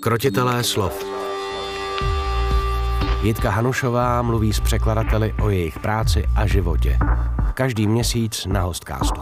Krotitelé 0.00 0.64
slov 0.64 1.04
Jitka 3.22 3.50
Hanušová 3.50 4.22
mluví 4.22 4.52
s 4.52 4.60
překladateli 4.60 5.34
o 5.42 5.50
jejich 5.50 5.78
práci 5.78 6.24
a 6.36 6.46
životě. 6.46 6.98
Každý 7.54 7.86
měsíc 7.86 8.46
na 8.46 8.62
Hostcastu. 8.62 9.20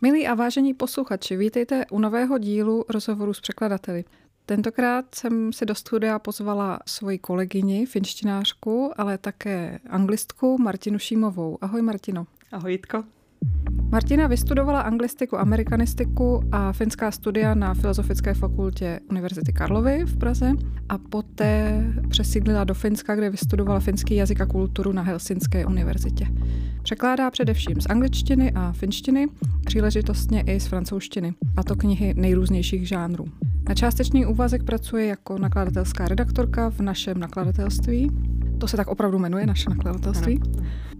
Milí 0.00 0.26
a 0.26 0.34
vážení 0.34 0.74
posluchači, 0.74 1.36
vítejte 1.36 1.84
u 1.90 1.98
nového 1.98 2.38
dílu 2.38 2.84
rozhovoru 2.88 3.34
s 3.34 3.40
překladateli. 3.40 4.04
Tentokrát 4.46 5.14
jsem 5.14 5.52
si 5.52 5.66
do 5.66 5.74
studia 5.74 6.18
pozvala 6.18 6.78
svoji 6.86 7.18
kolegyni, 7.18 7.86
finštinářku, 7.86 8.90
ale 8.96 9.18
také 9.18 9.78
anglistku 9.90 10.58
Martinu 10.58 10.98
Šímovou. 10.98 11.58
Ahoj 11.60 11.82
Martino. 11.82 12.26
Ahoj 12.52 12.72
Jitko. 12.72 13.04
Martina 13.90 14.26
vystudovala 14.26 14.80
anglistiku, 14.80 15.38
amerikanistiku 15.38 16.42
a 16.52 16.72
finská 16.72 17.10
studia 17.10 17.54
na 17.54 17.74
Filozofické 17.74 18.34
fakultě 18.34 19.00
Univerzity 19.10 19.52
Karlovy 19.52 20.04
v 20.04 20.18
Praze 20.18 20.52
a 20.88 20.98
poté 20.98 21.84
přesídlila 22.08 22.64
do 22.64 22.74
Finska, 22.74 23.14
kde 23.14 23.30
vystudovala 23.30 23.80
finský 23.80 24.14
jazyk 24.14 24.40
a 24.40 24.46
kulturu 24.46 24.92
na 24.92 25.02
Helsinské 25.02 25.66
univerzitě. 25.66 26.26
Překládá 26.82 27.30
především 27.30 27.80
z 27.80 27.86
angličtiny 27.86 28.52
a 28.52 28.72
finštiny, 28.72 29.28
příležitostně 29.64 30.40
i 30.46 30.60
z 30.60 30.66
francouzštiny, 30.66 31.34
a 31.56 31.62
to 31.62 31.76
knihy 31.76 32.14
nejrůznějších 32.16 32.88
žánrů. 32.88 33.24
Na 33.68 33.74
částečný 33.74 34.26
úvazek 34.26 34.64
pracuje 34.64 35.06
jako 35.06 35.38
nakladatelská 35.38 36.08
redaktorka 36.08 36.70
v 36.70 36.80
našem 36.80 37.20
nakladatelství. 37.20 38.10
To 38.58 38.68
se 38.68 38.76
tak 38.76 38.88
opravdu 38.88 39.18
jmenuje, 39.18 39.46
naše 39.46 39.70
nakladatelství. 39.70 40.40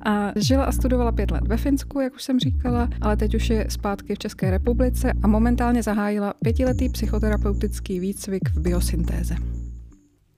A 0.06 0.32
žila 0.36 0.64
a 0.64 0.72
studovala 0.72 1.12
pět 1.12 1.30
let 1.30 1.42
ve 1.46 1.56
Finsku, 1.56 2.00
jak 2.00 2.14
už 2.14 2.22
jsem 2.22 2.38
říkala, 2.40 2.88
ale 3.00 3.16
teď 3.16 3.34
už 3.34 3.50
je 3.50 3.66
zpátky 3.68 4.14
v 4.14 4.18
České 4.18 4.50
republice 4.50 5.12
a 5.22 5.26
momentálně 5.26 5.82
zahájila 5.82 6.34
pětiletý 6.42 6.88
psychoterapeutický 6.88 8.00
výcvik 8.00 8.50
v 8.50 8.60
biosyntéze. 8.60 9.36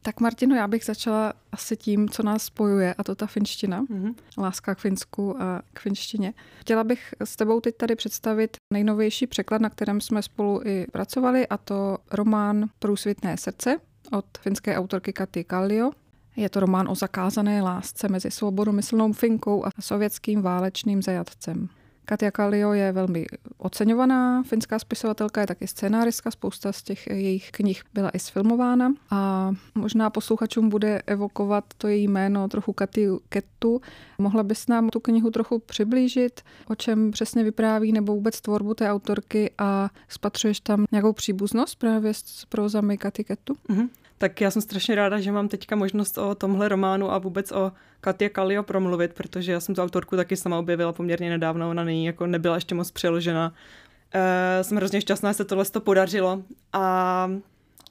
Tak 0.06 0.20
Martino, 0.20 0.56
já 0.56 0.68
bych 0.68 0.84
začala 0.84 1.32
asi 1.52 1.76
tím, 1.76 2.08
co 2.08 2.22
nás 2.22 2.42
spojuje, 2.42 2.94
a 2.94 3.04
to 3.04 3.14
ta 3.14 3.26
finština, 3.26 3.82
mm-hmm. 3.82 4.14
láska 4.38 4.74
k 4.74 4.78
Finsku 4.78 5.42
a 5.42 5.62
k 5.72 5.80
finštině. 5.80 6.34
Chtěla 6.60 6.84
bych 6.84 7.14
s 7.20 7.36
tebou 7.36 7.60
teď 7.60 7.76
tady 7.76 7.96
představit 7.96 8.56
nejnovější 8.72 9.26
překlad, 9.26 9.60
na 9.60 9.70
kterém 9.70 10.00
jsme 10.00 10.22
spolu 10.22 10.60
i 10.64 10.86
pracovali, 10.92 11.48
a 11.48 11.56
to 11.56 11.98
román 12.12 12.66
Průsvitné 12.78 13.36
srdce 13.36 13.76
od 14.12 14.24
finské 14.40 14.78
autorky 14.78 15.12
Katy 15.12 15.44
Kallio. 15.44 15.90
Je 16.36 16.48
to 16.48 16.60
román 16.60 16.88
o 16.88 16.94
zakázané 16.94 17.62
lásce 17.62 18.08
mezi 18.08 18.30
svobodomyslnou 18.30 19.12
Finkou 19.12 19.66
a 19.66 19.70
sovětským 19.80 20.42
válečným 20.42 21.02
zajatcem. 21.02 21.68
Katia 22.08 22.30
Kallio 22.30 22.72
je 22.72 22.92
velmi 22.92 23.26
oceňovaná 23.58 24.42
finská 24.42 24.78
spisovatelka, 24.78 25.40
je 25.40 25.46
taky 25.46 25.66
scénáristka, 25.66 26.30
spousta 26.30 26.72
z 26.72 26.82
těch 26.82 27.06
jejich 27.06 27.50
knih 27.50 27.82
byla 27.94 28.10
i 28.10 28.18
sfilmována 28.18 28.92
a 29.10 29.52
možná 29.74 30.10
posluchačům 30.10 30.68
bude 30.68 31.02
evokovat 31.06 31.64
to 31.78 31.88
její 31.88 32.08
jméno 32.08 32.48
trochu 32.48 32.72
Katiu 32.72 33.20
Kettu. 33.28 33.80
Mohla 34.18 34.42
bys 34.42 34.68
nám 34.68 34.88
tu 34.88 35.00
knihu 35.00 35.30
trochu 35.30 35.58
přiblížit, 35.58 36.40
o 36.68 36.74
čem 36.74 37.10
přesně 37.10 37.44
vypráví 37.44 37.92
nebo 37.92 38.14
vůbec 38.14 38.40
tvorbu 38.40 38.74
té 38.74 38.90
autorky 38.90 39.50
a 39.58 39.90
spatřuješ 40.08 40.60
tam 40.60 40.84
nějakou 40.92 41.12
příbuznost 41.12 41.78
právě 41.78 42.14
s 42.14 42.44
prozami 42.48 42.98
Katy 42.98 43.24
Kettu? 43.24 43.54
Mm-hmm. 43.68 43.88
Tak 44.18 44.40
já 44.40 44.50
jsem 44.50 44.62
strašně 44.62 44.94
ráda, 44.94 45.20
že 45.20 45.32
mám 45.32 45.48
teďka 45.48 45.76
možnost 45.76 46.18
o 46.18 46.34
tomhle 46.34 46.68
románu 46.68 47.12
a 47.12 47.18
vůbec 47.18 47.52
o 47.52 47.72
Katě 48.00 48.28
Kalio 48.28 48.62
promluvit, 48.62 49.14
protože 49.14 49.52
já 49.52 49.60
jsem 49.60 49.74
tu 49.74 49.82
autorku 49.82 50.16
taky 50.16 50.36
sama 50.36 50.58
objevila 50.58 50.92
poměrně 50.92 51.30
nedávno, 51.30 51.70
ona 51.70 51.84
není, 51.84 52.06
jako 52.06 52.26
nebyla 52.26 52.54
ještě 52.54 52.74
moc 52.74 52.90
přeložena. 52.90 53.54
E, 54.14 54.64
jsem 54.64 54.76
hrozně 54.76 55.00
šťastná, 55.00 55.30
že 55.30 55.34
se 55.34 55.44
tohle 55.44 55.64
to 55.64 55.80
podařilo 55.80 56.42
a 56.72 57.30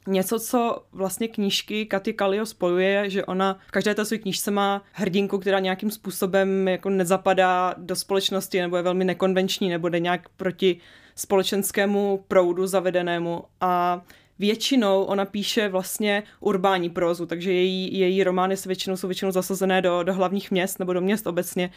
něco, 0.08 0.40
co 0.40 0.84
vlastně 0.91 1.28
knížky 1.28 1.85
Katy 1.85 2.14
Kalio 2.14 2.46
spojuje, 2.46 3.09
že 3.09 3.25
ona 3.25 3.59
v 3.68 3.72
každé 3.72 3.96
té 3.96 4.06
své 4.06 4.18
knížce 4.18 4.52
má 4.52 4.81
hrdinku, 4.91 5.38
která 5.38 5.59
nějakým 5.59 5.91
způsobem 5.91 6.68
jako 6.68 6.90
nezapadá 6.90 7.75
do 7.78 7.96
společnosti 7.96 8.62
nebo 8.62 8.78
je 8.78 8.84
velmi 8.84 9.06
nekonvenční 9.06 9.69
nebo 9.69 9.90
jde 9.90 10.00
nějak 10.00 10.30
proti 10.30 10.78
společenskému 11.16 12.24
proudu 12.28 12.68
zavedenému 12.68 13.44
a 13.62 14.02
většinou 14.40 15.03
ona 15.03 15.25
píše 15.25 15.69
vlastně 15.69 16.23
urbání 16.40 16.90
prózu, 16.90 17.25
takže 17.25 17.53
její, 17.53 18.00
její 18.00 18.23
romány 18.23 18.57
se 18.57 18.69
většinou, 18.69 18.97
jsou 18.97 19.07
většinou 19.07 19.31
zasazené 19.31 19.81
do, 19.81 20.03
do 20.03 20.13
hlavních 20.13 20.51
měst 20.51 20.79
nebo 20.79 20.94
do 20.94 21.01
měst 21.01 21.28
obecně. 21.28 21.69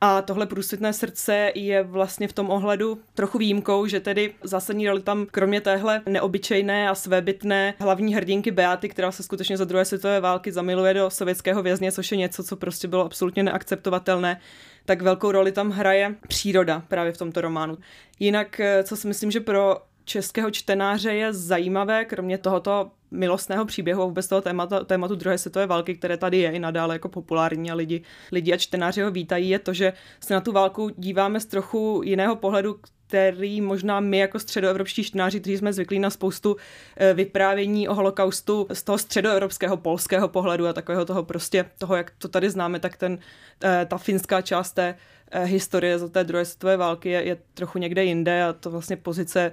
A 0.00 0.22
tohle 0.22 0.46
průsvitné 0.46 0.92
srdce 0.92 1.52
je 1.54 1.82
vlastně 1.82 2.28
v 2.28 2.32
tom 2.32 2.50
ohledu 2.50 2.98
trochu 3.14 3.38
výjimkou, 3.38 3.86
že 3.86 4.00
tedy 4.00 4.34
zásadní 4.42 4.88
roli 4.88 5.02
tam 5.02 5.26
kromě 5.30 5.60
téhle 5.60 6.02
neobyčejné 6.08 6.88
a 6.88 6.94
svébytné 6.94 7.74
hlavní 7.78 8.14
hrdinky 8.14 8.50
Beaty, 8.50 8.88
která 8.88 9.12
se 9.12 9.22
skutečně 9.22 9.56
za 9.56 9.64
druhé 9.64 9.84
světové 9.84 10.20
války 10.20 10.52
zamiluje 10.52 10.94
do 10.94 11.10
sovětského 11.10 11.62
vězně, 11.62 11.92
což 11.92 12.12
je 12.12 12.18
něco, 12.18 12.44
co 12.44 12.56
prostě 12.56 12.88
bylo 12.88 13.04
absolutně 13.04 13.42
neakceptovatelné, 13.42 14.40
tak 14.84 15.02
velkou 15.02 15.32
roli 15.32 15.52
tam 15.52 15.70
hraje 15.70 16.14
příroda 16.28 16.82
právě 16.88 17.12
v 17.12 17.18
tomto 17.18 17.40
románu. 17.40 17.78
Jinak, 18.18 18.60
eh, 18.60 18.82
co 18.84 18.96
si 18.96 19.08
myslím, 19.08 19.30
že 19.30 19.40
pro 19.40 19.76
českého 20.06 20.50
čtenáře 20.50 21.14
je 21.14 21.32
zajímavé, 21.32 22.04
kromě 22.04 22.38
tohoto 22.38 22.90
milostného 23.10 23.64
příběhu 23.64 24.02
a 24.02 24.04
vůbec 24.04 24.28
toho 24.28 24.40
tématu, 24.40 24.84
tématu 24.84 25.14
druhé 25.14 25.38
světové 25.38 25.66
války, 25.66 25.94
které 25.94 26.16
tady 26.16 26.38
je 26.38 26.50
i 26.50 26.58
nadále 26.58 26.94
jako 26.94 27.08
populární 27.08 27.70
a 27.70 27.74
lidi, 27.74 28.02
lidi 28.32 28.52
a 28.52 28.56
čtenáři 28.56 29.02
ho 29.02 29.10
vítají, 29.10 29.48
je 29.48 29.58
to, 29.58 29.72
že 29.72 29.92
se 30.20 30.34
na 30.34 30.40
tu 30.40 30.52
válku 30.52 30.90
díváme 30.96 31.40
z 31.40 31.46
trochu 31.46 32.00
jiného 32.04 32.36
pohledu, 32.36 32.80
který 33.06 33.60
možná 33.60 34.00
my 34.00 34.18
jako 34.18 34.38
středoevropští 34.38 35.04
čtenáři, 35.04 35.40
kteří 35.40 35.56
jsme 35.56 35.72
zvyklí 35.72 35.98
na 35.98 36.10
spoustu 36.10 36.56
eh, 36.96 37.14
vyprávění 37.14 37.88
o 37.88 37.94
holokaustu 37.94 38.66
z 38.72 38.82
toho 38.82 38.98
středoevropského 38.98 39.76
polského 39.76 40.28
pohledu 40.28 40.66
a 40.66 40.72
takového 40.72 41.04
toho 41.04 41.22
prostě, 41.22 41.64
toho, 41.78 41.96
jak 41.96 42.12
to 42.18 42.28
tady 42.28 42.50
známe, 42.50 42.80
tak 42.80 42.96
ten, 42.96 43.18
eh, 43.64 43.86
ta 43.90 43.98
finská 43.98 44.40
část 44.40 44.72
té 44.72 44.94
eh, 45.30 45.44
historie 45.44 45.98
za 45.98 46.08
té 46.08 46.24
druhé 46.24 46.44
světové 46.44 46.76
války 46.76 47.08
je, 47.08 47.22
je 47.22 47.36
trochu 47.54 47.78
někde 47.78 48.04
jinde 48.04 48.44
a 48.44 48.52
to 48.52 48.70
vlastně 48.70 48.96
pozice 48.96 49.52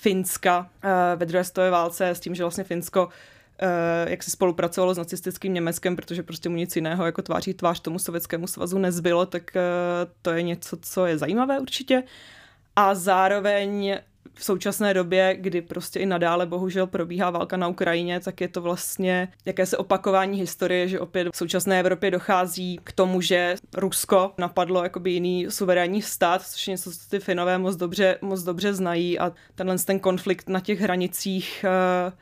Finska 0.00 0.70
eh, 0.82 1.16
ve 1.16 1.26
druhé 1.26 1.44
světové 1.44 1.70
válce 1.70 2.08
s 2.08 2.20
tím, 2.20 2.34
že 2.34 2.44
vlastně 2.44 2.64
Finsko 2.64 3.08
eh, 3.58 4.10
jak 4.10 4.22
se 4.22 4.30
spolupracovalo 4.30 4.94
s 4.94 4.98
nacistickým 4.98 5.54
Německem, 5.54 5.96
protože 5.96 6.22
prostě 6.22 6.48
mu 6.48 6.56
nic 6.56 6.76
jiného 6.76 7.06
jako 7.06 7.22
tváří 7.22 7.54
tvář 7.54 7.80
tomu 7.80 7.98
sovětskému 7.98 8.46
svazu 8.46 8.78
nezbylo, 8.78 9.26
tak 9.26 9.56
eh, 9.56 9.60
to 10.22 10.30
je 10.30 10.42
něco, 10.42 10.76
co 10.82 11.06
je 11.06 11.18
zajímavé 11.18 11.60
určitě. 11.60 12.02
A 12.76 12.94
zároveň 12.94 13.98
v 14.34 14.44
současné 14.44 14.94
době, 14.94 15.36
kdy 15.40 15.62
prostě 15.62 16.00
i 16.00 16.06
nadále 16.06 16.46
bohužel 16.46 16.86
probíhá 16.86 17.30
válka 17.30 17.56
na 17.56 17.68
Ukrajině, 17.68 18.20
tak 18.20 18.40
je 18.40 18.48
to 18.48 18.62
vlastně 18.62 19.28
jakési 19.44 19.76
opakování 19.76 20.38
historie, 20.38 20.88
že 20.88 21.00
opět 21.00 21.28
v 21.32 21.36
současné 21.36 21.80
Evropě 21.80 22.10
dochází 22.10 22.80
k 22.84 22.92
tomu, 22.92 23.20
že 23.20 23.54
Rusko 23.76 24.32
napadlo 24.38 24.82
jakoby 24.82 25.10
jiný 25.10 25.46
suverénní 25.48 26.02
stát, 26.02 26.42
což 26.42 26.68
je 26.68 26.72
něco, 26.72 26.90
co 26.90 27.08
ty 27.10 27.20
Finové 27.20 27.58
moc 27.58 27.76
dobře, 27.76 28.18
moc 28.22 28.42
dobře 28.42 28.74
znají 28.74 29.18
a 29.18 29.32
tenhle 29.54 29.78
ten 29.78 30.00
konflikt 30.00 30.48
na 30.48 30.60
těch 30.60 30.80
hranicích 30.80 31.64
eh, 31.64 32.12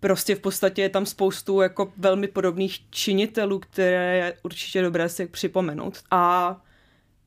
prostě 0.00 0.34
v 0.34 0.40
podstatě 0.40 0.82
je 0.82 0.88
tam 0.88 1.06
spoustu 1.06 1.60
jako 1.60 1.92
velmi 1.96 2.28
podobných 2.28 2.90
činitelů, 2.90 3.58
které 3.58 4.16
je 4.16 4.34
určitě 4.42 4.82
dobré 4.82 5.08
si 5.08 5.26
připomenout. 5.26 5.98
A 6.10 6.56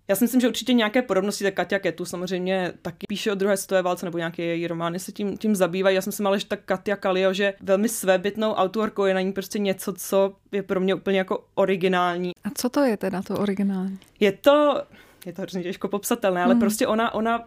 já 0.07 0.16
si 0.16 0.23
myslím, 0.23 0.41
že 0.41 0.47
určitě 0.47 0.73
nějaké 0.73 1.01
podobnosti, 1.01 1.43
tak 1.43 1.53
Katia 1.53 1.79
Ketu 1.79 2.05
samozřejmě 2.05 2.73
taky 2.81 3.05
píše 3.09 3.31
o 3.31 3.35
druhé 3.35 3.57
světové 3.57 3.81
válce, 3.81 4.05
nebo 4.05 4.17
nějaké 4.17 4.43
její 4.43 4.67
romány 4.67 4.99
se 4.99 5.11
tím, 5.11 5.38
tím 5.38 5.55
zabývají. 5.55 5.95
Já 5.95 6.01
jsem 6.01 6.13
si 6.13 6.23
ale, 6.23 6.39
že 6.39 6.45
tak 6.45 6.59
Katia 6.66 6.95
Kalio, 6.95 7.33
že 7.33 7.53
velmi 7.61 7.89
svébytnou 7.89 8.51
autorkou 8.51 9.05
je 9.05 9.13
na 9.13 9.21
ní 9.21 9.33
prostě 9.33 9.59
něco, 9.59 9.93
co 9.93 10.33
je 10.51 10.63
pro 10.63 10.79
mě 10.79 10.95
úplně 10.95 11.17
jako 11.17 11.45
originální. 11.55 12.31
A 12.43 12.49
co 12.55 12.69
to 12.69 12.81
je 12.81 12.97
teda 12.97 13.21
to 13.21 13.38
originální? 13.38 13.99
Je 14.19 14.31
to, 14.31 14.81
je 15.25 15.34
to 15.34 15.41
hrozně 15.41 15.63
těžko 15.63 15.87
popsatelné, 15.87 16.43
ale 16.43 16.53
hmm. 16.53 16.59
prostě 16.59 16.87
ona, 16.87 17.13
ona 17.13 17.43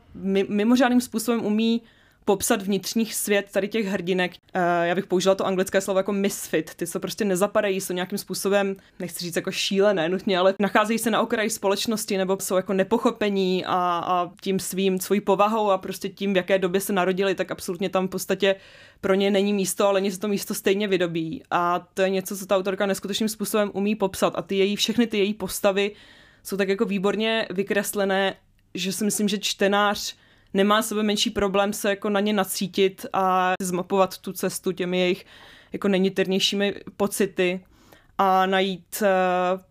mimořádným 0.48 1.00
způsobem 1.00 1.46
umí 1.46 1.82
popsat 2.28 2.62
vnitřní 2.62 3.06
svět 3.06 3.46
tady 3.52 3.68
těch 3.68 3.86
hrdinek. 3.86 4.32
Uh, 4.32 4.62
já 4.82 4.94
bych 4.94 5.06
použila 5.06 5.34
to 5.34 5.46
anglické 5.46 5.80
slovo 5.80 5.98
jako 5.98 6.12
misfit. 6.12 6.74
Ty 6.74 6.86
se 6.86 7.00
prostě 7.00 7.24
nezapadají, 7.24 7.80
jsou 7.80 7.92
nějakým 7.92 8.18
způsobem, 8.18 8.76
nechci 8.98 9.24
říct 9.24 9.36
jako 9.36 9.50
šílené 9.50 10.08
nutně, 10.08 10.38
ale 10.38 10.54
nacházejí 10.58 10.98
se 10.98 11.10
na 11.10 11.20
okraji 11.20 11.50
společnosti 11.50 12.18
nebo 12.18 12.36
jsou 12.40 12.56
jako 12.56 12.72
nepochopení 12.72 13.64
a, 13.64 14.02
a 14.06 14.30
tím 14.40 14.58
svým, 14.58 15.00
svojí 15.00 15.20
povahou 15.20 15.70
a 15.70 15.78
prostě 15.78 16.08
tím, 16.08 16.32
v 16.32 16.36
jaké 16.36 16.58
době 16.58 16.80
se 16.80 16.92
narodili, 16.92 17.34
tak 17.34 17.50
absolutně 17.50 17.88
tam 17.88 18.06
v 18.06 18.10
podstatě 18.10 18.56
pro 19.00 19.14
ně 19.14 19.30
není 19.30 19.52
místo, 19.52 19.86
ale 19.86 20.00
oni 20.00 20.12
se 20.12 20.20
to 20.20 20.28
místo 20.28 20.54
stejně 20.54 20.88
vydobí. 20.88 21.42
A 21.50 21.86
to 21.94 22.02
je 22.02 22.10
něco, 22.10 22.36
co 22.36 22.46
ta 22.46 22.56
autorka 22.56 22.86
neskutečným 22.86 23.28
způsobem 23.28 23.70
umí 23.74 23.94
popsat. 23.94 24.32
A 24.36 24.42
ty 24.42 24.56
její, 24.56 24.76
všechny 24.76 25.06
ty 25.06 25.18
její 25.18 25.34
postavy 25.34 25.92
jsou 26.42 26.56
tak 26.56 26.68
jako 26.68 26.84
výborně 26.84 27.46
vykreslené, 27.50 28.34
že 28.74 28.92
si 28.92 29.04
myslím, 29.04 29.28
že 29.28 29.38
čtenář 29.38 30.16
nemá 30.54 30.82
sebe 30.82 31.02
menší 31.02 31.30
problém 31.30 31.72
se 31.72 31.90
jako 31.90 32.10
na 32.10 32.20
ně 32.20 32.32
nacítit 32.32 33.06
a 33.12 33.52
zmapovat 33.60 34.18
tu 34.18 34.32
cestu 34.32 34.72
těmi 34.72 34.98
jejich 34.98 35.26
jako 35.72 35.88
nejniternějšími 35.88 36.74
pocity. 36.96 37.60
a 38.18 38.46
najít 38.46 39.02
eh, 39.02 39.08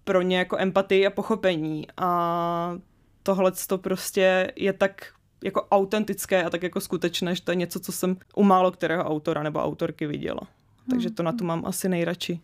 pro 0.03 0.21
ně 0.21 0.37
jako 0.37 0.57
empatii 0.59 1.07
a 1.07 1.09
pochopení. 1.09 1.87
A 1.97 2.77
tohle 3.23 3.51
to 3.67 3.77
prostě 3.77 4.51
je 4.55 4.73
tak 4.73 5.13
jako 5.43 5.67
autentické 5.71 6.43
a 6.43 6.49
tak 6.49 6.63
jako 6.63 6.81
skutečné, 6.81 7.35
že 7.35 7.41
to 7.41 7.51
je 7.51 7.55
něco, 7.55 7.79
co 7.79 7.91
jsem 7.91 8.17
u 8.35 8.43
málo 8.43 8.71
kterého 8.71 9.03
autora 9.03 9.43
nebo 9.43 9.59
autorky 9.59 10.07
viděla. 10.07 10.41
Takže 10.89 11.11
to 11.11 11.23
na 11.23 11.31
to 11.31 11.43
mám 11.43 11.65
asi 11.65 11.89
nejradši. 11.89 12.39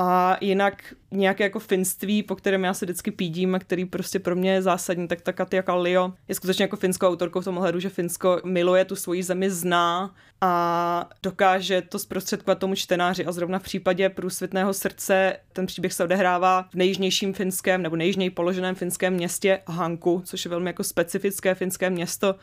A 0.00 0.36
jinak 0.40 0.94
nějaké 1.10 1.44
jako 1.44 1.58
finství, 1.58 2.22
po 2.22 2.36
kterém 2.36 2.64
já 2.64 2.74
se 2.74 2.86
vždycky 2.86 3.10
pídím 3.10 3.54
a 3.54 3.58
který 3.58 3.84
prostě 3.84 4.18
pro 4.18 4.36
mě 4.36 4.52
je 4.52 4.62
zásadní, 4.62 5.08
tak 5.08 5.20
ta 5.20 5.32
Katia 5.32 5.62
Kallio 5.62 6.12
je 6.28 6.34
skutečně 6.34 6.62
jako 6.62 6.76
finskou 6.76 7.06
autorkou 7.06 7.40
v 7.40 7.44
tom 7.44 7.58
ohledu, 7.58 7.80
že 7.80 7.88
Finsko 7.88 8.40
miluje 8.44 8.84
tu 8.84 8.96
svoji 8.96 9.22
zemi, 9.22 9.50
zná 9.50 10.14
a 10.40 11.10
dokáže 11.22 11.82
to 11.82 11.98
zprostředkovat 11.98 12.58
tomu 12.58 12.74
čtenáři. 12.74 13.26
A 13.26 13.32
zrovna 13.32 13.58
v 13.58 13.62
případě 13.62 14.08
průsvitného 14.08 14.74
srdce 14.74 15.36
ten 15.52 15.66
příběh 15.66 15.92
se 15.92 16.04
odehrává 16.04 16.62
v 16.62 16.74
nejjižnějším 16.74 17.34
finském 17.34 17.82
nebo 17.82 17.96
nejjižněji 17.96 18.30
položeném 18.30 18.74
finském 18.74 19.14
městě 19.14 19.60
Hanku, 19.66 20.22
což 20.24 20.44
je 20.44 20.48
velmi 20.48 20.70
jako 20.70 20.84
specifické 20.84 21.54
finské 21.54 21.90
město, 21.90 22.34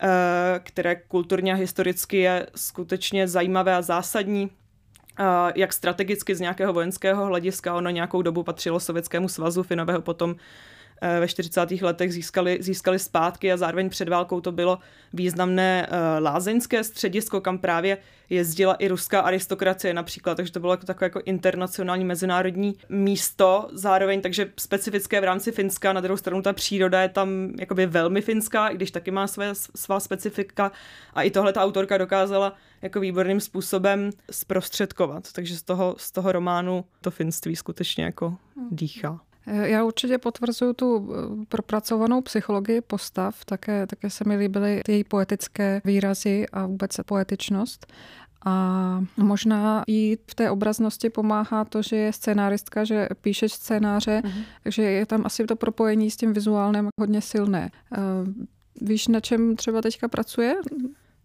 eh, 0.00 0.60
které 0.62 0.96
kulturně 0.96 1.52
a 1.52 1.56
historicky 1.56 2.16
je 2.16 2.46
skutečně 2.54 3.28
zajímavé 3.28 3.74
a 3.74 3.82
zásadní 3.82 4.50
jak 5.54 5.72
strategicky 5.72 6.34
z 6.34 6.40
nějakého 6.40 6.72
vojenského 6.72 7.26
hlediska 7.26 7.74
ono 7.74 7.90
nějakou 7.90 8.22
dobu 8.22 8.42
patřilo 8.42 8.80
Sovětskému 8.80 9.28
svazu, 9.28 9.62
Finového 9.62 10.02
potom 10.02 10.36
Eh, 11.00 11.20
ve 11.20 11.28
40. 11.28 11.82
letech 11.82 12.12
získali, 12.12 12.58
získali 12.60 12.98
zpátky 12.98 13.52
a 13.52 13.56
zároveň 13.56 13.88
před 13.88 14.08
válkou 14.08 14.40
to 14.40 14.52
bylo 14.52 14.78
významné 15.12 15.88
uh, 15.90 16.24
lázeňské 16.24 16.84
středisko, 16.84 17.40
kam 17.40 17.58
právě 17.58 17.98
jezdila 18.30 18.74
i 18.74 18.88
ruská 18.88 19.20
aristokracie 19.20 19.94
například, 19.94 20.34
takže 20.34 20.52
to 20.52 20.60
bylo 20.60 20.72
jako 20.72 20.86
takové 20.86 21.06
jako 21.06 21.20
internacionální 21.24 22.04
mezinárodní 22.04 22.76
místo 22.88 23.68
zároveň, 23.72 24.20
takže 24.20 24.50
specifické 24.58 25.20
v 25.20 25.24
rámci 25.24 25.52
Finska, 25.52 25.92
na 25.92 26.00
druhou 26.00 26.16
stranu 26.16 26.42
ta 26.42 26.52
příroda 26.52 27.02
je 27.02 27.08
tam 27.08 27.50
jakoby 27.58 27.86
velmi 27.86 28.20
finská, 28.20 28.68
i 28.68 28.74
když 28.74 28.90
taky 28.90 29.10
má 29.10 29.26
své, 29.26 29.50
svá 29.54 30.00
specifika 30.00 30.72
a 31.14 31.22
i 31.22 31.30
tohle 31.30 31.52
ta 31.52 31.62
autorka 31.62 31.98
dokázala 31.98 32.52
jako 32.86 33.00
výborným 33.00 33.40
způsobem 33.40 34.10
zprostředkovat, 34.30 35.32
takže 35.32 35.56
z 35.56 35.62
toho, 35.62 35.94
z 35.98 36.12
toho 36.12 36.32
románu 36.32 36.84
to 37.00 37.10
finství 37.10 37.56
skutečně 37.56 38.04
jako 38.04 38.36
dýchá. 38.70 39.20
Eh, 39.46 39.68
já 39.68 39.84
určitě 39.84 40.18
potvrzuju 40.18 40.72
tu 40.72 41.12
eh, 41.12 41.46
propracovanou 41.48 42.20
psychologii 42.20 42.80
postav, 42.80 43.44
také, 43.44 43.86
také 43.86 44.10
se 44.10 44.24
mi 44.24 44.36
líbily 44.36 44.82
její 44.88 45.04
poetické 45.04 45.80
výrazy 45.84 46.46
a 46.52 46.66
vůbec 46.66 46.96
poetičnost. 47.06 47.86
A 48.48 49.04
možná 49.16 49.84
jí 49.86 50.16
v 50.30 50.34
té 50.34 50.50
obraznosti 50.50 51.10
pomáhá 51.10 51.64
to, 51.64 51.82
že 51.82 51.96
je 51.96 52.12
scénáristka, 52.12 52.84
že 52.84 53.08
píše 53.20 53.48
scénáře, 53.48 54.22
mm-hmm. 54.24 54.44
takže 54.62 54.82
je 54.82 55.06
tam 55.06 55.22
asi 55.26 55.44
to 55.44 55.56
propojení 55.56 56.10
s 56.10 56.16
tím 56.16 56.32
vizuálním 56.32 56.88
hodně 57.00 57.20
silné. 57.20 57.70
Eh, 57.92 57.98
víš, 58.80 59.08
na 59.08 59.20
čem 59.20 59.56
třeba 59.56 59.82
teďka 59.82 60.08
pracuje? 60.08 60.54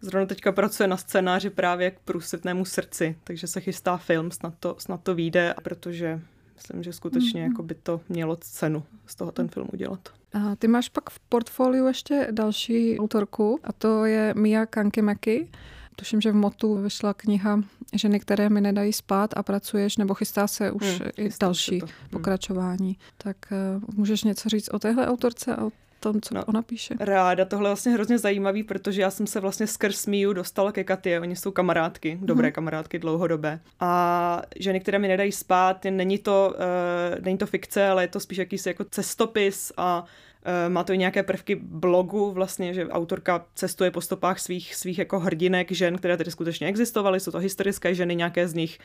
Zrovna 0.01 0.25
teďka 0.25 0.51
pracuje 0.51 0.87
na 0.87 0.97
scénáři 0.97 1.49
právě 1.49 1.91
k 1.91 1.99
průsvětnému 1.99 2.65
srdci, 2.65 3.15
takže 3.23 3.47
se 3.47 3.61
chystá 3.61 3.97
film, 3.97 4.31
snad 4.31 4.53
to, 4.59 4.75
snad 4.79 5.03
to 5.03 5.15
vyjde, 5.15 5.53
protože 5.63 6.21
myslím, 6.55 6.83
že 6.83 6.93
skutečně 6.93 7.41
mm-hmm. 7.41 7.51
jako 7.51 7.63
by 7.63 7.75
to 7.75 8.01
mělo 8.09 8.35
cenu 8.35 8.83
z 9.05 9.15
toho 9.15 9.31
ten 9.31 9.47
film 9.47 9.67
udělat. 9.73 10.09
A 10.33 10.55
ty 10.55 10.67
máš 10.67 10.89
pak 10.89 11.09
v 11.09 11.19
portfoliu 11.19 11.87
ještě 11.87 12.27
další 12.31 12.99
autorku 12.99 13.59
a 13.63 13.73
to 13.73 14.05
je 14.05 14.33
Mia 14.37 14.65
Kankemaki. 14.65 15.49
Tuším, 15.95 16.21
že 16.21 16.31
v 16.31 16.35
Motu 16.35 16.75
vyšla 16.75 17.13
kniha 17.13 17.63
Ženy, 17.93 18.19
které 18.19 18.49
mi 18.49 18.61
nedají 18.61 18.93
spát 18.93 19.37
a 19.37 19.43
pracuješ, 19.43 19.97
nebo 19.97 20.13
chystá 20.13 20.47
se 20.47 20.71
už 20.71 20.99
hmm, 20.99 21.09
i 21.17 21.29
další 21.39 21.79
hmm. 21.79 21.89
pokračování. 22.09 22.97
Tak 23.17 23.37
uh, 23.51 23.95
můžeš 23.95 24.23
něco 24.23 24.49
říct 24.49 24.69
o 24.73 24.79
téhle 24.79 25.07
autorce 25.07 25.55
a 25.55 25.65
o 25.65 25.71
tom, 26.01 26.21
co 26.21 26.35
no, 26.35 26.45
ona 26.45 26.61
píše. 26.61 26.95
Ráda, 26.99 27.45
tohle 27.45 27.67
je 27.67 27.69
vlastně 27.69 27.91
hrozně 27.91 28.17
zajímavý, 28.17 28.63
protože 28.63 29.01
já 29.01 29.11
jsem 29.11 29.27
se 29.27 29.39
vlastně 29.39 29.67
skrz 29.67 30.05
Míu 30.05 30.33
dostala 30.33 30.71
ke 30.71 30.83
Katě, 30.83 31.19
oni 31.19 31.35
jsou 31.35 31.51
kamarádky, 31.51 32.19
dobré 32.21 32.47
hmm. 32.47 32.53
kamarádky 32.53 32.99
dlouhodobé. 32.99 33.59
A 33.79 34.41
ženy, 34.59 34.79
které 34.79 34.99
mi 34.99 35.07
nedají 35.07 35.31
spát, 35.31 35.85
není 35.89 36.17
to, 36.17 36.53
uh, 36.55 37.25
není 37.25 37.37
to 37.37 37.45
fikce, 37.45 37.87
ale 37.87 38.03
je 38.03 38.07
to 38.07 38.19
spíš 38.19 38.37
jakýsi 38.37 38.69
jako 38.69 38.83
cestopis 38.83 39.71
a 39.77 40.01
uh, 40.03 40.73
má 40.73 40.83
to 40.83 40.93
i 40.93 40.97
nějaké 40.97 41.23
prvky 41.23 41.55
blogu, 41.55 42.31
vlastně, 42.31 42.73
že 42.73 42.87
autorka 42.87 43.45
cestuje 43.55 43.91
po 43.91 44.01
stopách 44.01 44.39
svých, 44.39 44.75
svých 44.75 44.99
jako 44.99 45.19
hrdinek, 45.19 45.71
žen, 45.71 45.97
které 45.97 46.17
tedy 46.17 46.31
skutečně 46.31 46.67
existovaly, 46.67 47.19
jsou 47.19 47.31
to 47.31 47.39
historické 47.39 47.95
ženy, 47.95 48.15
nějaké 48.15 48.47
z 48.47 48.53
nich 48.53 48.79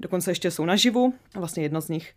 dokonce 0.00 0.30
ještě 0.30 0.50
jsou 0.50 0.64
naživu, 0.64 1.14
vlastně 1.34 1.62
jedna 1.62 1.80
z 1.80 1.88
nich 1.88 2.14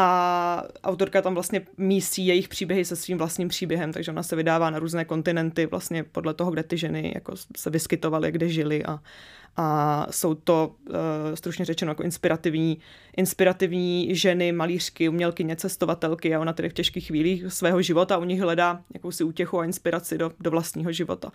a 0.00 0.64
autorka 0.84 1.22
tam 1.22 1.34
vlastně 1.34 1.62
mísí 1.76 2.26
jejich 2.26 2.48
příběhy 2.48 2.84
se 2.84 2.96
svým 2.96 3.18
vlastním 3.18 3.48
příběhem, 3.48 3.92
takže 3.92 4.10
ona 4.10 4.22
se 4.22 4.36
vydává 4.36 4.70
na 4.70 4.78
různé 4.78 5.04
kontinenty 5.04 5.66
vlastně 5.66 6.04
podle 6.04 6.34
toho, 6.34 6.50
kde 6.50 6.62
ty 6.62 6.76
ženy 6.76 7.12
jako 7.14 7.32
se 7.56 7.70
vyskytovaly, 7.70 8.32
kde 8.32 8.48
žily 8.48 8.84
a, 8.84 9.00
a 9.60 10.06
jsou 10.10 10.34
to 10.34 10.74
uh, 10.88 10.94
stručně 11.34 11.64
řečeno 11.64 11.90
jako 11.90 12.02
inspirativní, 12.02 12.78
inspirativní 13.16 14.14
ženy, 14.14 14.52
malířky, 14.52 15.08
umělkyně, 15.08 15.56
cestovatelky 15.56 16.34
a 16.34 16.40
ona 16.40 16.52
tedy 16.52 16.68
v 16.68 16.72
těžkých 16.72 17.06
chvílích 17.06 17.52
svého 17.52 17.82
života 17.82 18.18
u 18.18 18.24
nich 18.24 18.40
hledá 18.40 18.80
jakousi 18.94 19.24
útěchu 19.24 19.60
a 19.60 19.64
inspiraci 19.64 20.18
do, 20.18 20.30
do 20.40 20.50
vlastního 20.50 20.92
života. 20.92 21.32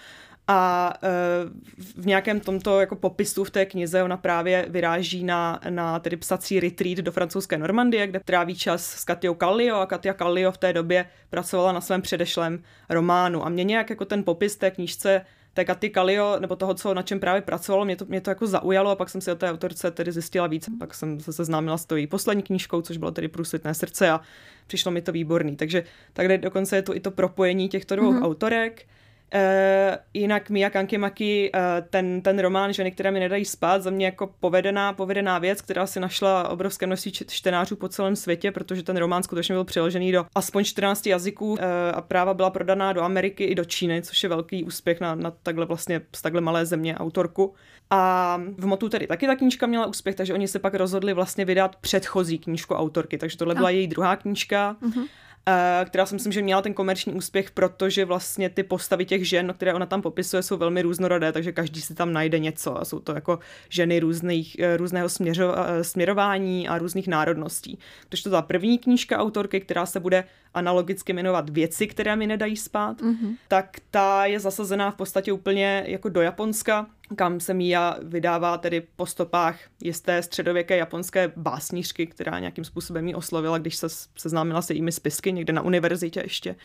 A 0.47 0.93
uh, 1.03 1.99
v 2.01 2.05
nějakém 2.05 2.39
tomto 2.39 2.79
jako 2.79 2.95
popisu 2.95 3.43
v 3.43 3.51
té 3.51 3.65
knize 3.65 4.03
ona 4.03 4.17
právě 4.17 4.65
vyráží 4.69 5.23
na, 5.23 5.59
na 5.69 5.99
tedy 5.99 6.17
psací 6.17 6.59
retreat 6.59 6.97
do 6.97 7.11
francouzské 7.11 7.57
Normandie, 7.57 8.07
kde 8.07 8.19
tráví 8.19 8.55
čas 8.55 8.85
s 8.85 9.03
Katiou 9.03 9.33
Kallio 9.33 9.75
a 9.75 9.85
Katia 9.85 10.13
Kallio 10.13 10.51
v 10.51 10.57
té 10.57 10.73
době 10.73 11.05
pracovala 11.29 11.71
na 11.71 11.81
svém 11.81 12.01
předešlém 12.01 12.63
románu. 12.89 13.45
A 13.45 13.49
mě 13.49 13.63
nějak 13.63 13.89
jako 13.89 14.05
ten 14.05 14.23
popis 14.23 14.55
té 14.55 14.71
knížce 14.71 15.21
té 15.53 15.65
Katy 15.65 15.89
Kalio, 15.89 16.39
nebo 16.39 16.55
toho, 16.55 16.73
co, 16.73 16.93
na 16.93 17.01
čem 17.01 17.19
právě 17.19 17.41
pracovalo, 17.41 17.85
mě 17.85 17.95
to, 17.95 18.05
mě 18.05 18.21
to 18.21 18.29
jako 18.29 18.47
zaujalo 18.47 18.89
a 18.89 18.95
pak 18.95 19.09
jsem 19.09 19.21
si 19.21 19.31
o 19.31 19.35
té 19.35 19.51
autorce 19.51 19.91
tedy 19.91 20.11
zjistila 20.11 20.47
víc. 20.47 20.69
Pak 20.79 20.93
jsem 20.93 21.19
se 21.19 21.33
seznámila 21.33 21.77
s 21.77 21.85
tou 21.85 21.95
její 21.95 22.07
poslední 22.07 22.43
knížkou, 22.43 22.81
což 22.81 22.97
bylo 22.97 23.11
tedy 23.11 23.27
Průsvitné 23.27 23.73
srdce 23.73 24.09
a 24.09 24.21
přišlo 24.67 24.91
mi 24.91 25.01
to 25.01 25.11
výborný. 25.11 25.55
Takže 25.55 25.83
takhle 26.13 26.37
dokonce 26.37 26.75
je 26.75 26.81
to 26.81 26.95
i 26.95 26.99
to 26.99 27.11
propojení 27.11 27.69
těchto 27.69 27.95
dvou 27.95 28.13
mm-hmm. 28.13 28.25
autorek. 28.25 28.85
Uh, 29.33 29.97
jinak 30.13 30.49
Mia 30.49 30.69
Kankimaki, 30.69 31.51
uh, 31.55 31.59
ten, 31.89 32.21
ten 32.21 32.39
román 32.39 32.73
Ženy, 32.73 32.91
které 32.91 33.11
mi 33.11 33.19
nedají 33.19 33.45
spát, 33.45 33.83
za 33.83 33.89
mě 33.89 34.05
jako 34.05 34.27
povedená, 34.39 34.93
povedená 34.93 35.39
věc, 35.39 35.61
která 35.61 35.87
si 35.87 35.99
našla 35.99 36.49
obrovské 36.49 36.85
množství 36.85 37.11
čtenářů 37.11 37.75
po 37.75 37.89
celém 37.89 38.15
světě, 38.15 38.51
protože 38.51 38.83
ten 38.83 38.97
román 38.97 39.23
skutečně 39.23 39.55
byl 39.55 39.63
přeložený 39.63 40.11
do 40.11 40.25
aspoň 40.35 40.63
14 40.63 41.07
jazyků 41.07 41.51
uh, 41.51 41.59
a 41.93 42.01
práva 42.01 42.33
byla 42.33 42.49
prodaná 42.49 42.93
do 42.93 43.01
Ameriky 43.01 43.43
i 43.43 43.55
do 43.55 43.65
Číny, 43.65 44.01
což 44.01 44.23
je 44.23 44.29
velký 44.29 44.63
úspěch 44.63 44.99
na, 44.99 45.15
na 45.15 45.31
takhle 45.31 45.65
vlastně 45.65 46.01
z 46.15 46.21
takhle 46.21 46.41
malé 46.41 46.65
země 46.65 46.97
autorku. 46.97 47.53
A 47.89 48.41
v 48.57 48.65
Motu 48.65 48.89
tedy 48.89 49.07
taky 49.07 49.27
ta 49.27 49.35
knížka 49.35 49.67
měla 49.67 49.85
úspěch, 49.85 50.15
takže 50.15 50.33
oni 50.33 50.47
se 50.47 50.59
pak 50.59 50.73
rozhodli 50.73 51.13
vlastně 51.13 51.45
vydat 51.45 51.75
předchozí 51.75 52.39
knížku 52.39 52.73
autorky, 52.73 53.17
takže 53.17 53.37
tohle 53.37 53.55
byla 53.55 53.69
její 53.69 53.87
druhá 53.87 54.15
knížka. 54.15 54.75
Uh-huh. 54.81 55.07
Eh, 55.47 55.85
která 55.85 56.05
si 56.05 56.13
myslím, 56.13 56.33
že 56.33 56.41
měla 56.41 56.61
ten 56.61 56.73
komerční 56.73 57.13
úspěch, 57.13 57.51
protože 57.51 58.05
vlastně 58.05 58.49
ty 58.49 58.63
postavy 58.63 59.05
těch 59.05 59.27
žen, 59.27 59.53
které 59.57 59.73
ona 59.73 59.85
tam 59.85 60.01
popisuje, 60.01 60.43
jsou 60.43 60.57
velmi 60.57 60.81
různorodé, 60.81 61.31
takže 61.31 61.51
každý 61.51 61.81
si 61.81 61.95
tam 61.95 62.13
najde 62.13 62.39
něco 62.39 62.81
a 62.81 62.85
jsou 62.85 62.99
to 62.99 63.11
jako 63.11 63.39
ženy 63.69 63.99
různých, 63.99 64.59
eh, 64.59 64.77
různého 64.77 65.09
směřo, 65.09 65.55
eh, 65.57 65.83
směrování 65.83 66.67
a 66.67 66.77
různých 66.77 67.07
národností. 67.07 67.79
Takže 68.09 68.23
to 68.23 68.29
byla 68.29 68.41
první 68.41 68.77
knížka 68.77 69.17
autorky, 69.17 69.59
která 69.59 69.85
se 69.85 69.99
bude 69.99 70.23
analogicky 70.53 71.13
jmenovat 71.13 71.49
Věci, 71.49 71.87
které 71.87 72.15
mi 72.15 72.27
nedají 72.27 72.57
spát, 72.57 73.01
mm-hmm. 73.01 73.35
tak 73.47 73.77
ta 73.91 74.25
je 74.25 74.39
zasazená 74.39 74.91
v 74.91 74.95
podstatě 74.95 75.31
úplně 75.31 75.83
jako 75.87 76.09
do 76.09 76.21
Japonska, 76.21 76.87
kam 77.15 77.39
se 77.39 77.53
Mia 77.53 77.97
vydává 78.01 78.57
tedy 78.57 78.81
po 78.95 79.05
stopách 79.05 79.59
jisté 79.83 80.23
středověké 80.23 80.77
japonské 80.77 81.31
básnířky, 81.35 82.07
která 82.07 82.39
nějakým 82.39 82.65
způsobem 82.65 83.07
ji 83.07 83.15
oslovila, 83.15 83.57
když 83.57 83.75
se 83.75 83.89
seznámila 84.17 84.61
se 84.61 84.73
jejími 84.73 84.91
spisky 84.91 85.31
někde 85.31 85.53
na 85.53 85.61
univerzitě 85.61 86.19
ještě. 86.19 86.55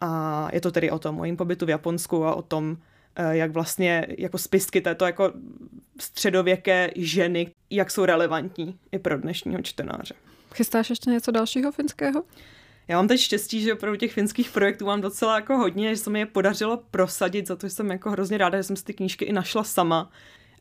A 0.00 0.48
je 0.52 0.60
to 0.60 0.70
tedy 0.70 0.90
o 0.90 0.98
tom, 0.98 1.20
o 1.20 1.24
jejím 1.24 1.36
pobytu 1.36 1.66
v 1.66 1.70
Japonsku 1.70 2.24
a 2.24 2.34
o 2.34 2.42
tom, 2.42 2.76
eh, 3.16 3.36
jak 3.36 3.50
vlastně 3.50 4.06
jako 4.18 4.38
spisky 4.38 4.80
této 4.80 5.06
jako 5.06 5.32
středověké 6.00 6.90
ženy, 6.96 7.52
jak 7.70 7.90
jsou 7.90 8.04
relevantní 8.04 8.78
i 8.92 8.98
pro 8.98 9.18
dnešního 9.18 9.62
čtenáře. 9.62 10.14
Chystáš 10.54 10.90
ještě 10.90 11.10
něco 11.10 11.30
dalšího 11.30 11.72
finského? 11.72 12.22
Já 12.90 12.96
mám 12.96 13.08
teď 13.08 13.20
štěstí, 13.20 13.60
že 13.60 13.72
opravdu 13.72 13.96
těch 13.96 14.12
finských 14.12 14.50
projektů 14.50 14.86
mám 14.86 15.00
docela 15.00 15.34
jako 15.34 15.56
hodně, 15.56 15.94
že 15.94 16.02
se 16.02 16.10
mi 16.10 16.18
je 16.18 16.26
podařilo 16.26 16.82
prosadit, 16.90 17.46
za 17.46 17.56
to 17.56 17.68
jsem 17.68 17.90
jako 17.90 18.10
hrozně 18.10 18.38
ráda, 18.38 18.58
že 18.58 18.62
jsem 18.62 18.76
si 18.76 18.84
ty 18.84 18.94
knížky 18.94 19.24
i 19.24 19.32
našla 19.32 19.64
sama. 19.64 20.10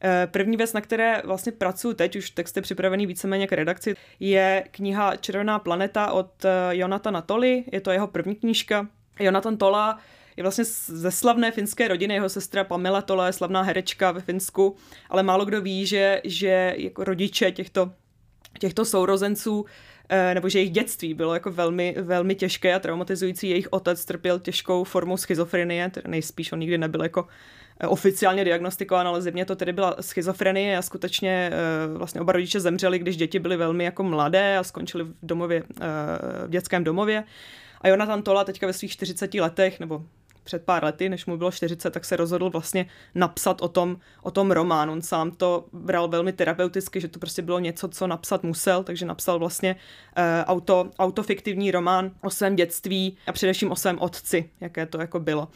Eh, 0.04 0.28
první 0.32 0.58
věc, 0.58 0.74
na 0.74 0.82
které 0.82 1.22
vlastně 1.26 1.52
pracuji 1.52 1.94
teď, 1.94 2.16
už 2.16 2.30
text 2.30 2.56
je 2.56 2.62
připravený 2.62 3.06
víceméně 3.06 3.48
k 3.48 3.52
redakci, 3.52 3.96
je 4.20 4.64
kniha 4.72 5.16
Červená 5.16 5.60
planeta 5.60 6.12
od 6.12 6.46
eh, 6.46 6.50
Jonatana 6.70 7.22
Toli. 7.22 7.64
Je 7.72 7.82
to 7.82 7.92
jeho 7.92 8.08
první 8.08 8.36
knížka. 8.36 8.88
Jonathan 9.20 9.58
Tola 9.58 10.00
je 10.38 10.44
vlastně 10.44 10.66
ze 10.86 11.12
slavné 11.12 11.52
finské 11.52 11.88
rodiny, 11.88 12.14
jeho 12.14 12.30
sestra 12.30 12.64
Pamela 12.64 13.02
Tola 13.02 13.28
je 13.28 13.34
slavná 13.34 13.62
herečka 13.62 14.12
ve 14.12 14.22
Finsku, 14.22 14.76
ale 15.10 15.24
málo 15.24 15.46
kdo 15.46 15.62
ví, 15.62 15.86
že, 15.86 16.22
že 16.24 16.74
jako 16.78 17.04
rodiče 17.04 17.52
těchto 17.52 17.92
těchto 18.60 18.86
sourozenců 18.86 19.66
nebo 20.34 20.50
že 20.50 20.60
jejich 20.60 20.72
dětství 20.72 21.14
bylo 21.14 21.34
jako 21.34 21.52
velmi, 21.52 21.96
velmi 22.02 22.36
těžké 22.36 22.76
a 22.76 22.80
traumatizující. 22.80 23.50
Jejich 23.50 23.68
otec 23.70 24.06
trpěl 24.06 24.40
těžkou 24.40 24.84
formou 24.84 25.18
schizofrenie, 25.18 25.90
tedy 25.90 26.10
nejspíš 26.10 26.52
on 26.52 26.60
nikdy 26.60 26.78
nebyl 26.78 27.04
jako 27.04 27.28
eh, 27.80 27.88
oficiálně 27.88 28.46
diagnostikován, 28.46 29.08
ale 29.08 29.22
zjevně 29.22 29.46
to 29.46 29.56
tedy 29.56 29.74
byla 29.74 29.96
schizofrenie 30.02 30.78
a 30.78 30.82
skutečně 30.82 31.52
eh, 31.54 31.98
vlastně 31.98 32.22
oba 32.22 32.34
rodiče 32.34 32.60
zemřeli, 32.60 33.00
když 33.00 33.18
děti 33.18 33.40
byly 33.40 33.58
velmi 33.58 33.84
jako 33.84 34.04
mladé 34.04 34.58
a 34.58 34.64
skončili 34.64 35.04
v 35.04 35.14
domově, 35.24 35.64
v 36.46 36.50
dětském 36.50 36.84
domově. 36.84 37.24
A 37.82 37.88
Jonathan 37.88 38.24
Tola 38.24 38.44
teďka 38.44 38.68
ve 38.68 38.74
svých 38.74 38.92
40 38.92 39.34
letech, 39.34 39.80
nebo 39.80 40.06
před 40.44 40.66
pár 40.66 40.84
lety, 40.84 41.10
než 41.10 41.26
mu 41.26 41.38
bylo 41.38 41.52
40, 41.52 41.92
tak 41.92 42.06
se 42.06 42.16
rozhodl 42.16 42.50
vlastně 42.50 42.86
napsat 43.16 43.62
o 43.62 43.68
tom, 43.68 43.98
o 44.24 44.32
tom 44.32 44.52
román. 44.52 44.90
On 44.90 45.02
sám 45.02 45.32
to 45.32 45.66
bral 45.74 46.08
velmi 46.08 46.34
terapeuticky, 46.34 47.02
že 47.02 47.08
to 47.08 47.20
prostě 47.20 47.42
bylo 47.42 47.60
něco, 47.60 47.88
co 47.88 48.08
napsat 48.08 48.44
musel, 48.44 48.84
takže 48.84 49.06
napsal 49.06 49.40
vlastně 49.40 49.76
uh, 49.76 50.24
auto, 50.46 50.92
autofiktivní 51.00 51.72
román 51.72 52.12
o 52.22 52.30
svém 52.30 52.56
dětství 52.56 53.18
a 53.28 53.32
především 53.32 53.72
o 53.72 53.76
svém 53.76 54.00
otci, 54.00 54.50
jaké 54.62 54.86
to 54.86 55.02
jako 55.02 55.20
bylo. 55.20 55.48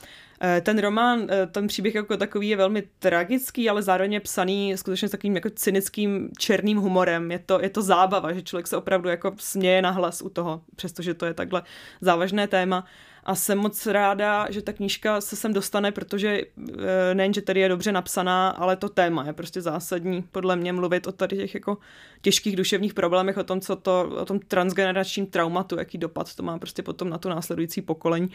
Eh, 0.45 0.61
ten 0.61 0.79
román, 0.79 1.27
eh, 1.29 1.47
ten 1.47 1.67
příběh 1.67 1.95
jako 1.95 2.17
takový 2.17 2.49
je 2.49 2.57
velmi 2.57 2.83
tragický, 2.99 3.69
ale 3.69 3.81
zároveň 3.83 4.13
je 4.13 4.19
psaný 4.19 4.77
skutečně 4.77 5.07
s 5.07 5.11
takovým 5.11 5.35
jako 5.35 5.49
cynickým 5.49 6.29
černým 6.37 6.77
humorem. 6.77 7.31
Je 7.31 7.39
to, 7.39 7.61
je 7.61 7.69
to 7.69 7.81
zábava, 7.81 8.33
že 8.33 8.41
člověk 8.41 8.67
se 8.67 8.77
opravdu 8.77 9.09
jako 9.09 9.33
směje 9.37 9.81
na 9.81 9.89
hlas 9.91 10.21
u 10.21 10.29
toho, 10.29 10.61
přestože 10.75 11.13
to 11.13 11.25
je 11.25 11.33
takhle 11.33 11.63
závažné 12.01 12.47
téma 12.47 12.85
a 13.23 13.35
jsem 13.35 13.57
moc 13.57 13.85
ráda, 13.85 14.47
že 14.49 14.61
ta 14.61 14.73
knížka 14.73 15.21
se 15.21 15.35
sem 15.35 15.53
dostane, 15.53 15.91
protože 15.91 16.41
eh, 16.41 17.13
nejen, 17.13 17.33
že 17.33 17.41
tady 17.41 17.59
je 17.59 17.69
dobře 17.69 17.91
napsaná, 17.91 18.49
ale 18.49 18.75
to 18.75 18.89
téma 18.89 19.25
je 19.25 19.33
prostě 19.33 19.61
zásadní 19.61 20.21
podle 20.21 20.55
mě 20.55 20.73
mluvit 20.73 21.07
o 21.07 21.11
tady 21.11 21.37
těch 21.37 21.53
jako 21.53 21.77
těžkých 22.21 22.55
duševních 22.55 22.93
problémech, 22.93 23.37
o 23.37 23.43
tom, 23.43 23.61
co 23.61 23.75
to, 23.75 24.15
o 24.21 24.25
tom 24.25 24.39
transgeneračním 24.39 25.25
traumatu, 25.25 25.79
jaký 25.79 25.97
dopad 25.97 26.35
to 26.35 26.43
má 26.43 26.59
prostě 26.59 26.83
potom 26.83 27.09
na 27.09 27.17
to 27.17 27.29
následující 27.29 27.81
pokolení. 27.81 28.29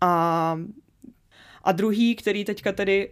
A 0.00 0.56
a 1.64 1.72
druhý, 1.72 2.16
který 2.16 2.44
teďka 2.44 2.72
tedy 2.72 3.08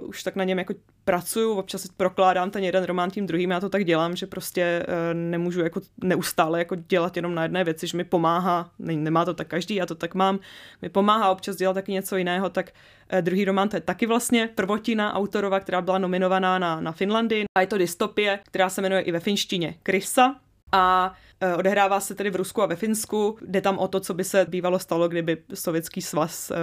uh, 0.00 0.08
už 0.08 0.22
tak 0.22 0.36
na 0.36 0.44
něm 0.44 0.58
jako 0.58 0.74
pracuju, 1.04 1.54
občas 1.54 1.86
prokládám 1.96 2.50
ten 2.50 2.64
jeden 2.64 2.84
román 2.84 3.10
tím 3.10 3.26
druhým, 3.26 3.50
já 3.50 3.60
to 3.60 3.68
tak 3.68 3.84
dělám, 3.84 4.16
že 4.16 4.26
prostě 4.26 4.86
uh, 4.88 4.94
nemůžu 5.14 5.60
jako 5.60 5.80
neustále 6.04 6.58
jako 6.58 6.74
dělat 6.74 7.16
jenom 7.16 7.34
na 7.34 7.42
jedné 7.42 7.64
věci, 7.64 7.86
že 7.86 7.96
mi 7.96 8.04
pomáhá, 8.04 8.70
ne, 8.78 8.96
nemá 8.96 9.24
to 9.24 9.34
tak 9.34 9.46
každý, 9.46 9.74
já 9.74 9.86
to 9.86 9.94
tak 9.94 10.14
mám, 10.14 10.38
mi 10.82 10.88
pomáhá 10.88 11.30
občas 11.30 11.56
dělat 11.56 11.74
taky 11.74 11.92
něco 11.92 12.16
jiného, 12.16 12.50
tak 12.50 12.72
uh, 13.12 13.18
druhý 13.20 13.44
román 13.44 13.68
to 13.68 13.76
je 13.76 13.80
taky 13.80 14.06
vlastně 14.06 14.48
prvotina 14.54 15.14
autorova, 15.14 15.60
která 15.60 15.80
byla 15.80 15.98
nominovaná 15.98 16.58
na, 16.58 16.80
na 16.80 16.92
Finlandy 16.92 17.44
a 17.58 17.60
je 17.60 17.66
to 17.66 17.78
dystopie, 17.78 18.38
která 18.44 18.68
se 18.68 18.82
jmenuje 18.82 19.02
i 19.02 19.12
ve 19.12 19.20
finštině 19.20 19.74
Krysa 19.82 20.36
a 20.72 21.14
Eh, 21.42 21.56
odehrává 21.56 22.00
se 22.00 22.14
tedy 22.14 22.30
v 22.30 22.36
Rusku 22.36 22.62
a 22.62 22.66
ve 22.66 22.76
Finsku. 22.76 23.38
Jde 23.46 23.60
tam 23.60 23.78
o 23.78 23.88
to, 23.88 24.00
co 24.00 24.14
by 24.14 24.24
se 24.24 24.46
bývalo 24.48 24.78
stalo, 24.78 25.08
kdyby 25.08 25.36
Sovětský 25.54 26.02
svaz 26.02 26.50
eh, 26.50 26.54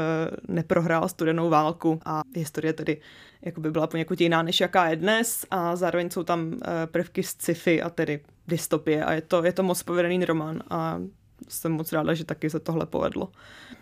neprohrál 0.47 1.09
studenou 1.09 1.49
válku. 1.49 1.99
A 2.05 2.21
historie 2.35 2.73
tedy 2.73 3.01
jako 3.41 3.61
by 3.61 3.71
byla 3.71 3.87
poněkud 3.87 4.21
jiná, 4.21 4.41
než 4.41 4.59
jaká 4.59 4.89
je 4.89 4.95
dnes. 4.95 5.45
A 5.51 5.75
zároveň 5.75 6.09
jsou 6.09 6.23
tam 6.23 6.53
eh, 6.53 6.87
prvky 6.87 7.23
z 7.23 7.27
sci-fi 7.27 7.81
a 7.81 7.89
tedy 7.89 8.19
dystopie. 8.47 9.05
A 9.05 9.13
je 9.13 9.21
to, 9.21 9.43
je 9.43 9.53
to 9.53 9.63
moc 9.63 9.83
povedený 9.83 10.25
román 10.25 10.63
a 10.69 10.99
jsem 11.47 11.71
moc 11.71 11.93
ráda, 11.93 12.13
že 12.13 12.25
taky 12.25 12.49
se 12.49 12.59
tohle 12.59 12.85
povedlo. 12.85 13.31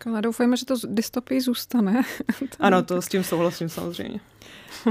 Ale 0.05 0.21
doufujeme, 0.21 0.57
že 0.57 0.65
to 0.65 0.75
dystopii 0.87 1.41
zůstane. 1.41 2.03
ano, 2.59 2.83
to 2.83 3.01
s 3.01 3.07
tím 3.07 3.23
souhlasím 3.23 3.69
samozřejmě. 3.69 4.19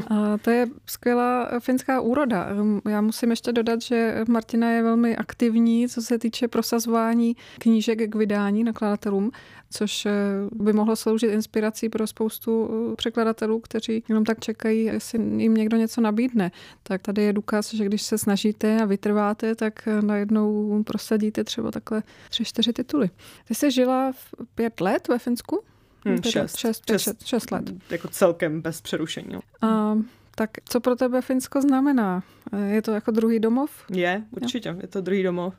A 0.08 0.38
to 0.38 0.50
je 0.50 0.66
skvělá 0.86 1.50
finská 1.60 2.00
úroda. 2.00 2.48
Já 2.90 3.00
musím 3.00 3.30
ještě 3.30 3.52
dodat, 3.52 3.82
že 3.82 4.24
Martina 4.28 4.70
je 4.70 4.82
velmi 4.82 5.16
aktivní, 5.16 5.88
co 5.88 6.02
se 6.02 6.18
týče 6.18 6.48
prosazování 6.48 7.36
knížek 7.58 8.10
k 8.10 8.14
vydání 8.14 8.64
nakladatelům, 8.64 9.30
což 9.74 10.06
eh, 10.06 10.12
by 10.52 10.72
mohlo 10.72 10.96
sloužit 10.96 11.30
inspirací 11.30 11.88
pro 11.88 12.06
spoustu 12.06 12.70
eh, 12.92 12.96
překladatelů, 12.96 13.60
kteří 13.60 14.04
jenom 14.08 14.24
tak 14.24 14.40
čekají, 14.40 14.84
jestli 14.84 15.18
jim 15.18 15.54
někdo 15.54 15.76
něco 15.76 16.00
nabídne. 16.00 16.50
Tak 16.82 17.02
tady 17.02 17.22
je 17.22 17.32
důkaz, 17.32 17.74
že 17.74 17.84
když 17.84 18.02
se 18.02 18.18
snažíte 18.18 18.82
a 18.82 18.84
vytrváte, 18.84 19.54
tak 19.54 19.88
eh, 19.88 20.02
najednou 20.02 20.82
prosadíte 20.82 21.44
třeba 21.44 21.70
takhle 21.70 22.02
tři, 22.30 22.44
čtyři 22.44 22.72
tituly. 22.72 23.10
Ty 23.48 23.54
jsi 23.54 23.70
žila 23.70 24.12
v 24.12 24.34
pět 24.54 24.80
let 24.80 25.08
ve 25.08 25.18
Finsku? 25.18 25.62
Hmm, 26.06 26.22
šest, 26.22 26.56
šest, 26.56 26.82
šest, 26.86 27.02
šest, 27.02 27.26
šest 27.26 27.50
let. 27.50 27.64
Jako 27.90 28.08
celkem 28.08 28.60
bez 28.60 28.80
přerušení. 28.80 29.28
No. 29.32 29.40
A, 29.62 29.98
tak 30.34 30.50
co 30.64 30.80
pro 30.80 30.96
tebe 30.96 31.22
Finsko 31.22 31.60
znamená? 31.60 32.22
Je 32.66 32.82
to 32.82 32.92
jako 32.92 33.10
druhý 33.10 33.40
domov? 33.40 33.70
Je, 33.90 34.22
určitě, 34.30 34.68
jo. 34.68 34.74
je 34.80 34.88
to 34.88 35.00
druhý 35.00 35.22
domov. 35.22 35.54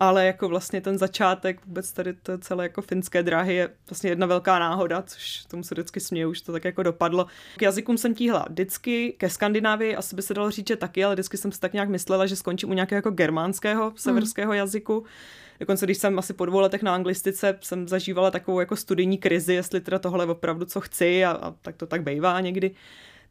Ale 0.00 0.26
jako 0.26 0.48
vlastně 0.48 0.80
ten 0.80 0.98
začátek 0.98 1.66
vůbec 1.66 1.92
tady 1.92 2.12
to 2.12 2.38
celé 2.38 2.64
jako 2.64 2.82
finské 2.82 3.22
dráhy 3.22 3.54
je 3.54 3.70
vlastně 3.90 4.10
jedna 4.10 4.26
velká 4.26 4.58
náhoda, 4.58 5.02
což 5.02 5.44
tomu 5.44 5.62
se 5.62 5.74
vždycky 5.74 6.00
směju, 6.00 6.30
už 6.30 6.40
to 6.40 6.52
tak 6.52 6.64
jako 6.64 6.82
dopadlo. 6.82 7.26
K 7.56 7.62
jazykům 7.62 7.98
jsem 7.98 8.14
tíhla 8.14 8.46
vždycky, 8.50 9.14
ke 9.18 9.30
Skandinávii 9.30 9.96
asi 9.96 10.16
by 10.16 10.22
se 10.22 10.34
dalo 10.34 10.50
říct, 10.50 10.68
že 10.68 10.76
taky, 10.76 11.04
ale 11.04 11.14
vždycky 11.14 11.36
jsem 11.36 11.52
si 11.52 11.60
tak 11.60 11.72
nějak 11.72 11.88
myslela, 11.88 12.26
že 12.26 12.36
skončím 12.36 12.70
u 12.70 12.72
nějakého 12.72 12.98
jako 12.98 13.10
germánského, 13.10 13.92
severského 13.96 14.50
hmm. 14.50 14.58
jazyku. 14.58 15.04
Dokonce 15.60 15.86
když 15.86 15.98
jsem 15.98 16.18
asi 16.18 16.32
po 16.32 16.46
dvou 16.46 16.60
letech 16.60 16.82
na 16.82 16.94
anglistice, 16.94 17.58
jsem 17.60 17.88
zažívala 17.88 18.30
takovou 18.30 18.60
jako 18.60 18.76
studijní 18.76 19.18
krizi, 19.18 19.54
jestli 19.54 19.80
teda 19.80 19.98
tohle 19.98 20.24
je 20.24 20.30
opravdu 20.30 20.64
co 20.64 20.80
chci 20.80 21.24
a, 21.24 21.30
a 21.30 21.54
tak 21.62 21.76
to 21.76 21.86
tak 21.86 22.02
bývá 22.02 22.40
někdy 22.40 22.70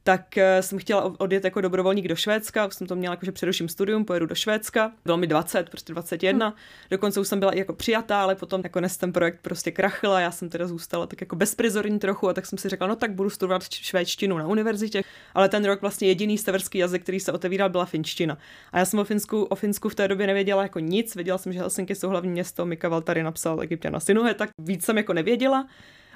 tak 0.07 0.37
eh, 0.37 0.61
jsem 0.61 0.79
chtěla 0.79 1.13
odjet 1.17 1.43
jako 1.43 1.61
dobrovolník 1.61 2.07
do 2.07 2.15
Švédska, 2.15 2.69
jsem 2.69 2.87
to 2.87 2.95
měla 2.95 3.13
jako, 3.13 3.25
že 3.25 3.31
přeruším 3.31 3.69
studium, 3.69 4.05
pojedu 4.05 4.25
do 4.25 4.35
Švédska, 4.35 4.91
bylo 5.05 5.17
mi 5.17 5.27
20, 5.27 5.69
prostě 5.69 5.93
21, 5.93 6.47
hmm. 6.47 6.55
dokonce 6.91 7.19
už 7.19 7.27
jsem 7.27 7.39
byla 7.39 7.51
i 7.51 7.59
jako 7.59 7.73
přijatá, 7.73 8.21
ale 8.21 8.35
potom 8.35 8.61
nakonec 8.61 8.97
ten 8.97 9.13
projekt 9.13 9.39
prostě 9.41 9.71
krachl 9.71 10.11
a 10.11 10.19
já 10.19 10.31
jsem 10.31 10.49
teda 10.49 10.67
zůstala 10.67 11.07
tak 11.07 11.21
jako 11.21 11.35
bezprizorní 11.35 11.99
trochu 11.99 12.29
a 12.29 12.33
tak 12.33 12.45
jsem 12.45 12.57
si 12.57 12.69
řekla, 12.69 12.87
no 12.87 12.95
tak 12.95 13.11
budu 13.11 13.29
studovat 13.29 13.63
švédštinu 13.69 14.37
na 14.37 14.47
univerzitě, 14.47 15.03
ale 15.33 15.49
ten 15.49 15.65
rok 15.65 15.81
vlastně 15.81 16.07
jediný 16.07 16.37
severský 16.37 16.77
jazyk, 16.77 17.03
který 17.03 17.19
se 17.19 17.31
otevíral, 17.31 17.69
byla 17.69 17.85
finština. 17.85 18.37
A 18.71 18.79
já 18.79 18.85
jsem 18.85 18.99
o 18.99 19.03
Finsku, 19.03 19.43
o 19.43 19.55
Finsku 19.55 19.89
v 19.89 19.95
té 19.95 20.07
době 20.07 20.27
nevěděla 20.27 20.63
jako 20.63 20.79
nic, 20.79 21.15
věděla 21.15 21.37
jsem, 21.37 21.53
že 21.53 21.59
Helsinki 21.59 21.95
jsou 21.95 22.09
hlavní 22.09 22.31
město, 22.31 22.65
Mika 22.65 22.89
Valtari 22.89 23.23
napsal 23.23 23.61
Egyptiana 23.61 23.99
Sinuhe, 23.99 24.33
tak 24.33 24.49
víc 24.61 24.85
jsem 24.85 24.97
jako 24.97 25.13
nevěděla 25.13 25.67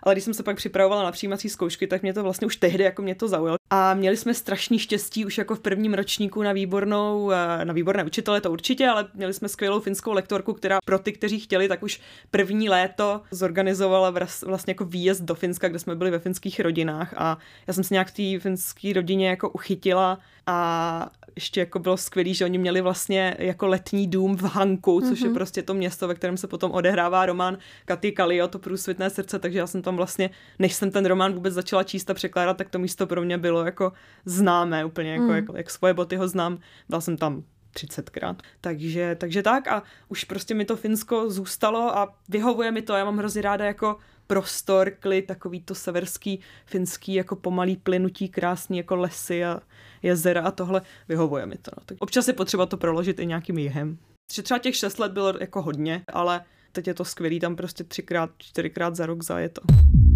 ale 0.04 0.16
když 0.16 0.24
jsem 0.24 0.34
se 0.34 0.44
pak 0.44 0.58
připravovala 0.58 1.04
na 1.04 1.12
přijímací 1.12 1.50
zkoušky, 1.50 1.88
tak 1.88 2.02
mě 2.02 2.14
to 2.14 2.24
vlastně 2.24 2.48
už 2.48 2.56
tehdy 2.56 2.84
jako 2.84 3.02
mě 3.02 3.16
to 3.16 3.28
zaujalo. 3.28 3.58
A 3.70 3.94
měli 3.94 4.18
jsme 4.18 4.34
strašný 4.34 4.80
štěstí 4.80 5.26
už 5.26 5.38
jako 5.38 5.56
v 5.56 5.60
prvním 5.60 5.94
ročníku 5.94 6.44
na 6.44 6.52
výbornou, 6.52 7.32
eh, 7.32 7.66
na 7.66 7.74
výborné 7.74 8.04
učitele, 8.04 8.42
to 8.42 8.52
určitě, 8.52 8.88
ale 8.88 9.08
měli 9.14 9.34
jsme 9.34 9.50
skvělou 9.50 9.80
finskou 9.80 10.12
lektorku, 10.12 10.54
která 10.54 10.80
pro 10.86 11.00
ty, 11.00 11.12
kteří 11.12 11.40
chtěli, 11.40 11.68
tak 11.68 11.84
už 11.84 12.02
první 12.32 12.70
léto 12.70 13.22
zorganizovala 13.32 14.14
vlastně 14.46 14.72
jako 14.72 14.86
výjezd 14.86 15.24
do 15.24 15.36
Finska, 15.36 15.68
kde 15.68 15.80
jsme 15.80 15.96
byli 15.96 16.12
ve 16.12 16.20
finských 16.20 16.60
rodinách 16.60 17.14
a 17.18 17.38
já 17.68 17.74
jsem 17.74 17.84
se 17.84 17.94
nějak 17.94 18.08
v 18.12 18.12
té 18.12 18.40
finské 18.40 18.94
rodině 18.94 19.30
jako 19.30 19.50
uchytila 19.50 20.20
a 20.48 21.10
ještě 21.36 21.60
jako 21.60 21.80
bylo 21.80 21.98
skvělé, 21.98 22.34
že 22.34 22.46
oni 22.46 22.58
měli 22.58 22.82
vlastně 22.82 23.36
jako 23.40 23.68
letní 23.68 24.08
dům 24.08 24.38
v 24.38 24.44
Hanku, 24.44 25.02
což 25.02 25.10
mm-hmm. 25.10 25.24
je 25.24 25.30
mhm. 25.30 25.34
prostě 25.34 25.62
to 25.64 25.74
město, 25.74 26.08
ve 26.08 26.16
kterém 26.16 26.38
se 26.38 26.48
potom 26.48 26.72
odehrává 26.72 27.26
román 27.26 27.58
Katy 27.86 28.12
Kalio, 28.12 28.48
to 28.48 28.60
průsvitné 28.60 29.10
srdce, 29.10 29.40
takže 29.40 29.60
já 29.60 29.68
jsem 29.68 29.82
tam 29.82 29.96
vlastně, 29.96 30.30
než 30.60 30.74
jsem 30.74 30.92
ten 30.92 31.06
román 31.06 31.34
vůbec 31.34 31.54
začala 31.54 31.84
číst 31.84 32.10
a 32.10 32.14
překládat, 32.14 32.58
tak 32.58 32.70
to 32.70 32.80
místo 32.80 33.08
pro 33.08 33.22
mě 33.22 33.38
bylo 33.38 33.66
jako 33.66 33.92
známé 34.26 34.86
úplně, 34.86 35.12
jako, 35.12 35.24
mm. 35.24 35.36
jako 35.36 35.58
jak 35.58 35.70
svoje 35.70 35.94
boty 35.94 36.16
ho 36.16 36.28
znám, 36.28 36.58
byla 36.90 37.02
jsem 37.02 37.18
tam 37.18 37.44
30krát. 37.76 38.36
Takže, 38.62 39.16
takže 39.20 39.44
tak 39.44 39.68
a 39.68 39.84
už 40.10 40.24
prostě 40.24 40.54
mi 40.54 40.66
to 40.66 40.76
Finsko 40.76 41.30
zůstalo 41.30 41.98
a 41.98 42.16
vyhovuje 42.30 42.72
mi 42.72 42.82
to, 42.82 42.94
já 42.94 43.06
mám 43.06 43.18
hrozně 43.18 43.42
ráda 43.42 43.66
jako 43.66 43.98
prostor, 44.32 44.92
klid, 45.00 45.28
takový 45.28 45.62
to 45.62 45.76
severský, 45.76 46.40
finský, 46.66 47.14
jako 47.14 47.36
pomalý 47.36 47.76
plynutí, 47.76 48.30
krásný 48.30 48.78
jako 48.78 48.96
lesy 48.96 49.46
a 49.46 49.60
jezera 50.04 50.42
a 50.42 50.52
tohle, 50.52 50.82
vyhovuje 51.10 51.46
mi 51.46 51.56
to. 51.56 51.72
No. 51.78 51.84
Tak 51.86 51.98
občas 52.00 52.28
je 52.28 52.34
potřeba 52.34 52.66
to 52.66 52.78
proložit 52.78 53.20
i 53.20 53.26
nějakým 53.26 53.58
jihem. 53.58 53.98
Že 54.34 54.42
třeba 54.42 54.58
těch 54.58 54.76
šest 54.76 55.00
let 55.00 55.12
bylo 55.12 55.34
jako 55.40 55.62
hodně, 55.62 56.04
ale 56.14 56.42
teď 56.72 56.88
je 56.88 56.94
to 56.94 57.06
skvělý, 57.06 57.40
tam 57.40 57.56
prostě 57.56 57.84
třikrát, 57.84 58.30
čtyřikrát 58.38 58.96
za 58.96 59.06
rok 59.06 59.24
zajeto. 59.24 59.62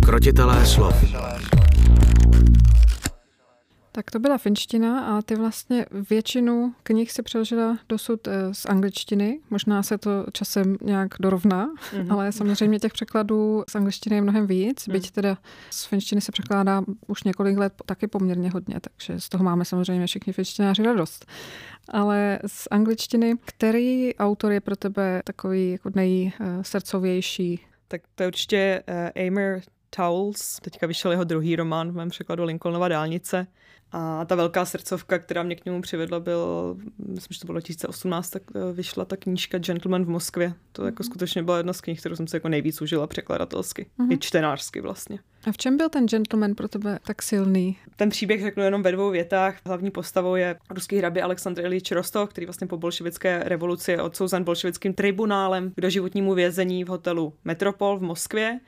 Krotitelé 0.06 0.66
slov. 0.66 0.96
Tak 3.96 4.12
to 4.12 4.20
byla 4.20 4.38
finština 4.38 5.00
a 5.00 5.22
ty 5.22 5.36
vlastně 5.36 5.86
většinu 6.10 6.74
knih 6.84 7.12
si 7.12 7.22
přeložila 7.24 7.78
dosud 7.90 8.28
eh, 8.28 8.54
z 8.54 8.66
angličtiny. 8.66 9.40
Možná 9.50 9.84
se 9.84 9.98
to 9.98 10.26
časem 10.32 10.78
nějak 10.82 11.10
dorovná, 11.20 11.68
mm-hmm. 11.68 12.14
ale 12.14 12.32
samozřejmě 12.32 12.80
těch 12.80 12.94
překladů 12.94 13.64
z 13.70 13.76
angličtiny 13.76 14.16
je 14.16 14.22
mnohem 14.22 14.48
víc, 14.48 14.88
mm. 14.88 14.94
byť 14.94 15.12
teda 15.12 15.38
z 15.70 15.86
finštiny 15.86 16.22
se 16.22 16.32
překládá 16.32 16.82
už 17.08 17.24
několik 17.24 17.58
let 17.58 17.74
taky 17.86 18.08
poměrně 18.08 18.50
hodně, 18.50 18.80
takže 18.82 19.20
z 19.20 19.30
toho 19.30 19.44
máme 19.44 19.66
samozřejmě 19.66 20.08
všichni 20.08 20.34
finštináři 20.34 20.84
radost. 20.84 21.26
Ale 21.90 22.40
z 22.48 22.68
angličtiny, 22.72 23.36
který 23.46 24.16
autor 24.16 24.52
je 24.52 24.62
pro 24.62 24.76
tebe 24.76 25.22
takový 25.24 25.72
jako 25.72 25.90
nejsrdcovější? 25.96 27.60
Tak 27.88 28.02
to 28.16 28.24
je 28.24 28.28
určitě 28.28 28.84
uh, 28.88 28.96
Eimer 29.16 29.62
Towels. 29.90 30.60
Teďka 30.62 30.88
vyšel 30.88 31.12
jeho 31.12 31.24
druhý 31.24 31.56
román 31.56 31.92
v 31.92 31.96
mém 31.96 32.10
překladu 32.10 32.44
Lincolnova 32.44 32.88
dálnice. 32.88 33.48
A 33.92 34.26
ta 34.26 34.36
velká 34.36 34.66
srdcovka, 34.66 35.20
která 35.20 35.44
mě 35.44 35.56
k 35.56 35.66
němu 35.66 35.82
přivedla, 35.82 36.20
byl, 36.20 36.76
myslím, 36.98 37.34
že 37.34 37.40
to 37.40 37.46
bylo 37.46 37.54
2018, 37.54 38.30
tak 38.30 38.44
eh, 38.56 38.74
vyšla 38.74 39.06
ta 39.06 39.18
knížka 39.18 39.58
Gentleman 39.58 40.06
v 40.06 40.10
Moskvě. 40.10 40.54
To 40.72 40.86
jako 40.86 41.04
mm-hmm. 41.04 41.06
skutečně 41.06 41.44
byla 41.44 41.58
jedna 41.58 41.74
z 41.74 41.82
knih, 41.82 42.00
kterou 42.00 42.16
jsem 42.16 42.28
se 42.28 42.38
jako 42.38 42.50
nejvíc 42.50 42.82
užila 42.82 43.08
překladatelsky. 43.08 43.86
Mm-hmm. 44.00 44.14
I 44.14 44.18
čtenářsky 44.18 44.82
vlastně. 44.82 45.20
A 45.48 45.52
v 45.52 45.58
čem 45.58 45.78
byl 45.78 45.90
ten 45.90 46.06
gentleman 46.06 46.56
pro 46.56 46.68
tebe 46.68 47.00
tak 47.06 47.22
silný? 47.22 47.78
Ten 47.96 48.10
příběh 48.10 48.42
řeknu 48.42 48.64
jenom 48.64 48.84
ve 48.84 48.92
dvou 48.92 49.10
větách. 49.10 49.56
Hlavní 49.66 49.92
postavou 49.92 50.36
je 50.36 50.56
ruský 50.70 50.98
hrabě 50.98 51.24
Aleksandr 51.24 51.62
Ilyich 51.62 51.92
Rostov, 51.92 52.30
který 52.30 52.46
vlastně 52.46 52.68
po 52.68 52.78
bolševické 52.78 53.44
revoluci 53.46 53.92
je 53.92 54.02
odsouzen 54.02 54.44
bolševickým 54.44 54.94
tribunálem 54.94 55.72
k 55.72 55.82
doživotnímu 55.82 56.34
vězení 56.34 56.84
v 56.84 56.88
hotelu 56.88 57.34
Metropol 57.44 57.98
v 57.98 58.02
Moskvě. 58.02 58.60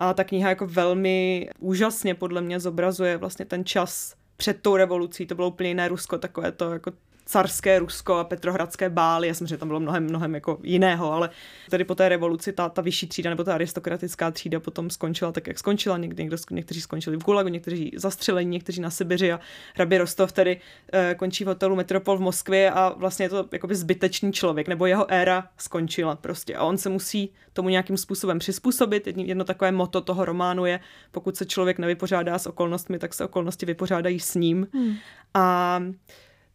A 0.00 0.14
ta 0.14 0.24
kniha 0.24 0.48
jako 0.48 0.66
velmi 0.66 1.48
úžasně 1.58 2.14
podle 2.14 2.40
mě 2.40 2.60
zobrazuje 2.60 3.16
vlastně 3.16 3.44
ten 3.44 3.64
čas 3.64 4.14
před 4.36 4.62
tou 4.62 4.76
revolucí, 4.76 5.26
to 5.26 5.34
bylo 5.34 5.48
úplně 5.48 5.68
jiné 5.68 5.88
Rusko, 5.88 6.18
takové 6.18 6.52
to 6.52 6.72
jako 6.72 6.92
carské 7.30 7.78
Rusko 7.78 8.14
a 8.14 8.24
petrohradské 8.24 8.90
bály, 8.90 9.28
já 9.28 9.34
jsem 9.34 9.46
že 9.46 9.56
tam 9.56 9.68
bylo 9.68 9.80
mnohem, 9.80 10.04
mnohem 10.04 10.34
jako 10.34 10.58
jiného, 10.62 11.12
ale 11.12 11.30
tady 11.70 11.84
po 11.84 11.94
té 11.94 12.08
revoluci 12.08 12.52
ta, 12.52 12.68
ta 12.68 12.82
vyšší 12.82 13.06
třída 13.06 13.30
nebo 13.30 13.44
ta 13.44 13.54
aristokratická 13.54 14.30
třída 14.30 14.60
potom 14.60 14.90
skončila 14.90 15.32
tak, 15.32 15.46
jak 15.46 15.58
skončila. 15.58 15.98
Někdy, 15.98 16.22
někdo, 16.22 16.36
někteří 16.50 16.80
skončili 16.80 17.16
v 17.16 17.24
Gulagu, 17.24 17.48
někteří 17.48 17.92
zastřelení, 17.96 18.50
někteří 18.50 18.80
na 18.80 18.90
Sibiři 18.90 19.32
a 19.32 19.40
Hrabě 19.74 19.98
Rostov 19.98 20.32
tedy 20.32 20.60
e, 20.92 21.14
končí 21.14 21.44
v 21.44 21.46
hotelu 21.46 21.76
Metropol 21.76 22.16
v 22.16 22.20
Moskvě 22.20 22.70
a 22.70 22.94
vlastně 22.96 23.24
je 23.24 23.28
to 23.28 23.48
jakoby 23.52 23.74
zbytečný 23.74 24.32
člověk, 24.32 24.68
nebo 24.68 24.86
jeho 24.86 25.12
éra 25.12 25.48
skončila 25.56 26.16
prostě 26.16 26.56
a 26.56 26.64
on 26.64 26.78
se 26.78 26.88
musí 26.88 27.32
tomu 27.52 27.68
nějakým 27.68 27.96
způsobem 27.96 28.38
přizpůsobit. 28.38 29.06
Jedno 29.16 29.44
takové 29.44 29.72
moto 29.72 30.00
toho 30.00 30.24
románu 30.24 30.66
je, 30.66 30.80
pokud 31.10 31.36
se 31.36 31.46
člověk 31.46 31.78
nevypořádá 31.78 32.38
s 32.38 32.46
okolnostmi, 32.46 32.98
tak 32.98 33.14
se 33.14 33.24
okolnosti 33.24 33.66
vypořádají 33.66 34.20
s 34.20 34.34
ním. 34.34 34.68
Hmm. 34.72 34.94
A 35.34 35.80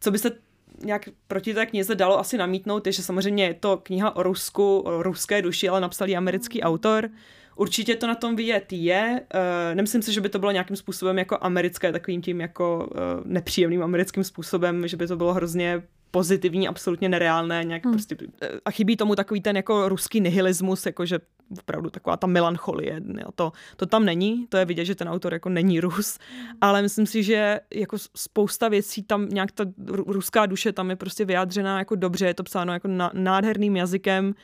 co 0.00 0.10
by 0.10 0.18
se 0.18 0.45
nějak 0.84 1.08
proti 1.28 1.54
té 1.54 1.66
knize 1.66 1.94
dalo 1.94 2.18
asi 2.18 2.38
namítnout, 2.38 2.86
je, 2.86 2.92
že 2.92 3.02
samozřejmě 3.02 3.44
je 3.44 3.54
to 3.54 3.76
kniha 3.76 4.16
o 4.16 4.22
Rusku, 4.22 4.78
o 4.78 5.02
ruské 5.02 5.42
duši, 5.42 5.68
ale 5.68 5.80
napsal 5.80 6.08
ji 6.08 6.16
americký 6.16 6.62
autor. 6.62 7.08
Určitě 7.56 7.96
to 7.96 8.06
na 8.06 8.14
tom 8.14 8.36
vidět 8.36 8.72
je. 8.72 9.20
Uh, 9.34 9.74
nemyslím 9.74 10.02
si, 10.02 10.12
že 10.12 10.20
by 10.20 10.28
to 10.28 10.38
bylo 10.38 10.52
nějakým 10.52 10.76
způsobem 10.76 11.18
jako 11.18 11.38
americké, 11.40 11.92
takovým 11.92 12.22
tím 12.22 12.40
jako 12.40 12.88
uh, 12.90 13.00
nepříjemným 13.24 13.82
americkým 13.82 14.24
způsobem, 14.24 14.88
že 14.88 14.96
by 14.96 15.06
to 15.06 15.16
bylo 15.16 15.34
hrozně 15.34 15.82
pozitivní, 16.16 16.68
absolutně 16.68 17.08
nereálné, 17.08 17.64
nějak 17.64 17.84
hmm. 17.84 17.94
prostě, 17.94 18.16
a 18.64 18.70
chybí 18.70 18.96
tomu 18.96 19.14
takový 19.14 19.40
ten 19.40 19.56
jako 19.56 19.88
ruský 19.88 20.20
nihilismus, 20.20 20.86
jako 20.86 21.06
že 21.06 21.18
opravdu 21.58 21.90
taková 21.90 22.16
ta 22.16 22.26
melancholie, 22.26 23.00
jo, 23.20 23.28
to, 23.34 23.52
to 23.76 23.86
tam 23.86 24.04
není, 24.04 24.46
to 24.46 24.56
je 24.56 24.64
vidět, 24.64 24.84
že 24.84 24.94
ten 24.94 25.08
autor 25.08 25.32
jako 25.32 25.48
není 25.48 25.80
Rus, 25.80 26.18
ale 26.60 26.82
myslím 26.82 27.06
si, 27.06 27.22
že 27.22 27.60
jako 27.74 27.96
spousta 28.16 28.68
věcí 28.68 29.02
tam 29.02 29.28
nějak 29.28 29.52
ta 29.52 29.64
ruská 29.88 30.46
duše 30.46 30.72
tam 30.72 30.90
je 30.90 30.96
prostě 30.96 31.24
vyjádřená 31.24 31.78
jako 31.78 31.94
dobře, 31.94 32.26
je 32.26 32.34
to 32.34 32.42
psáno 32.42 32.72
jako 32.72 32.88
nádherným 33.12 33.76
jazykem 33.76 34.34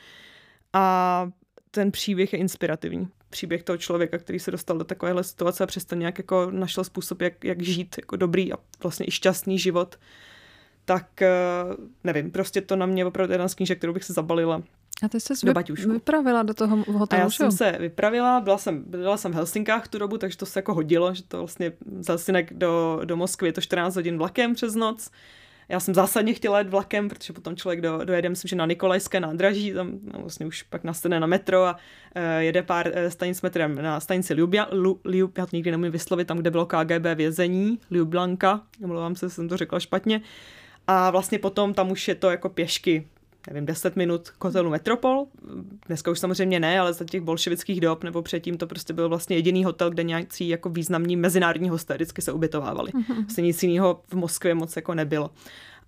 a 0.73 1.29
ten 1.71 1.91
příběh 1.91 2.33
je 2.33 2.39
inspirativní. 2.39 3.07
Příběh 3.29 3.63
toho 3.63 3.77
člověka, 3.77 4.17
který 4.17 4.39
se 4.39 4.51
dostal 4.51 4.77
do 4.77 4.83
takovéhle 4.83 5.23
situace 5.23 5.63
a 5.63 5.67
přesto 5.67 5.95
nějak 5.95 6.17
jako 6.17 6.51
našel 6.51 6.83
způsob, 6.83 7.21
jak, 7.21 7.43
jak 7.43 7.61
žít 7.61 7.95
jako 7.97 8.15
dobrý 8.15 8.53
a 8.53 8.57
vlastně 8.83 9.05
i 9.07 9.11
šťastný 9.11 9.59
život 9.59 9.97
tak 10.85 11.21
eh, 11.21 11.29
nevím, 12.03 12.31
prostě 12.31 12.61
to 12.61 12.75
na 12.75 12.85
mě 12.85 13.05
opravdu 13.05 13.33
jedna 13.33 13.47
z 13.47 13.55
knížek, 13.55 13.77
kterou 13.77 13.93
bych 13.93 14.03
se 14.03 14.13
zabalila. 14.13 14.63
A 15.03 15.09
ty 15.09 15.19
jsi 15.19 15.33
do 15.45 15.53
vypravila 15.93 16.43
do 16.43 16.53
toho 16.53 16.77
hotelu, 16.77 17.21
A 17.21 17.23
já 17.23 17.29
jsem 17.29 17.51
se 17.51 17.75
vypravila, 17.79 18.39
byla 18.39 18.57
jsem, 18.57 18.83
byla 18.87 19.17
jsem 19.17 19.31
v 19.31 19.35
Helsinkách 19.35 19.87
tu 19.87 19.97
dobu, 19.99 20.17
takže 20.17 20.37
to 20.37 20.45
se 20.45 20.59
jako 20.59 20.73
hodilo, 20.73 21.13
že 21.13 21.23
to 21.23 21.37
vlastně 21.37 21.71
z 21.99 22.07
Helsinek 22.07 22.53
do, 22.53 23.01
do 23.05 23.17
Moskvy 23.17 23.47
je 23.47 23.53
to 23.53 23.61
14 23.61 23.95
hodin 23.95 24.17
vlakem 24.17 24.53
přes 24.53 24.75
noc. 24.75 25.11
Já 25.69 25.79
jsem 25.79 25.93
zásadně 25.93 26.33
chtěla 26.33 26.57
jet 26.57 26.69
vlakem, 26.69 27.09
protože 27.09 27.33
potom 27.33 27.55
člověk 27.55 27.81
do, 27.81 28.05
dojede, 28.05 28.29
myslím, 28.29 28.49
že 28.49 28.55
na 28.55 28.65
Nikolajské 28.65 29.19
nádraží, 29.19 29.73
tam 29.73 29.91
no, 30.13 30.19
vlastně 30.19 30.45
už 30.45 30.63
pak 30.63 30.83
nastane 30.83 31.19
na 31.19 31.27
metro 31.27 31.65
a 31.65 31.73
uh, 31.73 32.21
jede 32.39 32.63
pár 32.63 32.87
uh, 32.87 32.93
stanic 33.09 33.41
metrem 33.41 33.75
na 33.75 33.99
stanici 33.99 34.33
Ljubia, 34.33 34.67
Lu, 34.71 34.99
Ljub, 35.05 35.37
já 35.37 35.45
to 35.45 35.55
nikdy 35.55 35.71
nemůžu 35.71 35.91
vyslovit, 35.91 36.27
tam, 36.27 36.37
kde 36.37 36.51
bylo 36.51 36.65
KGB 36.65 37.05
vězení, 37.15 37.79
Ljublanka, 37.91 38.61
omlouvám 38.83 39.15
se, 39.15 39.29
jsem 39.29 39.49
to 39.49 39.57
řekla 39.57 39.79
špatně. 39.79 40.21
A 40.87 41.11
vlastně 41.11 41.39
potom 41.39 41.73
tam 41.73 41.91
už 41.91 42.07
je 42.07 42.15
to 42.15 42.29
jako 42.29 42.49
pěšky 42.49 43.07
nevím, 43.47 43.65
10 43.65 43.95
minut 43.95 44.29
k 44.29 44.43
hotelu 44.43 44.69
Metropol. 44.69 45.25
Dneska 45.87 46.11
už 46.11 46.19
samozřejmě 46.19 46.59
ne, 46.59 46.79
ale 46.79 46.93
za 46.93 47.05
těch 47.05 47.21
bolševických 47.21 47.81
dob 47.81 48.03
nebo 48.03 48.21
předtím 48.21 48.57
to 48.57 48.67
prostě 48.67 48.93
byl 48.93 49.09
vlastně 49.09 49.35
jediný 49.35 49.63
hotel, 49.63 49.89
kde 49.89 50.03
nějaký 50.03 50.49
jako 50.49 50.69
významní 50.69 51.15
mezinárodní 51.15 51.69
hosté 51.69 51.93
vždycky 51.93 52.21
se 52.21 52.31
ubytovávali. 52.31 52.91
Mm-hmm. 52.91 53.15
Vlastně 53.15 53.43
nic 53.43 53.63
jiného 53.63 54.01
v 54.07 54.13
Moskvě 54.13 54.55
moc 54.55 54.75
jako 54.75 54.93
nebylo. 54.93 55.29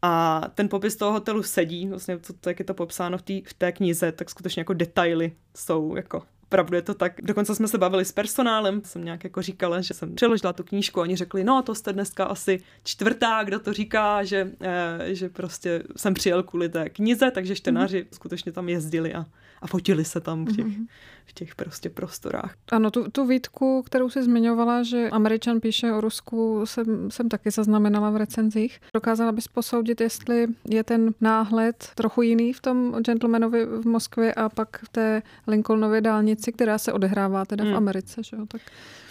A 0.02 0.42
ten 0.56 0.70
popis 0.70 0.96
toho 0.96 1.12
hotelu 1.12 1.44
sedí, 1.44 1.88
vlastně 1.88 2.18
to, 2.18 2.34
to 2.34 2.50
jak 2.50 2.60
je 2.60 2.66
to 2.66 2.74
popsáno 2.74 3.18
v, 3.18 3.22
tý, 3.22 3.42
v 3.42 3.54
té 3.54 3.72
knize, 3.72 4.12
tak 4.12 4.30
skutečně 4.30 4.60
jako 4.60 4.74
detaily 4.74 5.32
jsou 5.56 5.96
jako 5.96 6.24
opravdu 6.48 6.76
je 6.76 6.82
to 6.82 6.94
tak. 6.94 7.14
Dokonce 7.22 7.56
jsme 7.56 7.68
se 7.68 7.78
bavili 7.78 8.06
s 8.06 8.12
personálem, 8.12 8.82
jsem 8.84 9.06
nějak 9.06 9.24
jako 9.24 9.42
říkala, 9.42 9.82
že 9.82 9.94
jsem 9.94 10.16
přeložila 10.16 10.54
tu 10.54 10.64
knížku 10.64 11.00
a 11.00 11.04
oni 11.04 11.16
řekli, 11.16 11.44
no 11.44 11.62
to 11.62 11.76
jste 11.76 11.94
dneska 11.94 12.26
asi 12.26 12.62
čtvrtá, 12.84 13.44
kdo 13.44 13.60
to 13.60 13.74
říká, 13.74 14.24
že, 14.24 14.52
eh, 14.62 15.16
že 15.16 15.30
prostě 15.30 15.84
jsem 15.96 16.14
přijel 16.14 16.44
kvůli 16.44 16.70
té 16.70 16.90
knize, 16.90 17.32
takže 17.32 17.56
čtenáři 17.56 18.02
mm-hmm. 18.02 18.16
skutečně 18.16 18.52
tam 18.52 18.70
jezdili 18.70 19.14
a, 19.14 19.26
a 19.62 19.68
fotili 19.68 20.06
se 20.06 20.22
tam 20.22 20.46
v 20.46 20.56
těch, 20.56 20.66
mm-hmm. 20.66 20.88
v 21.26 21.34
těch 21.34 21.56
prostě 21.56 21.90
prostorách. 21.90 22.56
Ano, 22.72 22.92
tu, 22.92 23.12
tu 23.12 23.28
výtku, 23.28 23.84
kterou 23.86 24.10
jsi 24.10 24.24
zmiňovala, 24.24 24.84
že 24.84 25.10
Američan 25.10 25.60
píše 25.60 25.94
o 25.94 26.02
Rusku, 26.02 26.66
jsem, 26.66 27.12
jsem 27.12 27.30
taky 27.30 27.52
zaznamenala 27.52 28.10
v 28.10 28.16
recenzích. 28.16 28.80
Dokázala 28.94 29.32
bys 29.32 29.48
posoudit, 29.48 30.02
jestli 30.02 30.48
je 30.70 30.84
ten 30.84 31.14
náhled 31.22 31.90
trochu 31.96 32.22
jiný 32.22 32.54
v 32.54 32.62
tom 32.62 32.96
Gentlemanovi 33.06 33.66
v 33.66 33.86
Moskvě 33.86 34.34
a 34.34 34.50
pak 34.50 34.78
v 34.84 34.90
té 34.90 35.22
Lincolnově 35.48 36.02
dálnici, 36.02 36.35
která 36.52 36.78
se 36.78 36.94
odehrává 36.94 37.46
teda 37.46 37.64
v 37.64 37.68
hmm. 37.68 37.76
Americe, 37.76 38.24
že 38.24 38.38
jo? 38.38 38.46
Tak... 38.46 38.62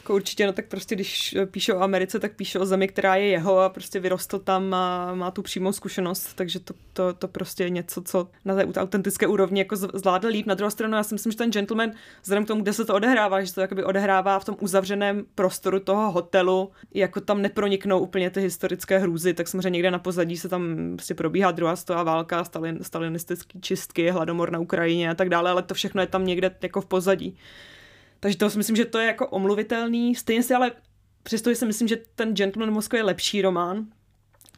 Jako 0.04 0.14
určitě, 0.14 0.46
no 0.46 0.52
tak 0.52 0.66
prostě 0.66 0.94
když 0.94 1.36
píše 1.50 1.74
o 1.74 1.80
Americe, 1.80 2.18
tak 2.18 2.32
píše 2.36 2.58
o 2.58 2.66
zemi, 2.66 2.88
která 2.88 3.16
je 3.16 3.26
jeho 3.26 3.58
a 3.58 3.68
prostě 3.68 4.00
vyrostl 4.00 4.38
tam 4.38 4.74
a 4.74 5.14
má 5.14 5.30
tu 5.30 5.42
přímou 5.42 5.72
zkušenost, 5.72 6.34
takže 6.34 6.60
to, 6.60 6.74
to, 6.92 7.12
to 7.12 7.28
prostě 7.28 7.64
je 7.64 7.70
něco, 7.70 8.02
co 8.02 8.28
na 8.44 8.54
té 8.54 8.80
autentické 8.80 9.26
úrovni 9.26 9.60
jako 9.60 9.76
zvládl 9.76 10.28
líp. 10.28 10.46
Na 10.46 10.54
druhou 10.54 10.70
stranu, 10.70 10.96
já 10.96 11.02
si 11.02 11.14
myslím, 11.14 11.32
že 11.32 11.38
ten 11.38 11.50
gentleman, 11.50 11.90
vzhledem 12.22 12.44
k 12.44 12.48
tomu, 12.48 12.62
kde 12.62 12.72
se 12.72 12.84
to 12.84 12.94
odehrává, 12.94 13.40
že 13.40 13.46
se 13.46 13.54
to 13.54 13.60
jakoby 13.60 13.84
odehrává 13.84 14.38
v 14.38 14.44
tom 14.44 14.56
uzavřeném 14.60 15.24
prostoru 15.34 15.80
toho 15.80 16.10
hotelu, 16.10 16.70
jako 16.94 17.20
tam 17.20 17.42
neproniknou 17.42 18.00
úplně 18.00 18.30
ty 18.30 18.40
historické 18.40 18.98
hrůzy, 18.98 19.34
tak 19.34 19.48
samozřejmě 19.48 19.70
někde 19.70 19.90
na 19.90 19.98
pozadí 19.98 20.36
se 20.36 20.48
tam 20.48 20.92
prostě 20.96 21.14
probíhá 21.14 21.50
druhá 21.50 21.76
stová 21.76 22.02
válka, 22.02 22.44
stalin, 22.44 22.78
stalinistické 22.82 23.58
čistky, 23.60 24.10
hladomor 24.10 24.50
na 24.50 24.58
Ukrajině 24.58 25.10
a 25.10 25.14
tak 25.14 25.28
dále, 25.28 25.50
ale 25.50 25.62
to 25.62 25.74
všechno 25.74 26.00
je 26.00 26.06
tam 26.06 26.26
někde 26.26 26.56
jako 26.62 26.80
v 26.80 26.86
pozadí. 26.86 27.36
Takže 28.24 28.38
to 28.38 28.50
si 28.50 28.58
myslím, 28.58 28.76
že 28.76 28.84
to 28.84 28.98
je 28.98 29.06
jako 29.06 29.26
omluvitelný. 29.26 30.14
Stejně 30.14 30.42
si 30.42 30.54
ale, 30.54 30.72
přestože 31.22 31.56
si 31.56 31.66
myslím, 31.66 31.88
že 31.88 31.96
ten 32.14 32.34
Gentleman 32.34 32.74
Moskva 32.74 32.96
je 32.96 33.04
lepší 33.04 33.42
román, 33.42 33.86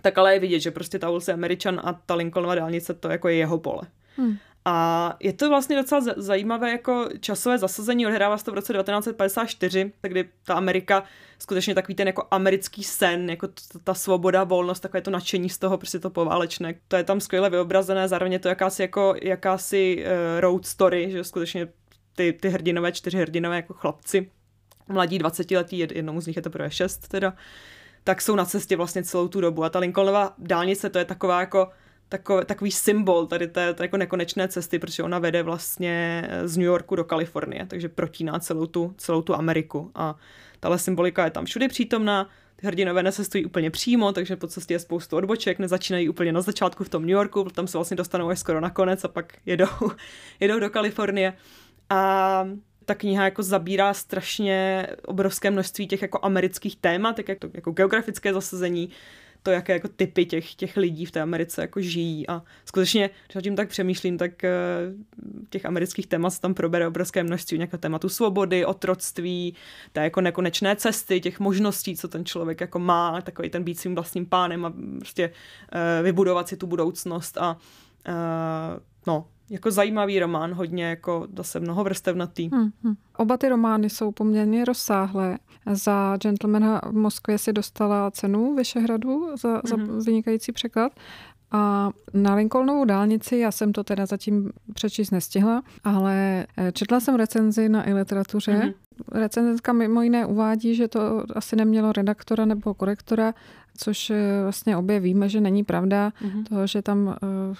tak 0.02 0.18
ale 0.18 0.34
je 0.34 0.40
vidět, 0.40 0.60
že 0.60 0.70
prostě 0.70 0.98
ta 0.98 1.10
ulice 1.10 1.32
Američan 1.32 1.80
a 1.84 1.92
ta 2.06 2.14
Lincolnova 2.14 2.54
dálnice, 2.54 2.94
to 2.94 3.08
jako 3.08 3.28
je 3.28 3.34
jeho 3.34 3.58
pole. 3.58 3.82
Hmm. 4.16 4.36
A 4.64 5.16
je 5.20 5.32
to 5.32 5.48
vlastně 5.48 5.76
docela 5.76 6.00
zajímavé 6.16 6.70
jako 6.70 7.08
časové 7.20 7.58
zasazení, 7.58 8.06
odhrává 8.06 8.38
se 8.38 8.44
to 8.44 8.52
v 8.52 8.54
roce 8.54 8.72
1954, 8.72 9.92
kdy 10.02 10.28
ta 10.44 10.54
Amerika 10.54 11.04
skutečně 11.38 11.74
takový 11.74 11.94
ten 11.94 12.06
jako 12.06 12.26
americký 12.30 12.84
sen, 12.84 13.30
jako 13.30 13.48
ta, 13.48 13.78
ta 13.84 13.94
svoboda, 13.94 14.44
volnost, 14.44 14.80
takové 14.80 15.00
to 15.00 15.10
nadšení 15.10 15.50
z 15.50 15.58
toho, 15.58 15.78
prostě 15.78 15.98
to 15.98 16.10
poválečné. 16.10 16.74
To 16.88 16.96
je 16.96 17.04
tam 17.04 17.20
skvěle 17.20 17.50
vyobrazené, 17.50 18.08
zároveň 18.08 18.32
je 18.32 18.38
to 18.38 18.48
jakási 18.48 18.82
jako 18.82 19.14
jakási 19.22 20.04
uh, 20.04 20.40
road 20.40 20.66
story, 20.66 21.10
že 21.10 21.24
skutečně 21.24 21.68
ty, 22.16 22.32
ty 22.32 22.48
hrdinové, 22.48 22.92
čtyři 22.92 23.18
hrdinové 23.18 23.56
jako 23.56 23.74
chlapci, 23.74 24.30
mladí 24.88 25.18
20 25.18 25.50
letí, 25.50 25.78
jednomu 25.78 26.20
z 26.20 26.26
nich 26.26 26.36
je 26.36 26.42
to 26.42 26.50
teprve 26.50 26.70
šest 26.70 27.08
teda, 27.08 27.34
tak 28.04 28.22
jsou 28.22 28.36
na 28.36 28.44
cestě 28.44 28.76
vlastně 28.76 29.02
celou 29.02 29.28
tu 29.28 29.40
dobu. 29.40 29.64
A 29.64 29.68
ta 29.68 29.78
Lincolnova 29.78 30.34
dálnice, 30.38 30.90
to 30.90 30.98
je 30.98 31.04
taková 31.04 31.40
jako 31.40 31.68
takový, 32.08 32.44
takový 32.44 32.70
symbol 32.70 33.26
tady 33.26 33.48
té, 33.48 33.74
té 33.74 33.84
jako 33.84 33.96
nekonečné 33.96 34.48
cesty, 34.48 34.78
protože 34.78 35.02
ona 35.02 35.18
vede 35.18 35.42
vlastně 35.42 36.28
z 36.44 36.56
New 36.56 36.66
Yorku 36.66 36.96
do 36.96 37.04
Kalifornie, 37.04 37.66
takže 37.66 37.88
protíná 37.88 38.38
celou 38.38 38.66
tu, 38.66 38.94
celou 38.98 39.22
tu 39.22 39.34
Ameriku. 39.34 39.90
A 39.94 40.14
tahle 40.60 40.78
symbolika 40.78 41.24
je 41.24 41.30
tam 41.30 41.44
všude 41.44 41.68
přítomná, 41.68 42.30
ty 42.56 42.66
hrdinové 42.66 43.02
necestují 43.02 43.44
úplně 43.44 43.70
přímo, 43.70 44.12
takže 44.12 44.36
po 44.36 44.46
cestě 44.46 44.74
je 44.74 44.78
spoustu 44.78 45.16
odboček, 45.16 45.58
nezačínají 45.58 46.08
úplně 46.08 46.32
na 46.32 46.40
začátku 46.40 46.84
v 46.84 46.88
tom 46.88 47.02
New 47.02 47.10
Yorku, 47.10 47.44
tam 47.44 47.66
se 47.66 47.78
vlastně 47.78 47.96
dostanou 47.96 48.28
až 48.28 48.38
skoro 48.38 48.60
na 48.60 48.70
konec 48.70 49.04
a 49.04 49.08
pak 49.08 49.32
jedou, 49.46 49.66
jedou 50.40 50.58
do 50.58 50.70
Kalifornie. 50.70 51.32
A 51.90 52.48
ta 52.84 52.94
kniha 52.94 53.24
jako 53.24 53.42
zabírá 53.42 53.94
strašně 53.94 54.86
obrovské 55.06 55.50
množství 55.50 55.86
těch 55.86 56.02
jako 56.02 56.18
amerických 56.22 56.76
témat, 56.76 57.16
tak 57.16 57.28
jako, 57.28 57.48
jako 57.54 57.70
geografické 57.70 58.32
zasazení, 58.32 58.90
to, 59.42 59.50
jaké 59.50 59.72
jako 59.72 59.88
typy 59.88 60.26
těch, 60.26 60.54
těch 60.54 60.76
lidí 60.76 61.06
v 61.06 61.10
té 61.10 61.20
Americe 61.20 61.60
jako 61.60 61.80
žijí. 61.80 62.28
A 62.28 62.42
skutečně, 62.64 63.10
když 63.32 63.42
tím 63.42 63.56
tak 63.56 63.68
přemýšlím, 63.68 64.18
tak 64.18 64.44
eh, 64.44 64.50
těch 65.50 65.66
amerických 65.66 66.06
témat 66.06 66.30
se 66.30 66.40
tam 66.40 66.54
probere 66.54 66.88
obrovské 66.88 67.22
množství, 67.22 67.58
nějaké 67.58 67.78
tématu 67.78 68.08
svobody, 68.08 68.64
otroctví, 68.64 69.54
té 69.92 70.00
jako 70.04 70.20
nekonečné 70.20 70.76
cesty, 70.76 71.20
těch 71.20 71.40
možností, 71.40 71.96
co 71.96 72.08
ten 72.08 72.24
člověk 72.24 72.60
jako 72.60 72.78
má, 72.78 73.20
takový 73.20 73.50
ten 73.50 73.64
být 73.64 73.78
svým 73.78 73.94
vlastním 73.94 74.26
pánem 74.26 74.64
a 74.64 74.72
prostě 74.98 75.28
uh, 75.28 76.04
vybudovat 76.04 76.48
si 76.48 76.56
tu 76.56 76.66
budoucnost. 76.66 77.38
A 77.38 77.56
uh, 78.08 78.14
no, 79.06 79.26
jako 79.50 79.70
zajímavý 79.70 80.20
román, 80.20 80.54
hodně 80.54 80.84
jako 80.84 81.28
zase 81.36 81.60
mnoho 81.60 81.84
vrstevnatý. 81.84 82.48
Hmm, 82.52 82.70
hmm. 82.82 82.94
Oba 83.16 83.36
ty 83.36 83.48
romány 83.48 83.90
jsou 83.90 84.12
poměrně 84.12 84.64
rozsáhlé. 84.64 85.38
Za 85.72 86.16
Gentlemana 86.16 86.80
v 86.86 86.92
Moskvě 86.92 87.38
si 87.38 87.52
dostala 87.52 88.10
cenu 88.10 88.54
Vyšehradu 88.54 89.36
za, 89.36 89.48
hmm. 89.48 89.60
za 89.64 89.76
mhm. 89.76 89.98
vynikající 90.06 90.52
překlad 90.52 90.92
a 91.50 91.90
na 92.14 92.34
Lincolnovou 92.34 92.84
dálnici, 92.84 93.36
já 93.36 93.50
jsem 93.50 93.72
to 93.72 93.84
teda 93.84 94.06
zatím 94.06 94.52
přečíst 94.74 95.10
nestihla, 95.10 95.62
ale 95.84 96.46
eh, 96.56 96.72
četla 96.72 97.00
jsem 97.00 97.14
recenzi 97.14 97.68
na 97.68 97.88
i-literatuře. 97.88 98.52
Mm-hmm. 98.52 98.74
Recenzentka 99.12 99.72
mimo 99.72 100.02
jiné 100.02 100.26
uvádí, 100.26 100.74
že 100.74 100.88
to 100.88 101.24
asi 101.34 101.56
nemělo 101.56 101.92
redaktora 101.92 102.44
nebo 102.44 102.74
korektora, 102.74 103.34
což 103.76 104.10
eh, 104.10 104.42
vlastně 104.42 104.76
obě 104.76 105.00
víme, 105.00 105.28
že 105.28 105.40
není 105.40 105.64
pravda. 105.64 106.12
Mm-hmm. 106.22 106.44
To, 106.44 106.66
že 106.66 106.82
tam 106.82 107.16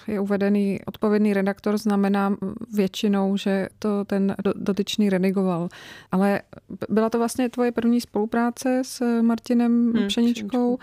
eh, 0.07 0.11
je 0.11 0.19
uvedený 0.19 0.79
odpovědný 0.85 1.33
redaktor, 1.33 1.77
znamená 1.77 2.35
většinou, 2.73 3.37
že 3.37 3.67
to 3.79 4.05
ten 4.05 4.35
dotyčný 4.55 5.09
redigoval. 5.09 5.69
Ale 6.11 6.41
byla 6.89 7.09
to 7.09 7.17
vlastně 7.17 7.49
tvoje 7.49 7.71
první 7.71 8.01
spolupráce 8.01 8.81
s 8.85 9.21
Martinem 9.21 9.93
hmm, 9.93 10.07
Pšeničkou. 10.07 10.77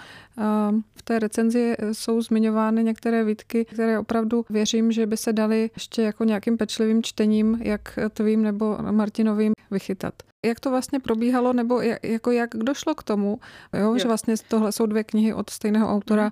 V 0.95 1.03
té 1.05 1.19
recenzi 1.19 1.75
jsou 1.93 2.23
zmiňovány 2.23 2.85
některé 2.85 3.25
výtky, 3.25 3.65
které 3.65 3.99
opravdu 3.99 4.45
věřím, 4.51 4.93
že 4.93 5.07
by 5.07 5.17
se 5.17 5.33
daly 5.33 5.71
ještě 5.75 6.03
jako 6.03 6.25
nějakým 6.25 6.57
pečlivým 6.57 7.03
čtením, 7.03 7.59
jak 7.63 7.99
tvým 8.15 8.43
nebo 8.43 8.79
Martinovým 8.91 9.53
vychytat 9.71 10.15
jak 10.45 10.61
to 10.61 10.71
vlastně 10.71 11.01
probíhalo, 11.01 11.53
nebo 11.53 11.81
jak, 11.81 12.05
jako 12.05 12.31
jak 12.31 12.51
došlo 12.57 12.95
k 12.95 13.03
tomu, 13.03 13.39
jo, 13.73 13.81
jo. 13.81 13.99
že 13.99 14.09
vlastně 14.09 14.35
tohle 14.49 14.73
jsou 14.73 14.87
dvě 14.87 15.05
knihy 15.05 15.35
od 15.35 15.51
stejného 15.51 15.89
autora, 15.89 16.25
mm. 16.25 16.31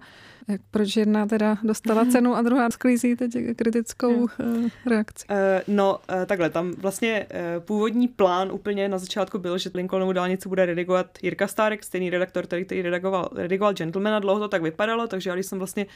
jak, 0.49 0.61
proč 0.71 0.97
jedna 0.97 1.27
teda 1.27 1.59
dostala 1.63 2.05
cenu 2.05 2.35
a 2.37 2.43
druhá 2.43 2.71
sklízí 2.71 3.17
teď 3.17 3.33
kritickou 3.57 4.13
jo. 4.13 4.27
Eh, 4.41 4.91
reakci. 4.91 5.27
Uh, 5.31 5.37
no, 5.75 5.99
uh, 6.11 6.25
takhle, 6.27 6.51
tam 6.51 6.73
vlastně 6.73 7.27
původní 7.59 8.09
plán 8.09 8.53
úplně 8.53 8.89
na 8.89 8.99
začátku 8.99 9.39
byl, 9.39 9.59
že 9.59 9.71
Lincolnovu 9.75 10.13
dálnici 10.13 10.49
bude 10.49 10.67
redigovat 10.67 11.19
Jirka 11.23 11.47
Stárek, 11.47 11.85
stejný 11.85 12.11
redaktor, 12.11 12.47
který, 12.47 12.65
který 12.65 12.83
redigoval, 12.83 13.29
redigoval 13.35 13.75
Gentlemana, 13.75 14.19
dlouho 14.19 14.41
to 14.41 14.49
tak 14.49 14.63
vypadalo, 14.63 15.07
takže 15.07 15.31
já 15.31 15.35
když 15.35 15.47
jsem 15.47 15.59
vlastně 15.59 15.87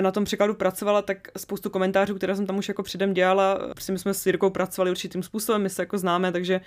na 0.00 0.10
tom 0.10 0.24
překladu 0.24 0.54
pracovala, 0.54 1.02
tak 1.02 1.28
spoustu 1.36 1.70
komentářů, 1.70 2.14
které 2.14 2.36
jsem 2.36 2.46
tam 2.46 2.58
už 2.58 2.68
jako 2.68 2.82
předem 2.82 3.14
dělala, 3.14 3.58
prostě 3.70 3.92
my 3.92 3.98
jsme 3.98 4.14
s 4.14 4.26
Jirkou 4.26 4.50
pracovali 4.50 4.90
určitým 4.90 5.22
způsobem, 5.22 5.62
my 5.62 5.70
se 5.70 5.82
jako 5.82 5.98
známe, 5.98 6.32
takže 6.32 6.60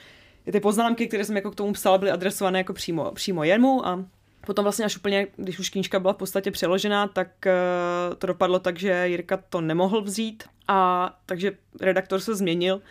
ty 0.51 0.59
poznámky, 0.59 1.07
které 1.07 1.25
jsem 1.25 1.35
jako 1.35 1.51
k 1.51 1.55
tomu 1.55 1.73
psala, 1.73 1.97
byly 1.97 2.11
adresované 2.11 2.59
jako 2.59 2.73
přímo, 2.73 3.11
přímo 3.11 3.43
jemu 3.43 3.87
a 3.87 4.05
potom 4.45 4.63
vlastně 4.63 4.85
až 4.85 4.97
úplně, 4.97 5.27
když 5.35 5.59
už 5.59 5.69
knížka 5.69 5.99
byla 5.99 6.13
v 6.13 6.17
podstatě 6.17 6.51
přeložená, 6.51 7.07
tak 7.07 7.27
uh, 7.45 8.15
to 8.15 8.27
dopadlo 8.27 8.59
tak, 8.59 8.79
že 8.79 9.07
Jirka 9.07 9.37
to 9.37 9.61
nemohl 9.61 10.01
vzít 10.01 10.43
a 10.67 11.09
takže 11.25 11.51
redaktor 11.81 12.19
se 12.19 12.35
změnil, 12.35 12.81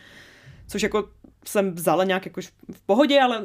což 0.68 0.82
jako 0.82 1.08
jsem 1.44 1.74
vzala 1.74 2.04
nějak 2.04 2.26
jako 2.26 2.40
v 2.72 2.80
pohodě, 2.86 3.20
ale 3.20 3.42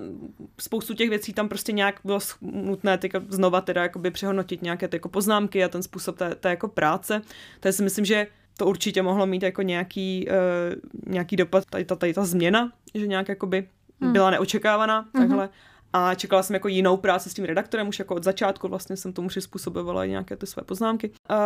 spoustu 0.61 0.93
těch 0.93 1.09
věcí 1.09 1.33
tam 1.33 1.49
prostě 1.49 1.71
nějak 1.71 1.99
bylo 2.03 2.19
nutné 2.41 2.97
teďka 2.97 3.21
znova 3.29 3.61
teda 3.61 3.83
jakoby 3.83 4.11
přehodnotit 4.11 4.61
nějaké 4.61 4.87
ty 4.87 4.95
jako 4.95 5.09
poznámky 5.09 5.63
a 5.63 5.69
ten 5.69 5.83
způsob 5.83 6.17
té, 6.17 6.35
té 6.35 6.49
jako 6.49 6.67
práce. 6.67 7.21
To 7.59 7.71
si 7.71 7.83
myslím, 7.83 8.05
že 8.05 8.27
to 8.57 8.65
určitě 8.65 9.01
mohlo 9.01 9.25
mít 9.25 9.43
jako 9.43 9.61
nějaký, 9.61 10.27
uh, 10.29 11.11
nějaký 11.13 11.35
dopad, 11.35 11.65
tady 11.65 11.85
ta, 11.85 11.95
tady 11.95 12.13
ta 12.13 12.25
změna, 12.25 12.71
že 12.93 13.07
nějak 13.07 13.29
jakoby 13.29 13.67
hmm. 14.01 14.13
byla 14.13 14.29
neočekávaná, 14.29 14.99
hmm. 14.99 15.23
takhle. 15.23 15.49
A 15.93 16.15
čekala 16.15 16.43
jsem 16.43 16.53
jako 16.53 16.67
jinou 16.67 16.97
práci 16.97 17.29
s 17.29 17.33
tím 17.33 17.45
redaktorem, 17.45 17.87
už 17.87 17.99
jako 17.99 18.15
od 18.15 18.23
začátku 18.23 18.67
vlastně 18.67 18.97
jsem 18.97 19.13
tomu 19.13 19.27
přizpůsobovala 19.27 20.05
nějaké 20.05 20.35
ty 20.35 20.47
své 20.47 20.63
poznámky. 20.63 21.09
Uh, 21.09 21.37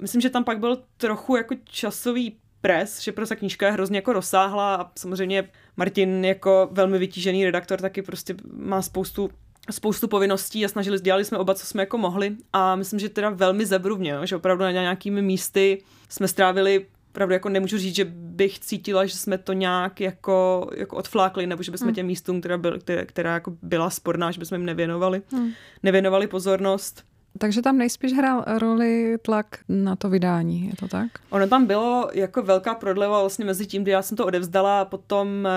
myslím, 0.00 0.20
že 0.20 0.30
tam 0.30 0.44
pak 0.44 0.58
byl 0.58 0.82
trochu 0.96 1.36
jako 1.36 1.54
časový 1.64 2.36
pres, 2.60 3.00
že 3.00 3.12
prostě 3.12 3.36
knížka 3.36 3.66
je 3.66 3.72
hrozně 3.72 3.98
jako 3.98 4.12
rozsáhlá 4.12 4.74
a 4.74 4.90
samozřejmě 4.98 5.48
Martin 5.76 6.24
jako 6.24 6.68
velmi 6.72 6.98
vytížený 6.98 7.44
redaktor 7.44 7.80
taky 7.80 8.02
prostě 8.02 8.34
má 8.52 8.82
spoustu 8.82 9.30
spoustu 9.70 10.08
povinností 10.08 10.64
a 10.64 10.68
snažili, 10.68 11.00
dělali 11.00 11.24
jsme 11.24 11.38
oba, 11.38 11.54
co 11.54 11.66
jsme 11.66 11.82
jako 11.82 11.98
mohli 11.98 12.36
a 12.52 12.76
myslím, 12.76 13.00
že 13.00 13.08
teda 13.08 13.30
velmi 13.30 13.66
zebruvně, 13.66 14.14
že 14.24 14.36
opravdu 14.36 14.64
na 14.64 14.70
nějakými 14.70 15.22
místy 15.22 15.82
jsme 16.08 16.28
strávili 16.28 16.86
opravdu 17.12 17.32
jako 17.32 17.48
nemůžu 17.48 17.78
říct, 17.78 17.94
že 17.94 18.04
bych 18.04 18.58
cítila, 18.58 19.06
že 19.06 19.16
jsme 19.16 19.38
to 19.38 19.52
nějak 19.52 20.00
jako, 20.00 20.70
jako 20.76 20.96
odflákli, 20.96 21.46
nebo 21.46 21.62
že 21.62 21.72
bychom 21.72 21.86
hmm. 21.86 21.94
těm 21.94 22.06
místům, 22.06 22.40
která, 22.40 22.58
byl, 22.58 22.78
která, 22.78 23.04
která 23.04 23.34
jako 23.34 23.56
byla 23.62 23.90
sporná, 23.90 24.30
že 24.30 24.38
bychom 24.38 24.58
jim 24.58 24.66
nevěnovali, 24.66 25.22
hmm. 25.32 25.50
nevěnovali 25.82 26.26
pozornost. 26.26 27.04
Takže 27.38 27.62
tam 27.62 27.78
nejspíš 27.78 28.12
hrál 28.12 28.44
roli 28.58 29.18
tlak 29.22 29.46
na 29.68 29.96
to 29.96 30.10
vydání, 30.10 30.66
je 30.66 30.76
to 30.76 30.88
tak? 30.88 31.06
Ono 31.30 31.46
tam 31.46 31.66
bylo 31.66 32.10
jako 32.12 32.42
velká 32.42 32.74
prodleva 32.74 33.20
vlastně 33.20 33.44
mezi 33.44 33.66
tím, 33.66 33.82
kdy 33.82 33.90
já 33.90 34.02
jsem 34.02 34.16
to 34.16 34.26
odevzdala 34.26 34.80
a 34.80 34.84
potom 34.84 35.46
e, 35.46 35.50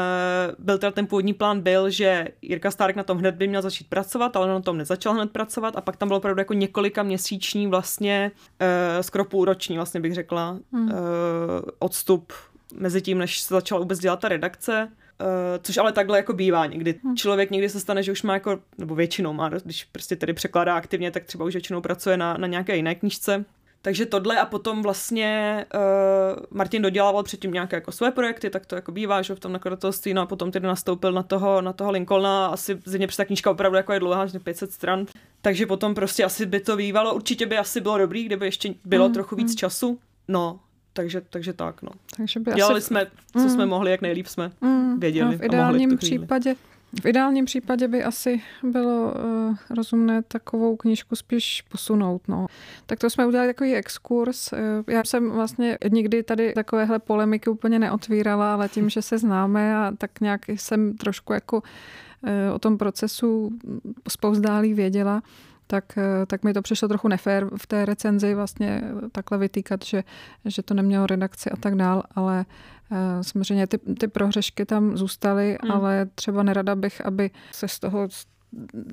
byl 0.59 0.77
teda 0.77 0.91
ten 0.91 1.07
původní 1.07 1.33
plán 1.33 1.61
byl, 1.61 1.89
že 1.89 2.27
Jirka 2.41 2.71
Stárek 2.71 2.95
na 2.95 3.03
tom 3.03 3.17
hned 3.17 3.35
by 3.35 3.47
měl 3.47 3.61
začít 3.61 3.89
pracovat, 3.89 4.35
ale 4.35 4.45
on 4.45 4.51
na 4.51 4.61
tom 4.61 4.77
nezačal 4.77 5.13
hned 5.13 5.31
pracovat 5.31 5.75
a 5.77 5.81
pak 5.81 5.97
tam 5.97 6.07
bylo 6.07 6.17
opravdu 6.17 6.41
jako 6.41 6.53
několika 6.53 7.03
měsíční 7.03 7.67
vlastně, 7.67 8.31
e, 8.59 9.03
skoro 9.03 9.25
půlroční 9.25 9.75
vlastně 9.75 9.99
bych 9.99 10.13
řekla, 10.13 10.57
hmm. 10.71 10.89
e, 10.89 10.93
odstup 11.79 12.33
mezi 12.75 13.01
tím, 13.01 13.17
než 13.17 13.39
se 13.39 13.53
začala 13.53 13.79
vůbec 13.79 13.99
dělat 13.99 14.19
ta 14.19 14.29
redakce. 14.29 14.91
Uh, 15.21 15.28
což 15.63 15.78
ale 15.78 15.91
takhle 15.91 16.17
jako 16.17 16.34
bývá 16.34 16.65
někdy. 16.65 16.95
Hmm. 17.04 17.15
Člověk 17.15 17.51
někdy 17.51 17.69
se 17.69 17.80
stane, 17.80 18.04
že 18.04 18.12
už 18.12 18.23
má 18.23 18.34
jako, 18.34 18.60
nebo 18.78 18.95
většinou 18.95 19.34
má, 19.34 19.49
když 19.49 19.84
prostě 19.84 20.15
tedy 20.15 20.34
překládá 20.34 20.75
aktivně, 20.75 21.12
tak 21.12 21.23
třeba 21.23 21.45
už 21.45 21.54
většinou 21.54 21.82
pracuje 21.82 22.17
na, 22.17 22.38
na 22.38 22.47
nějaké 22.47 22.75
jiné 22.75 22.95
knížce. 22.95 23.45
Takže 23.86 24.06
tohle 24.06 24.39
a 24.39 24.45
potom 24.45 24.84
vlastně 24.84 25.65
uh, 25.75 26.43
Martin 26.49 26.82
dodělával 26.82 27.23
předtím 27.23 27.51
nějaké 27.51 27.75
jako 27.75 27.91
své 27.91 28.12
projekty, 28.12 28.49
tak 28.49 28.65
to 28.65 28.75
jako 28.75 28.91
bývá, 28.91 29.21
že 29.21 29.36
v 29.36 29.39
tom 29.39 29.51
nakladatelství, 29.51 30.13
no 30.13 30.21
a 30.21 30.25
potom 30.25 30.51
tedy 30.51 30.67
nastoupil 30.67 31.12
na 31.12 31.23
toho, 31.23 31.62
na 31.62 31.73
toho 31.73 31.91
Lincolna, 31.91 32.47
asi 32.47 32.82
zřejmě 32.86 33.08
přes 33.08 33.17
ta 33.17 33.25
knížka 33.25 33.51
opravdu 33.51 33.78
jako 33.78 33.93
je 33.93 33.99
dlouhá, 33.99 34.28
500 34.43 34.71
stran, 34.71 35.06
takže 35.41 35.65
potom 35.65 35.95
prostě 35.95 36.23
asi 36.23 36.45
by 36.45 36.60
to 36.60 36.78
bývalo, 36.78 37.15
určitě 37.15 37.45
by 37.45 37.58
asi 37.58 37.82
bylo 37.82 37.97
dobrý, 37.97 38.23
kdyby 38.23 38.45
ještě 38.45 38.73
bylo 38.86 39.08
mm, 39.08 39.13
trochu 39.13 39.36
víc 39.36 39.51
mm. 39.51 39.58
času, 39.58 39.99
no, 40.28 40.60
takže, 40.95 41.21
takže 41.29 41.53
tak, 41.53 41.81
no. 41.81 41.89
Takže 42.17 42.39
by 42.39 42.51
Dělali 42.51 42.77
asi... 42.77 42.88
jsme, 42.88 43.08
co 43.34 43.39
mm. 43.39 43.49
jsme 43.49 43.65
mohli, 43.65 43.91
jak 43.91 44.01
nejlíp 44.01 44.27
jsme 44.27 44.51
mm. 44.62 44.99
věděli 44.99 45.31
no, 45.31 45.38
v 45.38 45.43
ideálním 45.43 45.91
a 45.91 45.95
v 45.95 45.97
případě 45.97 46.55
v 47.01 47.05
ideálním 47.05 47.45
případě 47.45 47.88
by 47.88 48.03
asi 48.03 48.41
bylo 48.63 49.13
uh, 49.13 49.55
rozumné 49.69 50.21
takovou 50.21 50.75
knížku 50.75 51.15
spíš 51.15 51.62
posunout. 51.62 52.21
No. 52.27 52.47
Tak 52.86 52.99
to 52.99 53.10
jsme 53.10 53.25
udělali 53.25 53.49
takový 53.49 53.75
exkurs. 53.75 54.53
Uh, 54.53 54.60
já 54.88 55.03
jsem 55.03 55.31
vlastně 55.31 55.77
nikdy 55.91 56.23
tady 56.23 56.53
takovéhle 56.53 56.99
polemiky 56.99 57.49
úplně 57.49 57.79
neotvírala, 57.79 58.53
ale 58.53 58.69
tím, 58.69 58.89
že 58.89 59.01
se 59.01 59.17
známe 59.17 59.77
a 59.77 59.91
tak 59.97 60.21
nějak 60.21 60.49
jsem 60.49 60.97
trošku 60.97 61.34
jako 61.34 61.58
uh, 61.58 62.29
o 62.53 62.60
tom 62.60 62.77
procesu 62.77 63.51
spouzdálí 64.10 64.73
věděla, 64.73 65.21
tak, 65.67 65.97
eh, 65.97 66.25
tak 66.25 66.43
mi 66.43 66.54
to 66.54 66.62
přišlo 66.62 66.88
trochu 66.88 67.08
nefér 67.08 67.49
v 67.58 67.67
té 67.67 67.86
recenzi 67.86 68.36
vlastně 68.36 68.82
takhle 69.12 69.38
vytýkat, 69.38 69.86
že, 69.86 70.04
že 70.45 70.63
to 70.63 70.73
nemělo 70.73 71.08
redakci 71.08 71.49
a 71.49 71.56
tak 71.56 71.75
dál, 71.75 72.04
ale 72.15 72.45
uh, 72.91 72.97
samozřejmě 73.21 73.67
ty, 73.67 73.78
ty 73.78 74.08
prohřešky 74.08 74.65
tam 74.65 74.97
zůstaly, 74.97 75.58
hmm. 75.62 75.71
ale 75.71 76.08
třeba 76.15 76.43
nerada 76.43 76.75
bych, 76.75 77.06
aby 77.06 77.32
se 77.51 77.67
z 77.67 77.80
toho 77.80 78.08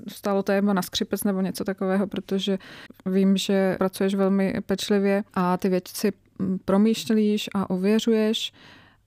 stalo 0.08 0.42
téma 0.42 0.72
na 0.72 0.82
skřipec 0.82 1.24
nebo 1.24 1.40
něco 1.40 1.64
takového, 1.64 2.06
protože 2.06 2.58
vím, 3.06 3.36
že 3.36 3.76
pracuješ 3.78 4.14
velmi 4.14 4.54
pečlivě 4.66 5.24
a 5.34 5.56
ty 5.56 5.68
věci 5.68 6.12
promýšlíš 6.64 7.50
a 7.54 7.70
ověřuješ 7.70 8.52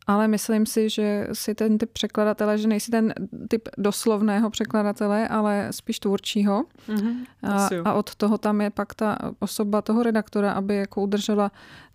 ale 0.08 0.28
myslím 0.28 0.66
si, 0.66 0.90
že 0.90 1.28
si 1.34 1.56
ten 1.56 1.78
typ 1.78 1.92
překladatele, 1.92 2.58
že 2.58 2.68
nejsi 2.68 2.92
ten 2.92 3.14
typ 3.48 3.70
doslovného 3.78 4.50
překladatele, 4.50 5.28
ale 5.28 5.68
spíš 5.72 6.00
tvůrčího. 6.00 6.64
Mm-hmm, 6.90 7.16
a, 7.44 7.70
a 7.86 7.94
od 7.94 8.16
toho 8.16 8.38
tam 8.38 8.62
je 8.62 8.70
pak 8.70 8.94
ta 8.96 9.18
osoba 9.40 9.82
toho 9.82 10.04
redaktora, 10.04 10.52
aby 10.52 10.76
jako 10.76 11.02
udržela 11.02 11.52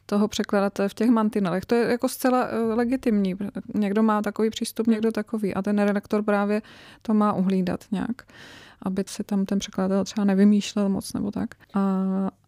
toho 0.06 0.28
překladatele 0.28 0.88
v 0.88 0.94
těch 0.94 1.10
mantinelech. 1.10 1.66
To 1.66 1.74
je 1.74 1.90
jako 1.90 2.08
zcela 2.08 2.48
eh, 2.50 2.58
legitimní. 2.58 3.34
Někdo 3.74 4.02
má 4.02 4.22
takový 4.22 4.50
přístup, 4.50 4.86
mm. 4.86 4.92
někdo 4.92 5.12
takový. 5.12 5.54
A 5.54 5.62
ten 5.62 5.78
redaktor 5.78 6.22
právě 6.22 6.62
to 7.02 7.14
má 7.14 7.32
uhlídat 7.32 7.84
nějak 7.90 8.22
aby 8.82 9.04
si 9.06 9.24
tam 9.24 9.44
ten 9.44 9.58
překladatel 9.58 10.04
třeba 10.04 10.24
nevymýšlel 10.24 10.88
moc 10.88 11.12
nebo 11.12 11.30
tak. 11.30 11.50
A, 11.74 11.80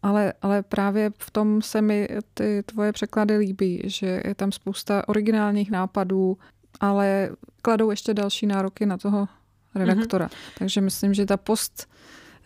ale, 0.03 0.33
ale 0.43 0.63
právě 0.63 1.11
v 1.19 1.31
tom 1.31 1.63
se 1.63 1.83
mi 1.83 2.09
ty 2.35 2.63
tvoje 2.67 2.93
překlady 2.93 3.37
líbí, 3.37 3.83
že 3.85 4.23
je 4.25 4.35
tam 4.35 4.53
spousta 4.53 5.09
originálních 5.09 5.71
nápadů, 5.71 6.39
ale 6.81 7.31
kladou 7.63 7.91
ještě 7.91 8.15
další 8.15 8.47
nároky 8.47 8.87
na 8.87 8.99
toho 8.99 9.29
redaktora. 9.75 10.27
Mm-hmm. 10.27 10.59
Takže 10.59 10.81
myslím, 10.81 11.15
že 11.15 11.27
ta 11.27 11.37
post 11.37 11.89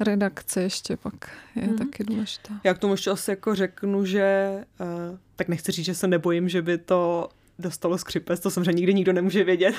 redakce 0.01 0.63
ještě 0.63 0.97
pak 0.97 1.15
je 1.55 1.67
mm. 1.67 1.77
taky 1.77 2.05
důležitá. 2.05 2.55
Já 2.65 2.75
k 2.75 2.79
tomu 2.79 2.95
ještě 2.95 3.11
asi 3.11 3.31
jako 3.31 3.55
řeknu, 3.55 4.05
že 4.05 4.51
uh, 4.81 5.19
tak 5.37 5.49
nechci 5.49 5.73
říct, 5.73 5.87
že 5.87 5.95
se 5.95 6.07
nebojím, 6.07 6.49
že 6.49 6.63
by 6.63 6.79
to 6.79 7.29
dostalo 7.59 7.99
skřipec, 7.99 8.41
to 8.41 8.51
samozřejmě 8.51 8.73
nikdy 8.73 8.95
nikdo 8.95 9.13
nemůže 9.13 9.45
vědět, 9.45 9.75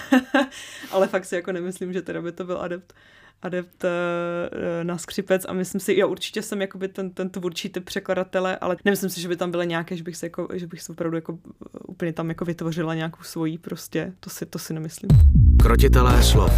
ale 0.91 1.07
fakt 1.07 1.25
si 1.25 1.35
jako 1.35 1.51
nemyslím, 1.51 1.93
že 1.93 2.01
teda 2.01 2.21
by 2.21 2.31
to 2.31 2.43
byl 2.43 2.61
adept 2.61 2.93
adept 3.41 3.83
uh, 3.83 3.89
na 4.83 4.97
skřipec 4.97 5.45
a 5.45 5.53
myslím 5.53 5.81
si, 5.81 5.93
já 5.93 6.05
určitě 6.05 6.41
jsem 6.41 6.61
jakoby 6.61 6.87
ten, 6.87 7.09
ten 7.09 7.29
tvůrčí 7.29 7.69
typ 7.69 7.85
překladatele, 7.85 8.57
ale 8.57 8.77
nemyslím 8.85 9.09
si, 9.09 9.21
že 9.21 9.27
by 9.27 9.35
tam 9.35 9.51
byly 9.51 9.67
nějaké, 9.67 9.97
že 9.97 10.03
bych 10.03 10.17
se, 10.17 10.25
jako, 10.25 10.47
že 10.53 10.67
bych 10.67 10.81
se 10.81 10.91
opravdu 10.91 11.17
jako 11.17 11.39
úplně 11.87 12.13
tam 12.13 12.29
jako 12.29 12.45
vytvořila 12.45 12.95
nějakou 12.95 13.23
svoji 13.23 13.57
prostě, 13.57 14.13
to 14.19 14.29
si, 14.29 14.45
to 14.45 14.59
si 14.59 14.73
nemyslím. 14.73 15.09
Krotitelé 15.61 16.23
slov. 16.23 16.51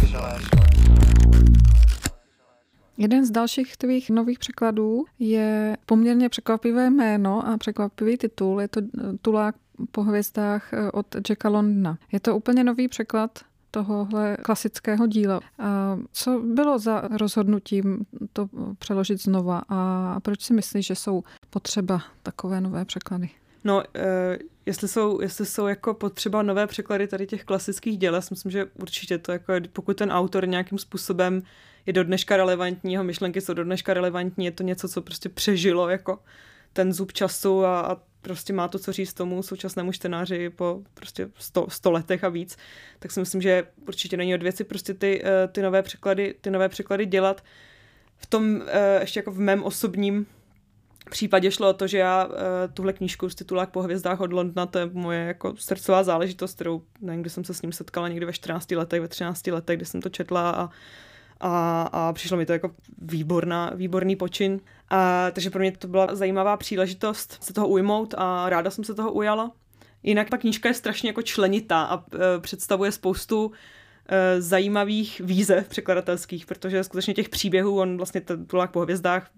Jeden 2.98 3.26
z 3.26 3.30
dalších 3.30 3.76
tvých 3.76 4.10
nových 4.10 4.38
překladů 4.38 5.04
je 5.18 5.76
poměrně 5.86 6.28
překvapivé 6.28 6.90
jméno 6.90 7.48
a 7.48 7.58
překvapivý 7.58 8.16
titul. 8.16 8.60
Je 8.60 8.68
to 8.68 8.80
Tulák 9.22 9.54
po 9.90 10.02
hvězdách 10.02 10.72
eh, 10.72 10.90
od 10.90 11.06
Jacka 11.28 11.48
Londona. 11.48 11.98
Je 12.12 12.20
to 12.20 12.36
úplně 12.36 12.64
nový 12.64 12.88
překlad 12.88 13.38
tohohle 13.70 14.36
klasického 14.42 15.06
díla. 15.06 15.40
A 15.58 15.98
co 16.12 16.42
bylo 16.44 16.78
za 16.78 17.00
rozhodnutím 17.00 18.06
to 18.32 18.48
přeložit 18.78 19.22
znova 19.22 19.62
a 19.68 20.20
proč 20.20 20.42
si 20.42 20.54
myslíš, 20.54 20.86
že 20.86 20.94
jsou 20.94 21.22
potřeba 21.50 22.02
takové 22.22 22.60
nové 22.60 22.84
překlady? 22.84 23.30
No, 23.64 23.82
e, 23.94 24.38
jestli 24.66 24.88
jsou, 24.88 25.20
jestli 25.20 25.46
jsou 25.46 25.66
jako 25.66 25.94
potřeba 25.94 26.42
nové 26.42 26.66
překlady 26.66 27.06
tady 27.06 27.26
těch 27.26 27.44
klasických 27.44 27.98
děl, 27.98 28.14
já 28.14 28.20
si 28.20 28.28
myslím, 28.30 28.52
že 28.52 28.66
určitě 28.74 29.18
to 29.18 29.32
jako, 29.32 29.52
pokud 29.72 29.96
ten 29.96 30.12
autor 30.12 30.48
nějakým 30.48 30.78
způsobem 30.78 31.42
je 31.86 31.92
do 31.92 32.04
dneška 32.04 32.36
relevantní, 32.36 32.92
jeho 32.92 33.04
myšlenky 33.04 33.40
jsou 33.40 33.54
do 33.54 33.64
dneška 33.64 33.94
relevantní, 33.94 34.44
je 34.44 34.50
to 34.50 34.62
něco, 34.62 34.88
co 34.88 35.02
prostě 35.02 35.28
přežilo 35.28 35.88
jako 35.88 36.18
ten 36.72 36.92
zub 36.92 37.12
času 37.12 37.64
a, 37.64 37.80
a 37.80 37.96
prostě 38.22 38.52
má 38.52 38.68
to 38.68 38.78
co 38.78 38.92
říct 38.92 39.14
tomu 39.14 39.42
současnému 39.42 39.92
čtenáři 39.92 40.50
po 40.50 40.82
prostě 40.94 41.28
sto, 41.38 41.66
sto 41.70 41.90
letech 41.90 42.24
a 42.24 42.28
víc, 42.28 42.56
tak 42.98 43.10
si 43.10 43.20
myslím, 43.20 43.42
že 43.42 43.66
určitě 43.88 44.16
není 44.16 44.34
od 44.34 44.42
věci 44.42 44.64
prostě 44.64 44.94
ty, 44.94 45.22
eh, 45.24 45.48
ty, 45.48 45.62
nové 45.62 45.82
překlady, 45.82 46.34
ty 46.40 46.50
nové 46.50 46.68
překlady 46.68 47.06
dělat. 47.06 47.44
V 48.16 48.26
tom 48.26 48.62
eh, 48.66 49.00
ještě 49.00 49.18
jako 49.18 49.30
v 49.30 49.38
mém 49.38 49.62
osobním 49.62 50.26
případě 51.10 51.50
šlo 51.50 51.70
o 51.70 51.72
to, 51.72 51.86
že 51.86 51.98
já 51.98 52.24
uh, 52.24 52.34
tuhle 52.74 52.92
knížku 52.92 53.28
z 53.28 53.34
titulák 53.34 53.70
po 53.70 53.82
hvězdách 53.82 54.20
od 54.20 54.32
Londna, 54.32 54.66
to 54.66 54.78
je 54.78 54.90
moje 54.92 55.20
jako 55.20 55.54
srdcová 55.56 56.02
záležitost, 56.02 56.54
kterou 56.54 56.82
nevím, 57.00 57.20
kdy 57.20 57.30
jsem 57.30 57.44
se 57.44 57.54
s 57.54 57.62
ním 57.62 57.72
setkala 57.72 58.08
někdy 58.08 58.26
ve 58.26 58.32
14 58.32 58.70
letech, 58.70 59.00
ve 59.00 59.08
13 59.08 59.46
letech, 59.46 59.76
kdy 59.76 59.86
jsem 59.86 60.02
to 60.02 60.08
četla 60.08 60.50
a 60.50 60.68
a, 61.40 61.82
a 61.92 62.12
přišlo 62.12 62.36
mi 62.36 62.46
to 62.46 62.52
jako 62.52 62.70
výborná, 62.98 63.72
výborný 63.74 64.16
počin. 64.16 64.60
A, 64.90 65.30
takže 65.30 65.50
pro 65.50 65.60
mě 65.60 65.72
to 65.72 65.88
byla 65.88 66.14
zajímavá 66.14 66.56
příležitost 66.56 67.36
se 67.40 67.52
toho 67.52 67.68
ujmout 67.68 68.14
a 68.18 68.48
ráda 68.48 68.70
jsem 68.70 68.84
se 68.84 68.94
toho 68.94 69.12
ujala. 69.12 69.52
Jinak 70.02 70.30
ta 70.30 70.36
knížka 70.36 70.68
je 70.68 70.74
strašně 70.74 71.08
jako 71.08 71.22
členitá 71.22 71.82
a 71.82 71.98
e, 71.98 72.40
představuje 72.40 72.92
spoustu 72.92 73.52
zajímavých 74.38 75.20
výzev 75.24 75.68
překladatelských, 75.68 76.46
protože 76.46 76.84
skutečně 76.84 77.14
těch 77.14 77.28
příběhů, 77.28 77.78
on 77.78 77.96
vlastně 77.96 78.20
ten 78.20 78.46
tulák 78.46 78.70
po 78.70 78.80
hvězdách, 78.80 79.30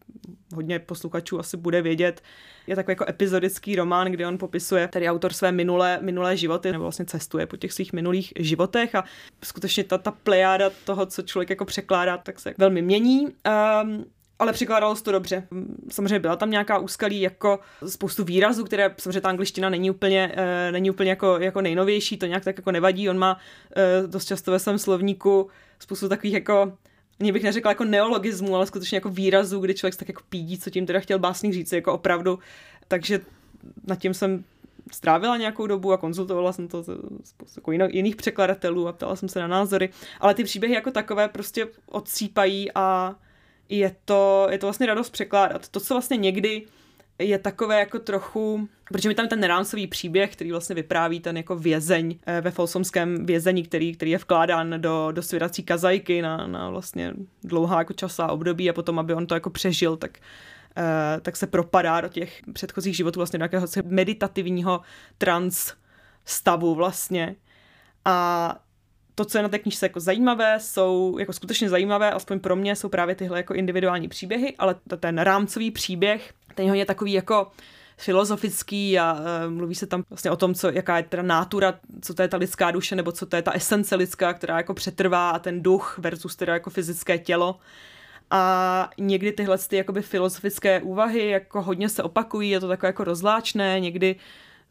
hodně 0.55 0.79
posluchačů 0.79 1.39
asi 1.39 1.57
bude 1.57 1.83
vědět, 1.83 2.23
je 2.67 2.77
takový 2.77 2.93
jako 2.93 3.05
epizodický 3.09 3.77
román, 3.77 4.07
kde 4.07 4.27
on 4.27 4.39
popisuje 4.39 4.89
tedy 4.89 5.09
autor 5.09 5.33
své 5.33 5.53
minulé, 5.53 5.99
minulé 6.03 6.37
životy, 6.37 6.73
nebo 6.73 6.83
vlastně 6.85 7.05
cestuje 7.05 7.47
po 7.47 7.57
těch 7.57 7.73
svých 7.73 7.93
minulých 7.93 8.33
životech 8.39 8.95
a 8.95 9.05
skutečně 9.45 9.85
ta, 9.85 9.99
ta 9.99 10.11
plejáda 10.11 10.71
toho, 10.85 11.07
co 11.07 11.23
člověk 11.23 11.51
jako 11.51 11.65
překládá, 11.65 12.19
tak 12.19 12.41
se 12.41 12.55
velmi 12.59 12.83
mění. 12.83 13.27
Um, 13.27 14.05
ale 14.43 14.53
překládalo 14.53 14.97
se 14.97 15.03
to 15.03 15.13
dobře. 15.13 15.47
Samozřejmě 15.91 16.19
byla 16.19 16.37
tam 16.37 16.51
nějaká 16.51 16.79
úskalí, 16.79 17.21
jako 17.21 17.61
spoustu 17.87 18.25
výrazů, 18.25 18.65
které 18.65 18.95
samozřejmě 18.99 19.21
ta 19.21 19.29
angličtina 19.29 19.71
není 19.71 19.91
úplně, 19.91 20.35
uh, 20.37 20.73
není 20.73 20.91
úplně 20.91 21.11
jako, 21.11 21.39
jako 21.39 21.61
nejnovější, 21.61 22.17
to 22.17 22.27
nějak 22.27 22.45
tak 22.45 22.57
jako 22.57 22.73
nevadí. 22.73 23.11
On 23.11 23.19
má 23.19 23.35
uh, 23.35 24.11
dost 24.11 24.25
často 24.25 24.51
ve 24.51 24.59
svém 24.59 24.79
slovníku 24.79 25.49
spoustu 25.79 26.09
takových 26.09 26.35
jako 26.35 26.73
ani 27.21 27.33
bych 27.33 27.43
neřekla 27.43 27.71
jako 27.71 27.85
neologismu, 27.85 28.57
ale 28.57 28.67
skutečně 28.67 28.97
jako 28.97 29.09
výrazu, 29.09 29.61
kdy 29.61 29.75
člověk 29.75 29.97
tak 29.97 30.09
jako 30.09 30.23
pídí, 30.29 30.59
co 30.59 30.71
tím 30.71 30.87
teda 30.87 31.01
chtěl 31.01 31.19
básník 31.19 31.55
říct, 31.55 31.73
jako 31.73 31.93
opravdu. 31.93 32.39
Takže 32.89 33.21
nad 33.87 33.99
tím 33.99 34.15
jsem 34.15 34.45
strávila 34.93 35.37
nějakou 35.37 35.67
dobu 35.67 35.93
a 35.93 35.97
konzultovala 35.97 36.53
jsem 36.53 36.69
to 36.69 36.83
s 36.83 37.57
jako 37.57 37.73
jiných 37.73 38.17
překladatelů 38.17 38.89
a 38.89 38.93
ptala 38.93 39.17
jsem 39.17 39.29
se 39.29 39.41
na 39.41 39.47
názory, 39.47 39.91
ale 40.21 40.35
ty 40.35 40.45
příběhy 40.45 40.75
jako 40.75 40.91
takové 40.91 41.29
prostě 41.29 41.69
odsýpají 41.87 42.71
a 42.75 43.15
je 43.69 43.97
to, 44.05 44.47
je 44.51 44.59
to 44.59 44.67
vlastně 44.67 44.87
radost 44.87 45.11
překládat. 45.11 45.69
To, 45.69 45.81
co 45.81 45.95
vlastně 45.95 46.17
někdy 46.17 46.67
je 47.19 47.39
takové 47.39 47.79
jako 47.79 47.99
trochu, 47.99 48.69
protože 48.85 49.09
mi 49.09 49.15
tam 49.15 49.29
ten 49.29 49.43
rámcový 49.43 49.87
příběh, 49.87 50.33
který 50.33 50.51
vlastně 50.51 50.75
vypráví 50.75 51.21
ten 51.21 51.37
jako 51.37 51.57
vězeň 51.57 52.19
eh, 52.27 52.41
ve 52.41 52.51
Folsomském 52.51 53.27
vězení, 53.27 53.63
který, 53.63 53.95
který 53.95 54.11
je 54.11 54.19
vkládán 54.19 54.75
do, 54.81 55.09
do 55.13 55.23
svěrací 55.23 55.63
kazajky 55.63 56.23
na, 56.23 56.47
na 56.47 56.71
vlastně 56.71 57.15
dlouhá 57.45 57.79
jako 57.79 57.93
časá 57.93 58.29
období 58.29 58.71
a 58.71 58.73
potom, 58.73 58.99
aby 58.99 59.15
on 59.15 59.27
to 59.27 59.35
jako 59.35 59.51
přežil, 59.51 59.97
tak 59.97 60.19
Uh, 60.77 61.21
tak 61.21 61.37
se 61.37 61.47
propadá 61.47 62.01
do 62.01 62.09
těch 62.09 62.41
předchozích 62.53 62.97
životů 62.97 63.21
vlastně 63.21 63.39
do 63.39 63.43
nějakého 63.43 63.67
meditativního 63.85 64.81
trans 65.19 65.73
stavu 66.25 66.75
vlastně. 66.75 67.37
A 68.05 68.57
to, 69.15 69.25
co 69.25 69.39
je 69.39 69.43
na 69.43 69.49
té 69.49 69.59
knižce 69.59 69.87
jako 69.87 70.01
zajímavé, 70.01 70.61
jsou 70.61 71.17
jako 71.19 71.33
skutečně 71.33 71.69
zajímavé, 71.69 72.11
aspoň 72.11 72.41
pro 72.41 72.57
mě 72.57 72.77
jsou 72.77 72.89
právě 72.89 73.15
tyhle 73.15 73.39
jako 73.39 73.55
individuální 73.55 74.09
příběhy, 74.09 74.55
ale 74.59 74.75
ten 75.01 75.19
rámcový 75.19 75.71
příběh, 75.71 76.33
ten 76.55 76.75
je 76.75 76.87
takový 76.87 77.13
jako 77.13 77.51
filozofický 77.97 78.99
a 78.99 79.13
uh, 79.13 79.53
mluví 79.53 79.75
se 79.75 79.87
tam 79.87 80.03
vlastně 80.11 80.31
o 80.31 80.37
tom, 80.37 80.55
co, 80.55 80.71
jaká 80.71 80.97
je 80.97 81.03
teda 81.03 81.23
nátura, 81.23 81.75
co 82.01 82.15
to 82.15 82.23
je 82.23 82.29
ta 82.29 82.37
lidská 82.37 82.71
duše, 82.71 82.97
nebo 82.97 83.13
co 83.13 83.27
to 83.27 83.37
je 83.37 83.43
ta 83.43 83.53
esence 83.53 83.97
lidská, 83.97 84.35
která 84.35 84.57
jako 84.57 84.75
přetrvá 84.75 85.31
a 85.31 85.39
ten 85.39 85.63
duch 85.63 85.99
versus 85.99 86.37
teda 86.37 86.53
jako 86.53 86.71
fyzické 86.71 87.19
tělo. 87.19 87.59
A 88.31 88.91
někdy 88.99 89.33
tyhle 89.33 89.59
ty 89.59 89.77
jakoby 89.77 90.03
filozofické 90.03 90.81
úvahy 90.81 91.29
jako 91.29 91.63
hodně 91.63 91.89
se 91.89 92.03
opakují, 92.03 92.51
je 92.51 92.61
to 92.61 92.69
takové 92.69 92.89
jako 92.89 93.05
rozláčné, 93.05 93.81
někdy 93.81 94.17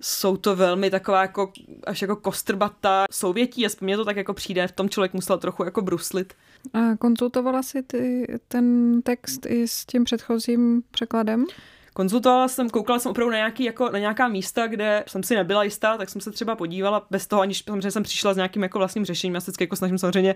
jsou 0.02 0.38
to 0.38 0.56
velmi 0.56 0.90
taková 0.90 1.22
jako 1.22 1.52
až 1.88 2.02
jako 2.02 2.16
kostrbatá 2.16 3.06
souvětí, 3.12 3.66
aspoň 3.66 3.86
mě 3.86 3.98
to 3.98 4.06
tak 4.06 4.18
jako 4.18 4.34
přijde, 4.34 4.68
v 4.68 4.72
tom 4.72 4.90
člověk 4.90 5.14
musel 5.14 5.38
trochu 5.38 5.64
jako 5.64 5.82
bruslit. 5.82 6.34
A 6.74 6.96
konzultovala 6.98 7.64
si 7.64 7.84
ty, 7.84 8.28
ten 8.48 9.02
text 9.02 9.46
i 9.46 9.68
s 9.68 9.86
tím 9.86 10.04
předchozím 10.04 10.84
překladem? 10.92 11.46
Konzultovala 11.94 12.48
jsem, 12.48 12.70
koukala 12.70 13.00
jsem 13.00 13.12
opravdu 13.12 13.32
na, 13.32 13.38
nějaký, 13.38 13.64
jako, 13.64 13.90
na 13.90 14.00
nějaká 14.00 14.28
místa, 14.28 14.68
kde 14.68 15.04
jsem 15.08 15.24
si 15.24 15.36
nebyla 15.36 15.64
jistá, 15.64 15.98
tak 15.98 16.10
jsem 16.10 16.22
se 16.22 16.32
třeba 16.32 16.56
podívala 16.56 17.08
bez 17.10 17.28
toho, 17.28 17.42
aniž 17.42 17.64
samozřejmě 17.68 17.92
jsem 17.92 18.04
přišla 18.04 18.34
s 18.34 18.36
nějakým 18.36 18.64
jako 18.64 18.78
vlastním 18.78 19.06
řešením. 19.06 19.36
Já 19.36 19.42
se 19.42 19.52
jako 19.60 19.76
snažím 19.76 19.98
samozřejmě 19.98 20.36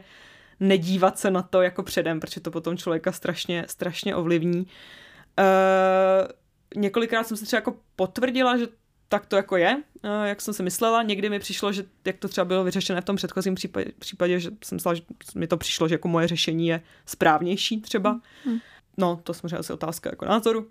nedívat 0.60 1.20
se 1.20 1.32
na 1.32 1.42
to 1.42 1.62
jako 1.62 1.84
předem, 1.84 2.20
protože 2.20 2.40
to 2.40 2.52
potom 2.52 2.78
člověka 2.78 3.12
strašně, 3.12 3.66
strašně 3.70 4.16
ovlivní. 4.16 4.68
Uh, 5.40 6.28
několikrát 6.76 7.28
jsem 7.28 7.38
se 7.38 7.46
třeba 7.46 7.58
jako 7.58 7.76
potvrdila, 7.96 8.58
že 8.58 8.68
tak 9.10 9.26
to 9.26 9.36
jako 9.36 9.58
je, 9.58 9.76
uh, 9.76 10.26
jak 10.26 10.42
jsem 10.42 10.54
si 10.54 10.64
myslela. 10.64 11.04
Někdy 11.04 11.30
mi 11.30 11.40
přišlo, 11.40 11.72
že 11.72 11.86
jak 12.06 12.18
to 12.18 12.28
třeba 12.28 12.46
bylo 12.46 12.64
vyřešené 12.64 13.02
v 13.02 13.06
tom 13.06 13.16
předchozím 13.16 13.56
případě, 13.56 13.92
případě 14.00 14.40
že 14.40 14.52
jsem 14.64 14.76
myslela, 14.76 14.94
že 14.94 15.02
mi 15.36 15.48
to 15.48 15.58
přišlo, 15.58 15.88
že 15.88 15.96
jako 15.96 16.08
moje 16.08 16.28
řešení 16.28 16.68
je 16.68 16.82
správnější 17.06 17.82
třeba. 17.82 18.20
Hmm. 18.46 18.60
No, 18.98 19.20
to 19.24 19.34
samozřejmě 19.34 19.58
asi 19.58 19.74
otázka 19.74 20.10
jako 20.10 20.26
názoru. 20.26 20.68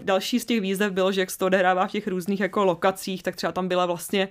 Další 0.00 0.40
z 0.40 0.44
těch 0.44 0.60
výzev 0.60 0.92
bylo, 0.92 1.12
že 1.12 1.20
jak 1.20 1.30
se 1.30 1.38
to 1.38 1.46
odehrává 1.46 1.86
v 1.86 1.90
těch 1.90 2.08
různých 2.08 2.40
jako 2.40 2.64
lokacích, 2.64 3.22
tak 3.22 3.36
třeba 3.36 3.52
tam 3.52 3.68
byla 3.68 3.86
vlastně 3.86 4.28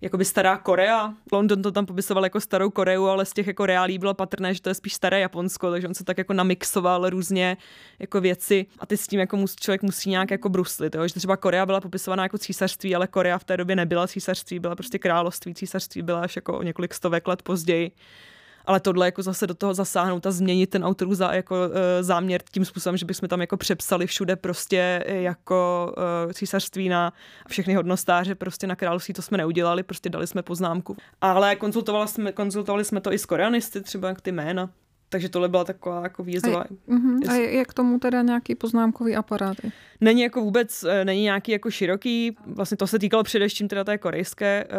jakoby 0.00 0.24
stará 0.24 0.56
Korea. 0.56 1.14
London 1.32 1.62
to 1.62 1.72
tam 1.72 1.86
popisoval 1.86 2.24
jako 2.24 2.40
starou 2.40 2.70
Koreu, 2.70 3.06
ale 3.06 3.24
z 3.24 3.32
těch 3.32 3.46
jako 3.46 3.66
reálí 3.66 3.98
bylo 3.98 4.14
patrné, 4.14 4.54
že 4.54 4.62
to 4.62 4.68
je 4.68 4.74
spíš 4.74 4.94
staré 4.94 5.20
Japonsko, 5.20 5.70
takže 5.70 5.88
on 5.88 5.94
se 5.94 6.04
tak 6.04 6.18
jako 6.18 6.32
namixoval 6.32 7.10
různě 7.10 7.56
jako 7.98 8.20
věci 8.20 8.66
a 8.78 8.86
ty 8.86 8.96
s 8.96 9.06
tím 9.06 9.20
jako 9.20 9.36
mus, 9.36 9.56
člověk 9.56 9.82
musí 9.82 10.10
nějak 10.10 10.30
jako 10.30 10.48
bruslit, 10.48 10.94
jo? 10.94 11.08
že 11.08 11.14
třeba 11.14 11.36
Korea 11.36 11.66
byla 11.66 11.80
popisovaná 11.80 12.22
jako 12.22 12.38
císařství, 12.38 12.94
ale 12.94 13.06
Korea 13.06 13.38
v 13.38 13.44
té 13.44 13.56
době 13.56 13.76
nebyla 13.76 14.08
císařství, 14.08 14.58
byla 14.58 14.74
prostě 14.74 14.98
království, 14.98 15.54
císařství 15.54 16.02
byla 16.02 16.20
až 16.20 16.36
jako 16.36 16.58
o 16.58 16.62
několik 16.62 16.94
stovek 16.94 17.28
let 17.28 17.42
později 17.42 17.92
ale 18.68 18.80
tohle 18.80 19.06
jako 19.06 19.22
zase 19.22 19.46
do 19.46 19.54
toho 19.54 19.74
zasáhnout 19.74 20.26
a 20.26 20.30
změnit 20.30 20.66
ten 20.70 20.84
autorův 20.84 21.14
za, 21.14 21.32
jako, 21.34 21.54
uh, 21.54 21.72
záměr 22.00 22.40
tím 22.52 22.64
způsobem, 22.64 22.96
že 22.96 23.06
bychom 23.06 23.28
tam 23.28 23.40
jako 23.40 23.56
přepsali 23.56 24.06
všude 24.06 24.36
prostě 24.36 25.04
jako 25.06 25.92
uh, 26.26 26.32
císařství 26.32 26.88
na 26.88 27.12
všechny 27.48 27.74
hodnostáře 27.74 28.34
prostě 28.34 28.66
na 28.66 28.76
království, 28.76 29.14
to 29.14 29.22
jsme 29.22 29.38
neudělali, 29.38 29.82
prostě 29.82 30.08
dali 30.08 30.26
jsme 30.26 30.42
poznámku. 30.42 30.96
Ale 31.20 31.56
konzultovali 31.56 32.08
jsme, 32.08 32.32
konzultovali 32.32 32.84
jsme 32.84 33.00
to 33.00 33.12
i 33.12 33.18
s 33.18 33.26
koreanisty, 33.26 33.80
třeba 33.80 34.14
ty 34.22 34.32
jména. 34.32 34.70
Takže 35.08 35.28
tohle 35.28 35.48
byla 35.48 35.64
taková 35.64 36.02
jako 36.02 36.22
výzva. 36.22 36.60
A, 36.60 36.64
uh-huh. 36.88 37.30
a 37.30 37.34
je 37.34 37.64
k 37.64 37.74
tomu 37.74 37.98
teda 37.98 38.22
nějaký 38.22 38.54
poznámkový 38.54 39.16
aparát? 39.16 39.56
Není 40.00 40.22
jako 40.22 40.40
vůbec, 40.40 40.84
není 41.04 41.22
nějaký 41.22 41.52
jako 41.52 41.70
široký, 41.70 42.36
vlastně 42.46 42.76
to 42.76 42.86
se 42.86 42.98
týkalo 42.98 43.22
především 43.22 43.68
teda 43.68 43.84
té 43.84 43.98
korejské, 43.98 44.64
uh, 44.64 44.76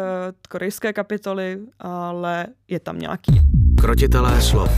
korejské 0.48 0.92
kapitoly, 0.92 1.58
ale 1.78 2.46
je 2.68 2.80
tam 2.80 2.98
nějaký. 2.98 3.32
Krotitelé 3.80 4.42
slov. 4.42 4.70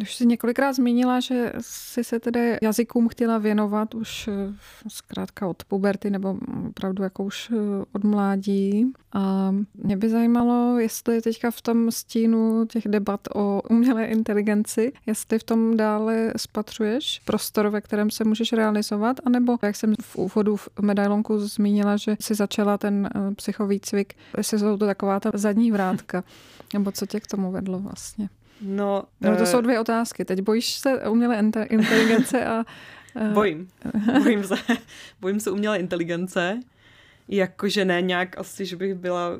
Už 0.00 0.14
jsi 0.14 0.26
několikrát 0.26 0.72
zmínila, 0.72 1.20
že 1.20 1.52
jsi 1.60 2.04
se 2.04 2.20
tedy 2.20 2.58
jazykům 2.62 3.08
chtěla 3.08 3.38
věnovat 3.38 3.94
už 3.94 4.28
eh, 4.28 4.32
zkrátka 4.88 5.48
od 5.48 5.64
puberty 5.64 6.10
nebo 6.10 6.36
opravdu 6.68 7.02
jako 7.02 7.24
už 7.24 7.50
eh, 7.50 7.84
od 7.92 8.04
mládí. 8.04 8.92
A 9.12 9.54
mě 9.74 9.96
by 9.96 10.08
zajímalo, 10.08 10.78
jestli 10.78 11.22
teďka 11.22 11.50
v 11.50 11.60
tom 11.60 11.90
stínu 11.90 12.66
těch 12.66 12.88
debat 12.88 13.20
o 13.34 13.62
umělé 13.70 14.04
inteligenci, 14.04 14.92
jestli 15.06 15.38
v 15.38 15.44
tom 15.44 15.76
dále 15.76 16.32
spatřuješ 16.36 17.20
prostor, 17.24 17.68
ve 17.68 17.80
kterém 17.80 18.10
se 18.10 18.24
můžeš 18.24 18.52
realizovat, 18.52 19.16
anebo 19.24 19.58
jak 19.62 19.76
jsem 19.76 19.94
v 20.02 20.16
úvodu 20.16 20.56
v 20.56 20.68
medailonku 20.80 21.38
zmínila, 21.38 21.96
že 21.96 22.16
si 22.20 22.34
začala 22.34 22.78
ten 22.78 23.08
eh, 23.14 23.34
psychovýcvik, 23.34 24.14
jestli 24.36 24.58
jsou 24.58 24.76
to 24.76 24.86
taková 24.86 25.20
ta 25.20 25.30
zadní 25.34 25.72
vrátka, 25.72 26.24
nebo 26.74 26.92
co 26.92 27.06
tě 27.06 27.20
k 27.20 27.26
tomu 27.26 27.52
vedlo 27.52 27.78
vlastně? 27.78 28.28
No, 28.60 29.04
no 29.20 29.36
to 29.36 29.42
uh, 29.42 29.48
jsou 29.48 29.60
dvě 29.60 29.80
otázky. 29.80 30.24
Teď 30.24 30.40
bojíš 30.40 30.74
se 30.74 31.08
umělé 31.08 31.38
inteligence 31.68 32.44
a... 32.46 32.64
Uh, 33.14 33.28
bojím. 33.32 33.68
Bojím 34.22 34.44
se. 34.44 34.54
Bojím 35.20 35.40
se 35.40 35.50
umělé 35.50 35.78
inteligence. 35.78 36.60
Jakože 37.28 37.84
ne 37.84 38.02
nějak 38.02 38.38
asi, 38.38 38.66
že 38.66 38.76
bych 38.76 38.94
byla 38.94 39.30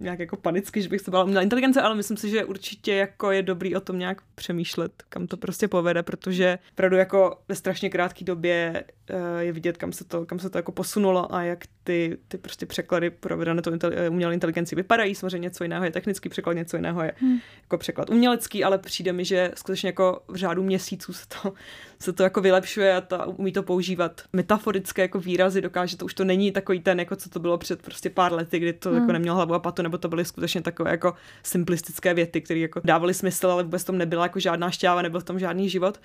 nějak 0.00 0.18
jako 0.18 0.36
panicky, 0.36 0.82
že 0.82 0.88
bych 0.88 1.00
se 1.00 1.10
bála 1.10 1.24
umělé 1.24 1.42
inteligence, 1.42 1.80
ale 1.80 1.94
myslím 1.94 2.16
si, 2.16 2.30
že 2.30 2.44
určitě 2.44 2.94
jako 2.94 3.30
je 3.30 3.42
dobrý 3.42 3.76
o 3.76 3.80
tom 3.80 3.98
nějak 3.98 4.22
přemýšlet, 4.34 4.92
kam 5.08 5.26
to 5.26 5.36
prostě 5.36 5.68
povede, 5.68 6.02
protože 6.02 6.58
opravdu 6.72 6.96
jako 6.96 7.38
ve 7.48 7.54
strašně 7.54 7.90
krátké 7.90 8.24
době 8.24 8.84
eh, 9.10 9.44
je 9.44 9.52
vidět, 9.52 9.76
kam 9.76 9.92
se 9.92 10.04
to, 10.04 10.26
kam 10.26 10.38
se 10.38 10.50
to 10.50 10.58
jako 10.58 10.72
posunulo 10.72 11.34
a 11.34 11.42
jak 11.42 11.64
ty, 11.84 12.18
ty 12.28 12.38
prostě 12.38 12.66
překlady 12.66 13.10
provedené 13.10 13.62
to 13.62 13.70
umělé 14.10 14.34
inteligenci 14.34 14.76
vypadají. 14.76 15.14
Samozřejmě 15.14 15.38
něco 15.38 15.64
jiného 15.64 15.84
je 15.84 15.90
technický 15.90 16.28
překlad, 16.28 16.52
něco 16.52 16.76
jiného 16.76 17.02
je 17.02 17.12
hmm. 17.16 17.38
jako 17.62 17.78
překlad 17.78 18.10
umělecký, 18.10 18.64
ale 18.64 18.78
přijde 18.78 19.12
mi, 19.12 19.24
že 19.24 19.50
skutečně 19.54 19.88
jako 19.88 20.22
v 20.28 20.36
řádu 20.36 20.62
měsíců 20.62 21.12
se 21.12 21.26
to, 21.28 21.52
se 21.98 22.12
to 22.12 22.22
jako 22.22 22.40
vylepšuje 22.40 22.96
a 22.96 23.00
ta, 23.00 23.26
umí 23.26 23.52
to 23.52 23.62
používat 23.62 24.22
metaforické 24.32 25.02
jako 25.02 25.20
výrazy, 25.20 25.60
dokáže 25.60 25.96
to, 25.96 26.04
už 26.04 26.14
to 26.14 26.24
není 26.24 26.52
takový 26.52 26.80
ten, 26.80 26.98
jako 26.98 27.16
co 27.16 27.30
to 27.30 27.38
bylo 27.38 27.58
před 27.58 27.82
prostě 27.82 28.10
pár 28.10 28.32
lety, 28.32 28.58
kdy 28.58 28.72
to 28.72 28.88
jako 28.88 28.94
hmm. 28.94 29.02
jako 29.02 29.12
nemělo 29.12 29.36
hlavu 29.36 29.54
a 29.54 29.58
patu, 29.58 29.73
nebo 29.82 29.98
to 29.98 30.08
byly 30.08 30.24
skutečně 30.24 30.62
takové 30.62 30.90
jako 30.90 31.14
simplistické 31.42 32.14
věty, 32.14 32.40
které 32.40 32.60
jako 32.60 32.80
dávaly 32.84 33.14
smysl, 33.14 33.50
ale 33.50 33.62
vůbec 33.62 33.84
tom 33.84 33.98
nebyla 33.98 34.22
jako 34.22 34.40
žádná 34.40 34.70
šťáva, 34.70 35.02
nebyl 35.02 35.20
v 35.20 35.24
tom 35.24 35.38
žádný 35.38 35.70
život. 35.70 36.00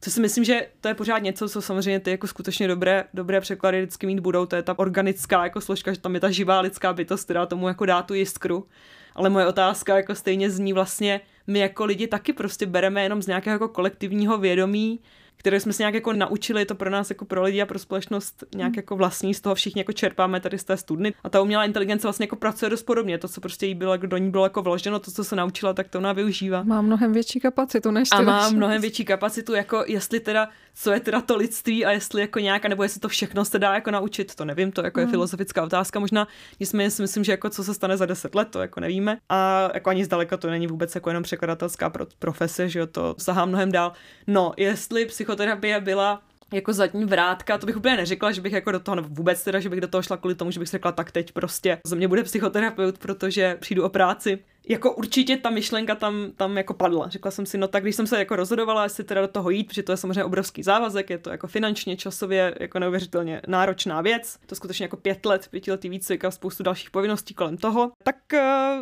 Co 0.00 0.10
si 0.10 0.20
myslím, 0.20 0.44
že 0.44 0.66
to 0.80 0.88
je 0.88 0.94
pořád 0.94 1.18
něco, 1.18 1.48
co 1.48 1.62
samozřejmě 1.62 2.00
ty 2.00 2.10
jako 2.10 2.26
skutečně 2.26 2.68
dobré, 2.68 3.04
dobré 3.14 3.40
překlady 3.40 3.80
vždycky 3.80 4.06
mít 4.06 4.20
budou, 4.20 4.46
to 4.46 4.56
je 4.56 4.62
ta 4.62 4.78
organická 4.78 5.44
jako 5.44 5.60
složka, 5.60 5.92
že 5.92 6.00
tam 6.00 6.14
je 6.14 6.20
ta 6.20 6.30
živá 6.30 6.60
lidská 6.60 6.92
bytost, 6.92 7.24
která 7.24 7.46
tomu 7.46 7.68
jako 7.68 7.86
dá 7.86 8.02
tu 8.02 8.14
jiskru. 8.14 8.66
Ale 9.14 9.30
moje 9.30 9.46
otázka 9.46 9.96
jako 9.96 10.14
stejně 10.14 10.50
zní 10.50 10.72
vlastně, 10.72 11.20
my 11.46 11.58
jako 11.58 11.84
lidi 11.84 12.06
taky 12.06 12.32
prostě 12.32 12.66
bereme 12.66 13.02
jenom 13.02 13.22
z 13.22 13.26
nějakého 13.26 13.54
jako 13.54 13.68
kolektivního 13.68 14.38
vědomí 14.38 15.00
které 15.36 15.60
jsme 15.60 15.72
se 15.72 15.82
nějak 15.82 15.94
jako 15.94 16.12
naučili, 16.12 16.60
je 16.60 16.66
to 16.66 16.74
pro 16.74 16.90
nás 16.90 17.10
jako 17.10 17.24
pro 17.24 17.42
lidi 17.42 17.62
a 17.62 17.66
pro 17.66 17.78
společnost 17.78 18.44
nějak 18.54 18.72
hmm. 18.72 18.78
jako 18.78 18.96
vlastní, 18.96 19.34
z 19.34 19.40
toho 19.40 19.54
všichni 19.54 19.80
jako 19.80 19.92
čerpáme 19.92 20.40
tady 20.40 20.58
z 20.58 20.64
té 20.64 20.76
studny. 20.76 21.14
A 21.24 21.28
ta 21.28 21.40
umělá 21.40 21.64
inteligence 21.64 22.06
vlastně 22.06 22.24
jako 22.24 22.36
pracuje 22.36 22.70
dost 22.70 22.82
podobně. 22.82 23.18
To, 23.18 23.28
co 23.28 23.40
prostě 23.40 23.66
jí 23.66 23.74
bylo, 23.74 23.96
do 23.96 24.16
ní 24.16 24.30
bylo 24.30 24.44
jako 24.44 24.62
vloženo, 24.62 24.98
to, 24.98 25.10
co 25.10 25.24
se 25.24 25.36
naučila, 25.36 25.72
tak 25.72 25.88
to 25.88 25.98
ona 25.98 26.12
využívá. 26.12 26.62
Má 26.62 26.82
mnohem 26.82 27.12
větší 27.12 27.40
kapacitu 27.40 27.90
než 27.90 28.08
ty 28.10 28.16
A 28.16 28.20
má 28.20 28.50
mnohem 28.50 28.80
větší 28.80 29.04
kapacitu, 29.04 29.54
jako 29.54 29.84
jestli 29.86 30.20
teda, 30.20 30.48
co 30.74 30.92
je 30.92 31.00
teda 31.00 31.20
to 31.20 31.36
lidství 31.36 31.84
a 31.84 31.90
jestli 31.90 32.20
jako 32.20 32.38
nějaká, 32.38 32.68
nebo 32.68 32.82
jestli 32.82 33.00
to 33.00 33.08
všechno 33.08 33.44
se 33.44 33.58
dá 33.58 33.74
jako 33.74 33.90
naučit, 33.90 34.34
to 34.34 34.44
nevím, 34.44 34.72
to 34.72 34.82
jako 34.84 35.00
je 35.00 35.06
hmm. 35.06 35.10
filozofická 35.10 35.62
otázka 35.64 36.00
možná. 36.00 36.28
Nicméně 36.60 36.90
si 36.90 37.02
myslím, 37.02 37.24
že 37.24 37.32
jako 37.32 37.50
co 37.50 37.64
se 37.64 37.74
stane 37.74 37.96
za 37.96 38.06
deset 38.06 38.34
let, 38.34 38.48
to 38.50 38.60
jako 38.60 38.80
nevíme. 38.80 39.18
A 39.28 39.70
jako 39.74 39.90
ani 39.90 40.04
zdaleka 40.04 40.36
to 40.36 40.50
není 40.50 40.66
vůbec 40.66 40.94
jako 40.94 41.10
jenom 41.10 41.22
překladatelská 41.22 41.92
profese, 42.18 42.68
že 42.68 42.78
jo, 42.78 42.86
to 42.86 43.14
sahá 43.18 43.44
mnohem 43.44 43.72
dál. 43.72 43.92
No, 44.26 44.52
jestli 44.56 45.06
psycho 45.06 45.23
psychoterapie 45.24 45.80
byla 45.80 46.22
jako 46.52 46.72
zadní 46.72 47.04
vrátka, 47.04 47.58
to 47.58 47.66
bych 47.66 47.76
úplně 47.76 47.96
neřekla, 47.96 48.32
že 48.32 48.40
bych 48.40 48.52
jako 48.52 48.72
do 48.72 48.80
toho, 48.80 48.94
nebo 48.94 49.08
vůbec 49.10 49.44
teda, 49.44 49.60
že 49.60 49.68
bych 49.68 49.80
do 49.80 49.88
toho 49.88 50.02
šla 50.02 50.16
kvůli 50.16 50.34
tomu, 50.34 50.50
že 50.50 50.60
bych 50.60 50.68
řekla, 50.68 50.92
tak 50.92 51.12
teď 51.12 51.32
prostě 51.32 51.78
ze 51.86 51.96
mě 51.96 52.08
bude 52.08 52.22
psychoterapeut, 52.22 52.98
protože 52.98 53.56
přijdu 53.60 53.84
o 53.84 53.88
práci 53.88 54.38
jako 54.68 54.92
určitě 54.92 55.36
ta 55.36 55.50
myšlenka 55.50 55.94
tam, 55.94 56.30
tam 56.36 56.56
jako 56.56 56.74
padla. 56.74 57.08
Řekla 57.08 57.30
jsem 57.30 57.46
si, 57.46 57.58
no 57.58 57.68
tak 57.68 57.82
když 57.82 57.96
jsem 57.96 58.06
se 58.06 58.18
jako 58.18 58.36
rozhodovala, 58.36 58.82
jestli 58.82 59.04
teda 59.04 59.20
do 59.20 59.28
toho 59.28 59.50
jít, 59.50 59.64
protože 59.64 59.82
to 59.82 59.92
je 59.92 59.96
samozřejmě 59.96 60.24
obrovský 60.24 60.62
závazek, 60.62 61.10
je 61.10 61.18
to 61.18 61.30
jako 61.30 61.46
finančně, 61.46 61.96
časově 61.96 62.54
jako 62.60 62.78
neuvěřitelně 62.78 63.42
náročná 63.46 64.00
věc. 64.00 64.38
To 64.46 64.54
skutečně 64.54 64.84
jako 64.84 64.96
pět 64.96 65.26
let, 65.26 65.48
pětiletý 65.50 65.88
výcvik 65.88 66.24
a 66.24 66.30
spoustu 66.30 66.62
dalších 66.62 66.90
povinností 66.90 67.34
kolem 67.34 67.56
toho. 67.56 67.92
Tak 68.02 68.34
eh, 68.34 68.76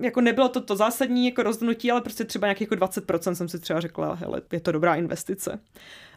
jako 0.00 0.20
nebylo 0.20 0.48
to 0.48 0.60
to 0.60 0.76
zásadní 0.76 1.26
jako 1.26 1.42
rozhodnutí, 1.42 1.90
ale 1.90 2.00
prostě 2.00 2.24
třeba 2.24 2.46
nějakých 2.46 2.68
jako 2.70 2.86
20% 2.86 3.32
jsem 3.32 3.48
si 3.48 3.58
třeba 3.58 3.80
řekla, 3.80 4.14
hele, 4.14 4.42
je 4.52 4.60
to 4.60 4.72
dobrá 4.72 4.94
investice. 4.94 5.60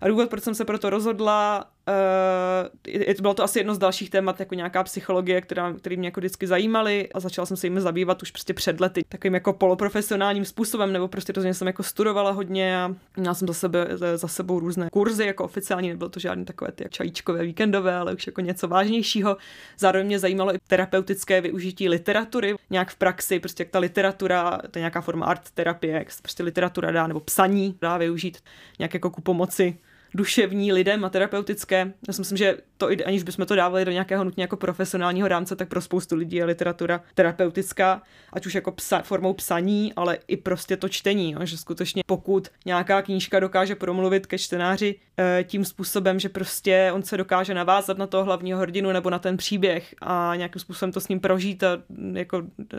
A 0.02 0.08
důvod, 0.08 0.30
proč 0.30 0.44
jsem 0.44 0.56
se 0.56 0.66
pro 0.66 0.80
to 0.80 0.90
rozhodla, 0.90 1.66
uh, 1.88 3.22
bylo 3.22 3.34
to 3.34 3.44
asi 3.44 3.60
jedno 3.60 3.76
z 3.76 3.78
dalších 3.78 4.10
témat, 4.10 4.40
jako 4.40 4.56
nějaká 4.56 4.84
psychologie, 4.84 5.42
která, 5.42 5.74
který 5.74 5.98
mě 5.98 6.08
jako 6.08 6.20
vždycky 6.20 6.48
zajímaly 6.48 7.10
a 7.14 7.20
začala 7.20 7.46
jsem 7.46 7.58
se 7.58 7.68
jim 7.68 7.80
zabývat 7.80 8.24
už 8.24 8.32
prostě 8.32 8.54
před 8.54 8.80
lety 8.80 9.04
takovým 9.10 9.34
jako 9.34 9.54
poloprofesionálním 9.54 10.46
způsobem, 10.46 10.94
nebo 10.94 11.08
prostě 11.08 11.34
rozhodně 11.34 11.54
jsem 11.54 11.68
jako 11.68 11.84
studovala 11.84 12.32
hodně 12.32 12.82
a 12.82 12.96
měla 13.18 13.34
jsem 13.34 13.48
za, 13.48 13.54
sebe, 13.54 13.88
za 14.16 14.28
sebou 14.28 14.60
různé 14.60 14.90
kurzy, 14.92 15.26
jako 15.26 15.44
oficiální, 15.44 15.90
nebylo 15.90 16.10
to 16.10 16.20
žádné 16.20 16.46
takové 16.46 16.72
ty 16.72 16.86
čajíčkové 16.90 17.44
víkendové, 17.44 17.96
ale 17.96 18.14
už 18.14 18.28
jako 18.28 18.42
něco 18.42 18.68
vážnějšího. 18.68 19.38
Zároveň 19.78 20.06
mě 20.08 20.20
zajímalo 20.20 20.56
i 20.56 20.58
terapeutické 20.68 21.42
využití 21.42 21.90
literatury, 21.90 22.56
nějak 22.70 22.90
v 22.90 22.96
praxi, 22.96 23.40
prostě 23.40 23.64
jak 23.64 23.70
ta 23.70 23.80
literatura, 23.80 24.58
to 24.72 24.80
je 24.80 24.82
nějaká 24.82 25.02
forma 25.02 25.26
art 25.26 25.52
terapie, 25.54 25.94
jak 25.94 26.08
prostě 26.22 26.44
literatura 26.44 26.92
dá, 26.92 27.08
nebo 27.08 27.20
psaní 27.20 27.78
dá 27.82 27.98
využít 27.98 28.38
nějak 28.80 28.94
jako 28.94 29.10
ku 29.10 29.22
pomoci 29.22 29.78
duševní 30.18 30.74
lidem 30.74 31.06
a 31.06 31.10
terapeutické. 31.10 31.94
Já 32.08 32.14
si 32.14 32.22
myslím, 32.22 32.38
že 32.38 32.58
to, 32.78 32.90
aniž 33.06 33.24
bychom 33.24 33.46
to 33.46 33.56
dávali 33.56 33.86
do 33.86 33.92
nějakého 33.92 34.24
nutně 34.24 34.44
jako 34.44 34.58
profesionálního 34.58 35.28
rámce, 35.28 35.56
tak 35.56 35.70
pro 35.70 35.82
spoustu 35.82 36.16
lidí 36.16 36.38
je 36.38 36.46
literatura 36.46 37.02
terapeutická, 37.14 38.02
ať 38.34 38.46
už 38.46 38.56
jako 38.56 38.72
psa, 38.72 39.02
formou 39.02 39.34
psaní, 39.34 39.94
ale 39.96 40.18
i 40.28 40.38
prostě 40.38 40.78
to 40.78 40.90
čtení, 40.90 41.32
jo, 41.32 41.40
že 41.44 41.58
skutečně 41.58 42.04
pokud 42.06 42.48
nějaká 42.66 43.02
knížka 43.02 43.40
dokáže 43.40 43.76
promluvit 43.76 44.26
ke 44.26 44.38
čtenáři 44.38 44.96
tím 45.44 45.66
způsobem, 45.66 46.20
že 46.20 46.30
prostě 46.30 46.92
on 46.94 47.04
se 47.04 47.18
dokáže 47.18 47.54
navázat 47.54 47.98
na 47.98 48.08
toho 48.08 48.24
hlavního 48.24 48.60
hrdinu 48.60 48.92
nebo 48.92 49.10
na 49.10 49.20
ten 49.20 49.38
příběh 49.38 49.96
a 50.02 50.34
nějakým 50.36 50.60
způsobem 50.60 50.92
to 50.92 51.00
s 51.00 51.08
ním 51.08 51.20
prožít 51.20 51.64
a 51.64 51.82
jako 52.14 52.38
e, 52.74 52.78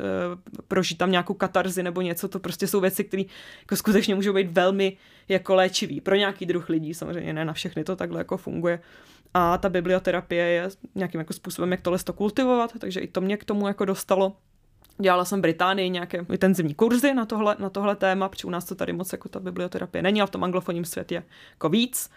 prožít 0.69 0.99
tam 0.99 1.11
nějakou 1.11 1.35
katarzi 1.35 1.83
nebo 1.83 2.01
něco, 2.01 2.29
to 2.29 2.39
prostě 2.39 2.67
jsou 2.67 2.81
věci, 2.81 3.05
které 3.05 3.23
jako 3.61 3.77
skutečně 3.77 4.15
můžou 4.15 4.33
být 4.33 4.53
velmi 4.53 4.97
jako 5.29 5.55
léčivý 5.55 6.01
pro 6.01 6.15
nějaký 6.15 6.47
druh 6.47 6.69
lidí, 6.69 6.95
samozřejmě 6.95 7.33
ne 7.33 7.45
na 7.45 7.53
všechny 7.53 7.85
to 7.85 7.97
takhle 7.97 8.21
jako 8.21 8.37
funguje. 8.37 8.81
A 9.35 9.59
ta 9.59 9.69
biblioterapie 9.69 10.47
je 10.47 10.69
nějakým 10.95 11.19
jako 11.19 11.33
způsobem, 11.33 11.71
jak 11.71 11.81
tohle 11.81 11.99
to 11.99 12.13
kultivovat, 12.13 12.73
takže 12.79 13.01
i 13.01 13.07
to 13.07 13.21
mě 13.21 13.37
k 13.37 13.45
tomu 13.45 13.67
jako 13.67 13.85
dostalo. 13.85 14.37
Dělala 15.01 15.25
jsem 15.25 15.39
v 15.39 15.43
Británii 15.43 15.91
nějaké 15.91 16.27
intenzivní 16.33 16.75
kurzy 16.75 17.15
na 17.15 17.27
tohle, 17.27 17.57
na 17.59 17.71
tohle 17.71 17.97
téma, 17.97 18.29
protože 18.29 18.47
u 18.47 18.51
nás 18.51 18.65
to 18.65 18.75
tady 18.75 18.93
moc 18.93 19.13
jako 19.13 19.29
ta 19.29 19.41
biblioterapie 19.41 20.03
není, 20.03 20.21
ale 20.21 20.27
v 20.27 20.31
tom 20.31 20.45
anglofonním 20.45 20.85
světě 20.85 21.23
jako 21.51 21.69
víc. 21.69 22.11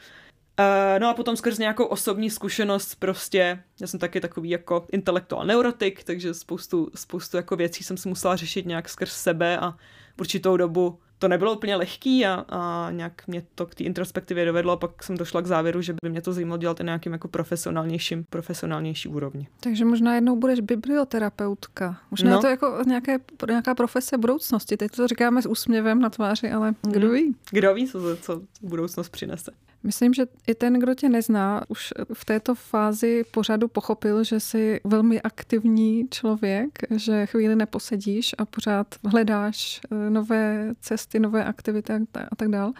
Uh, 0.59 0.99
no 0.99 1.09
a 1.09 1.13
potom 1.13 1.37
skrz 1.37 1.57
nějakou 1.57 1.85
osobní 1.85 2.29
zkušenost 2.29 2.95
prostě, 2.95 3.63
já 3.81 3.87
jsem 3.87 3.99
taky 3.99 4.21
takový 4.21 4.49
jako 4.49 4.85
intelektuál 4.91 5.45
neurotik, 5.45 6.03
takže 6.03 6.33
spoustu, 6.33 6.91
spoustu 6.95 7.37
jako 7.37 7.55
věcí 7.55 7.83
jsem 7.83 7.97
si 7.97 8.09
musela 8.09 8.35
řešit 8.35 8.65
nějak 8.65 8.89
skrz 8.89 9.11
sebe 9.11 9.57
a 9.57 9.73
určitou 10.19 10.57
dobu 10.57 10.99
to 11.21 11.27
nebylo 11.27 11.53
úplně 11.53 11.75
lehký 11.75 12.25
a, 12.25 12.45
a 12.49 12.91
nějak 12.91 13.27
mě 13.27 13.43
to 13.55 13.65
k 13.65 13.75
té 13.75 13.83
introspektivě 13.83 14.45
dovedlo 14.45 14.71
a 14.71 14.77
pak 14.77 15.03
jsem 15.03 15.17
došla 15.17 15.41
k 15.41 15.45
závěru, 15.45 15.81
že 15.81 15.93
by 16.03 16.09
mě 16.09 16.21
to 16.21 16.33
zajímalo 16.33 16.57
dělat 16.57 16.79
na 16.79 16.83
nějakým 16.83 17.13
jako 17.13 17.27
profesionálnějším, 17.27 18.25
profesionálnější 18.29 19.09
úrovni. 19.09 19.47
Takže 19.59 19.85
možná 19.85 20.15
jednou 20.15 20.35
budeš 20.35 20.59
biblioterapeutka. 20.59 21.97
Možná 22.11 22.31
no. 22.31 22.41
to 22.41 22.47
jako 22.47 22.83
nějaké, 22.87 23.19
nějaká 23.47 23.75
profese 23.75 24.17
budoucnosti. 24.17 24.77
Teď 24.77 24.91
to 24.91 25.07
říkáme 25.07 25.41
s 25.41 25.45
úsměvem 25.45 26.01
na 26.01 26.09
tváři, 26.09 26.51
ale 26.51 26.73
kdo 26.81 27.07
hmm. 27.07 27.15
ví? 27.15 27.35
Kdo 27.51 27.73
ví, 27.73 27.87
co, 27.87 28.17
co 28.17 28.41
budoucnost 28.61 29.09
přinese. 29.09 29.51
Myslím, 29.83 30.13
že 30.13 30.25
i 30.47 30.55
ten, 30.55 30.73
kdo 30.73 30.93
tě 30.93 31.09
nezná, 31.09 31.63
už 31.67 31.93
v 32.13 32.25
této 32.25 32.55
fázi 32.55 33.23
pořadu 33.31 33.67
pochopil, 33.67 34.23
že 34.23 34.39
jsi 34.39 34.81
velmi 34.83 35.21
aktivní 35.21 36.07
člověk, 36.09 36.79
že 36.95 37.25
chvíli 37.25 37.55
neposedíš 37.55 38.35
a 38.37 38.45
pořád 38.45 38.87
hledáš 39.05 39.81
eh, 39.91 40.09
nové 40.09 40.73
cesty, 40.81 41.19
nové 41.19 41.45
aktivity 41.45 41.93
a 42.31 42.35
tak 42.35 42.49
dále. 42.49 42.73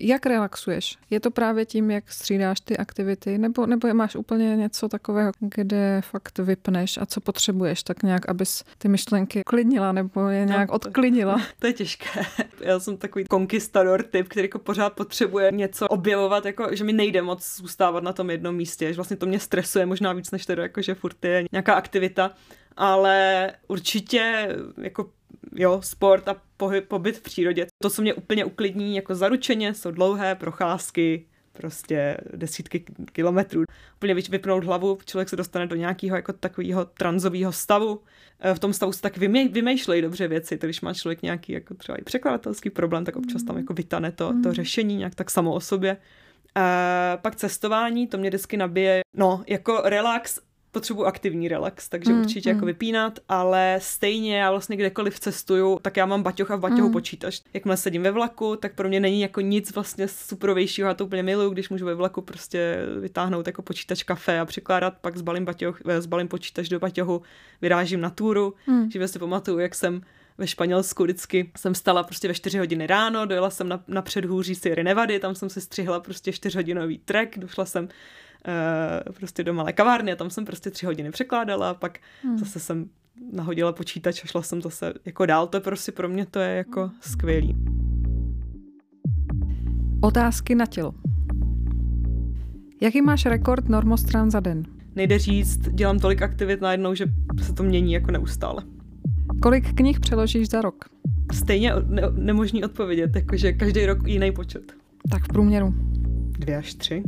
Jak 0.00 0.26
relaxuješ? 0.26 0.96
Je 1.10 1.20
to 1.20 1.30
právě 1.30 1.66
tím, 1.66 1.90
jak 1.90 2.12
střídáš 2.12 2.60
ty 2.60 2.76
aktivity, 2.76 3.38
nebo, 3.38 3.66
nebo 3.66 3.94
máš 3.94 4.16
úplně 4.16 4.56
něco 4.56 4.88
takového, 4.88 5.32
kde 5.40 6.00
fakt 6.04 6.38
vypneš 6.38 6.98
a 6.98 7.06
co 7.06 7.20
potřebuješ, 7.20 7.82
tak 7.82 8.02
nějak, 8.02 8.28
abys 8.28 8.64
ty 8.78 8.88
myšlenky 8.88 9.42
klidnila 9.46 9.92
nebo 9.92 10.28
je 10.28 10.46
no, 10.46 10.52
nějak 10.52 10.68
no, 10.68 10.74
odklidnila? 10.74 11.42
To 11.58 11.66
je 11.66 11.72
těžké. 11.72 12.20
Já 12.60 12.80
jsem 12.80 12.96
takový 12.96 13.24
konkistador 13.24 14.02
typ, 14.02 14.28
který 14.28 14.44
jako 14.44 14.58
pořád 14.58 14.92
potřebuje 14.92 15.52
něco 15.52 15.88
objevovat, 15.88 16.46
jako, 16.46 16.68
že 16.72 16.84
mi 16.84 16.92
nejde 16.92 17.22
moc 17.22 17.56
zůstávat 17.56 18.04
na 18.04 18.12
tom 18.12 18.30
jednom 18.30 18.56
místě, 18.56 18.88
že 18.88 18.96
vlastně 18.96 19.16
to 19.16 19.26
mě 19.26 19.40
stresuje 19.40 19.86
možná 19.86 20.12
víc, 20.12 20.30
než 20.30 20.46
teda 20.46 20.62
jako, 20.62 20.82
že 20.82 20.94
furt 20.94 21.24
je 21.24 21.44
nějaká 21.52 21.74
aktivita 21.74 22.30
ale 22.76 23.52
určitě 23.68 24.48
jako 24.82 25.10
jo, 25.54 25.82
sport 25.82 26.28
a 26.28 26.36
pohyb, 26.56 26.88
pobyt 26.88 27.16
v 27.16 27.22
přírodě. 27.22 27.66
To, 27.82 27.90
co 27.90 28.02
mě 28.02 28.14
úplně 28.14 28.44
uklidní 28.44 28.96
jako 28.96 29.14
zaručeně, 29.14 29.74
jsou 29.74 29.90
dlouhé 29.90 30.34
procházky, 30.34 31.26
prostě 31.52 32.16
desítky 32.34 32.84
kilometrů. 33.12 33.64
Úplně 33.96 34.14
vypnout 34.14 34.64
hlavu, 34.64 34.98
člověk 35.04 35.28
se 35.28 35.36
dostane 35.36 35.66
do 35.66 35.76
nějakého 35.76 36.16
jako 36.16 36.32
takového 36.32 36.84
tranzového 36.84 37.52
stavu. 37.52 38.00
Eh, 38.40 38.54
v 38.54 38.58
tom 38.58 38.72
stavu 38.72 38.92
se 38.92 39.02
tak 39.02 39.16
vymýšlejí 39.16 40.02
dobře 40.02 40.28
věci, 40.28 40.58
to 40.58 40.66
když 40.66 40.80
má 40.80 40.94
člověk 40.94 41.22
nějaký 41.22 41.52
jako 41.52 41.74
třeba 41.74 41.98
i 41.98 42.02
překladatelský 42.02 42.70
problém, 42.70 43.04
tak 43.04 43.16
občas 43.16 43.42
tam 43.42 43.56
jako 43.56 43.74
vytane 43.74 44.12
to, 44.12 44.28
to 44.28 44.48
mm. 44.48 44.52
řešení 44.52 44.96
nějak 44.96 45.14
tak 45.14 45.30
samo 45.30 45.52
o 45.52 45.60
sobě. 45.60 45.96
A 46.54 47.18
pak 47.22 47.36
cestování, 47.36 48.06
to 48.06 48.18
mě 48.18 48.30
vždycky 48.30 48.56
nabije, 48.56 49.00
no, 49.16 49.44
jako 49.46 49.82
relax 49.84 50.40
potřebuji 50.76 51.04
aktivní 51.04 51.48
relax, 51.48 51.88
takže 51.88 52.12
mm, 52.12 52.20
určitě 52.20 52.50
mm. 52.50 52.56
jako 52.56 52.66
vypínat, 52.66 53.18
ale 53.28 53.78
stejně 53.82 54.38
já 54.38 54.50
vlastně 54.50 54.76
kdekoliv 54.76 55.20
cestuju, 55.20 55.78
tak 55.82 55.96
já 55.96 56.06
mám 56.06 56.22
baťoch 56.22 56.50
a 56.50 56.56
v 56.56 56.60
baťohu 56.60 56.86
mm. 56.86 56.92
počítač. 56.92 57.40
Jakmile 57.54 57.76
sedím 57.76 58.02
ve 58.02 58.10
vlaku, 58.10 58.56
tak 58.56 58.74
pro 58.74 58.88
mě 58.88 59.00
není 59.00 59.20
jako 59.20 59.40
nic 59.40 59.74
vlastně 59.74 60.08
superovějšího, 60.08 60.88
já 60.88 60.94
to 60.94 61.04
úplně 61.04 61.22
miluju, 61.22 61.50
když 61.50 61.68
můžu 61.68 61.86
ve 61.86 61.94
vlaku 61.94 62.20
prostě 62.20 62.78
vytáhnout 63.00 63.46
jako 63.46 63.62
počítač 63.62 64.02
kafe 64.02 64.40
a 64.40 64.44
překládat, 64.44 64.94
pak 65.00 65.16
zbalím, 65.16 65.44
baťoch, 65.44 65.80
eh, 65.88 66.00
zbalím 66.00 66.28
počítač 66.28 66.68
do 66.68 66.78
baťohu, 66.78 67.22
vyrážím 67.62 68.00
na 68.00 68.10
túru, 68.10 68.54
mm. 68.66 68.90
že 68.90 69.08
si 69.08 69.18
pamatuju, 69.18 69.58
jak 69.58 69.74
jsem 69.74 70.00
ve 70.38 70.46
Španělsku 70.46 71.04
vždycky 71.04 71.50
jsem 71.56 71.74
stala 71.74 72.02
prostě 72.02 72.28
ve 72.28 72.34
4 72.34 72.58
hodiny 72.58 72.86
ráno, 72.86 73.26
dojela 73.26 73.50
jsem 73.50 73.68
na, 73.68 73.84
na 73.88 74.02
předhůří 74.02 74.54
Sierra 74.54 74.82
Nevady, 74.82 75.18
tam 75.18 75.34
jsem 75.34 75.50
si 75.50 75.60
střihla 75.60 76.00
prostě 76.00 76.32
4 76.32 76.58
hodinový 76.58 76.98
trek, 76.98 77.38
došla 77.38 77.64
jsem 77.64 77.88
uh, 78.46 79.12
prostě 79.12 79.44
do 79.44 79.54
malé 79.54 79.72
kavárny 79.72 80.12
a 80.12 80.16
tam 80.16 80.30
jsem 80.30 80.44
prostě 80.44 80.70
tři 80.70 80.86
hodiny 80.86 81.10
překládala 81.10 81.70
a 81.70 81.74
pak 81.74 81.98
hmm. 82.22 82.38
zase 82.38 82.60
jsem 82.60 82.88
nahodila 83.32 83.72
počítač 83.72 84.24
a 84.24 84.26
šla 84.26 84.42
jsem 84.42 84.62
zase 84.62 84.92
jako 85.04 85.26
dál. 85.26 85.46
To 85.46 85.56
je 85.56 85.60
prostě 85.60 85.92
pro 85.92 86.08
mě 86.08 86.26
to 86.26 86.38
je 86.38 86.56
jako 86.56 86.90
skvělý. 87.00 87.56
Otázky 90.00 90.54
na 90.54 90.66
tělo. 90.66 90.94
Jaký 92.80 93.02
máš 93.02 93.26
rekord 93.26 93.68
normostran 93.68 94.30
za 94.30 94.40
den? 94.40 94.62
Nejde 94.94 95.18
říct, 95.18 95.58
dělám 95.58 95.98
tolik 95.98 96.22
aktivit 96.22 96.60
najednou, 96.60 96.94
že 96.94 97.06
se 97.42 97.52
to 97.52 97.62
mění 97.62 97.92
jako 97.92 98.10
neustále. 98.10 98.62
Kolik 99.42 99.74
knih 99.74 100.00
přeložíš 100.00 100.48
za 100.48 100.60
rok? 100.60 100.84
Stejně 101.32 101.72
ne- 101.86 102.10
nemožný 102.12 102.64
odpovědět, 102.64 103.16
jakože 103.16 103.52
každý 103.52 103.86
rok 103.86 104.08
jiný 104.08 104.32
počet. 104.32 104.72
Tak 105.10 105.24
v 105.24 105.28
průměru? 105.28 105.74
Dvě 106.38 106.56
až 106.56 106.74
tři. 106.74 107.02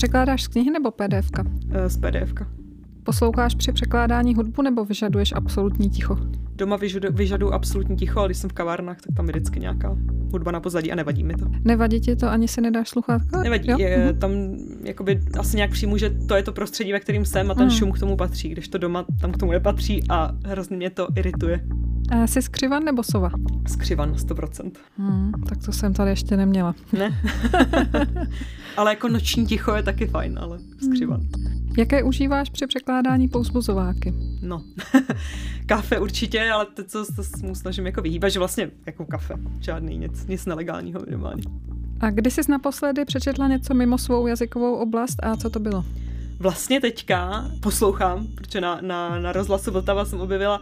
Překládáš 0.00 0.42
z 0.42 0.48
knihy 0.48 0.70
nebo 0.70 0.90
PDFka? 0.90 1.44
Eh, 1.70 1.88
z 1.88 1.96
PDFka. 1.96 2.46
Posloucháš 3.02 3.54
při 3.54 3.72
překládání 3.72 4.34
hudbu 4.34 4.62
nebo 4.62 4.84
vyžaduješ 4.84 5.32
absolutní 5.36 5.90
ticho? 5.90 6.18
Doma 6.56 6.76
vyžadu, 6.76 7.08
vyžaduju 7.12 7.52
absolutní 7.52 7.96
ticho, 7.96 8.18
ale 8.18 8.28
když 8.28 8.38
jsem 8.38 8.50
v 8.50 8.52
kavárnách, 8.52 9.00
tak 9.00 9.16
tam 9.16 9.26
je 9.26 9.32
vždycky 9.32 9.60
nějaká 9.60 9.96
hudba 10.32 10.50
na 10.50 10.60
pozadí 10.60 10.92
a 10.92 10.94
nevadí 10.94 11.24
mi 11.24 11.34
to. 11.34 11.46
Nevadí 11.64 12.00
ti 12.00 12.16
to, 12.16 12.30
ani 12.30 12.48
si 12.48 12.60
nedáš 12.60 12.88
sluchátka? 12.88 13.42
Nevadí, 13.42 13.70
jo? 13.70 13.78
je, 13.78 14.06
mhm. 14.06 14.18
tam 14.18 14.30
jakoby 14.84 15.20
asi 15.38 15.56
nějak 15.56 15.70
přijmu, 15.70 15.96
že 15.96 16.10
to 16.10 16.34
je 16.34 16.42
to 16.42 16.52
prostředí, 16.52 16.92
ve 16.92 17.00
kterým 17.00 17.24
jsem 17.24 17.50
a 17.50 17.54
ten 17.54 17.64
mm. 17.64 17.70
šum 17.70 17.92
k 17.92 17.98
tomu 17.98 18.16
patří, 18.16 18.48
když 18.48 18.68
to 18.68 18.78
doma 18.78 19.04
tam 19.20 19.32
k 19.32 19.36
tomu 19.36 19.52
nepatří 19.52 20.02
a 20.08 20.32
hrozně 20.46 20.76
mě 20.76 20.90
to 20.90 21.08
irituje. 21.16 21.60
A 22.10 22.26
jsi 22.26 22.42
skřivan 22.42 22.84
nebo 22.84 23.02
sova? 23.02 23.30
Skřivan, 23.68 24.12
100%. 24.12 24.70
Hmm, 24.98 25.32
tak 25.48 25.64
to 25.64 25.72
jsem 25.72 25.94
tady 25.94 26.10
ještě 26.10 26.36
neměla. 26.36 26.74
Ne. 26.92 27.22
ale 28.76 28.90
jako 28.90 29.08
noční 29.08 29.46
ticho 29.46 29.74
je 29.74 29.82
taky 29.82 30.06
fajn, 30.06 30.38
ale 30.42 30.58
skřivan. 30.84 31.20
Hmm. 31.20 31.74
Jaké 31.78 32.02
užíváš 32.02 32.50
při 32.50 32.66
překládání 32.66 33.28
pouzbuzováky? 33.28 34.14
No, 34.42 34.62
kafe 35.66 35.98
určitě, 35.98 36.50
ale 36.50 36.66
to, 36.66 36.84
co 36.84 37.04
se 37.04 37.22
mu 37.42 37.54
snažím 37.54 37.86
jako 37.86 38.02
vyhýbat, 38.02 38.32
že 38.32 38.38
vlastně 38.38 38.70
jako 38.86 39.04
kafe, 39.04 39.34
žádný 39.60 39.98
nic, 39.98 40.26
nic 40.26 40.46
nelegálního 40.46 41.00
minimálně. 41.06 41.42
A 42.00 42.10
kdy 42.10 42.30
jsi 42.30 42.40
naposledy 42.48 43.04
přečetla 43.04 43.48
něco 43.48 43.74
mimo 43.74 43.98
svou 43.98 44.26
jazykovou 44.26 44.74
oblast 44.74 45.16
a 45.22 45.36
co 45.36 45.50
to 45.50 45.60
bylo? 45.60 45.84
Vlastně 46.38 46.80
teďka 46.80 47.44
poslouchám, 47.60 48.26
protože 48.34 48.60
na, 48.60 48.78
na, 48.80 49.18
na 49.18 49.32
rozhlasu 49.32 49.70
Vltava 49.70 50.04
jsem 50.04 50.20
objevila 50.20 50.60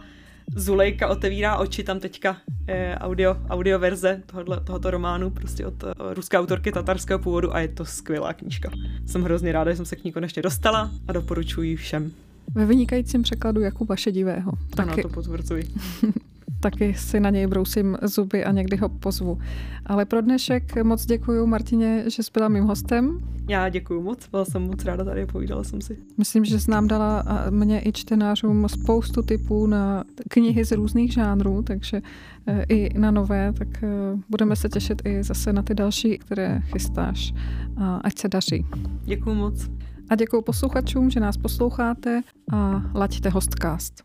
Zulejka 0.55 1.07
otevírá 1.07 1.57
oči, 1.57 1.83
tam 1.83 1.99
teďka 1.99 2.37
je 2.67 2.95
audio, 2.99 3.37
audio 3.49 3.79
verze 3.79 4.21
tohoto, 4.25 4.59
tohoto 4.59 4.91
románu, 4.91 5.29
prostě 5.29 5.65
od 5.65 5.83
uh, 5.83 5.89
ruské 6.13 6.39
autorky 6.39 6.71
tatarského 6.71 7.19
původu 7.19 7.55
a 7.55 7.59
je 7.59 7.67
to 7.67 7.85
skvělá 7.85 8.33
knížka. 8.33 8.71
Jsem 9.05 9.23
hrozně 9.23 9.51
ráda, 9.51 9.71
že 9.71 9.77
jsem 9.77 9.85
se 9.85 9.95
k 9.95 10.03
ní 10.03 10.11
konečně 10.11 10.41
dostala 10.41 10.91
a 11.07 11.13
doporučuji 11.13 11.75
všem. 11.75 12.11
Ve 12.55 12.65
vynikajícím 12.65 13.21
překladu 13.21 13.61
Jakuba 13.61 13.95
Šedivého. 13.95 14.51
Ano, 14.77 14.89
Taky... 14.89 15.01
to 15.01 15.09
potvrzuji. 15.09 15.63
taky 16.59 16.93
si 16.93 17.19
na 17.19 17.29
něj 17.29 17.47
brousím 17.47 17.97
zuby 18.01 18.45
a 18.45 18.51
někdy 18.51 18.77
ho 18.77 18.89
pozvu. 18.89 19.39
Ale 19.85 20.05
pro 20.05 20.21
dnešek 20.21 20.83
moc 20.83 21.05
děkuji 21.05 21.47
Martině, 21.47 22.03
že 22.07 22.23
jsi 22.23 22.31
byla 22.33 22.47
mým 22.47 22.63
hostem. 22.63 23.19
Já 23.49 23.69
děkuji 23.69 24.01
moc, 24.01 24.27
byla 24.27 24.45
jsem 24.45 24.61
moc 24.61 24.85
ráda 24.85 25.03
tady, 25.03 25.25
povídala 25.25 25.63
jsem 25.63 25.81
si. 25.81 25.97
Myslím, 26.17 26.45
že 26.45 26.59
jsi 26.59 26.71
nám 26.71 26.87
dala 26.87 27.19
a 27.19 27.49
mě 27.49 27.81
i 27.85 27.91
čtenářům 27.91 28.69
spoustu 28.69 29.21
typů 29.21 29.67
na 29.67 30.03
knihy 30.29 30.65
z 30.65 30.71
různých 30.71 31.13
žánrů, 31.13 31.61
takže 31.61 32.01
e, 32.47 32.63
i 32.63 32.99
na 32.99 33.11
nové, 33.11 33.53
tak 33.53 33.83
e, 33.83 33.87
budeme 34.29 34.55
se 34.55 34.69
těšit 34.69 35.01
i 35.05 35.23
zase 35.23 35.53
na 35.53 35.61
ty 35.61 35.73
další, 35.73 36.17
které 36.17 36.61
chystáš. 36.65 37.33
A 37.77 37.95
ať 37.95 38.19
se 38.19 38.27
daří. 38.27 38.65
Děkuji 39.03 39.35
moc. 39.35 39.69
A 40.09 40.15
děkuji 40.15 40.41
posluchačům, 40.41 41.09
že 41.09 41.19
nás 41.19 41.37
posloucháte 41.37 42.21
a 42.51 42.81
laďte 42.95 43.29
hostcast. 43.29 44.03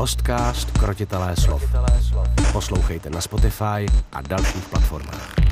Hostcast 0.00 0.78
Krotitelé 0.80 1.36
slov. 1.36 1.60
Poslouchejte 2.52 3.10
na 3.10 3.20
Spotify 3.20 3.84
a 4.12 4.22
dalších 4.24 4.64
platformách. 4.72 5.49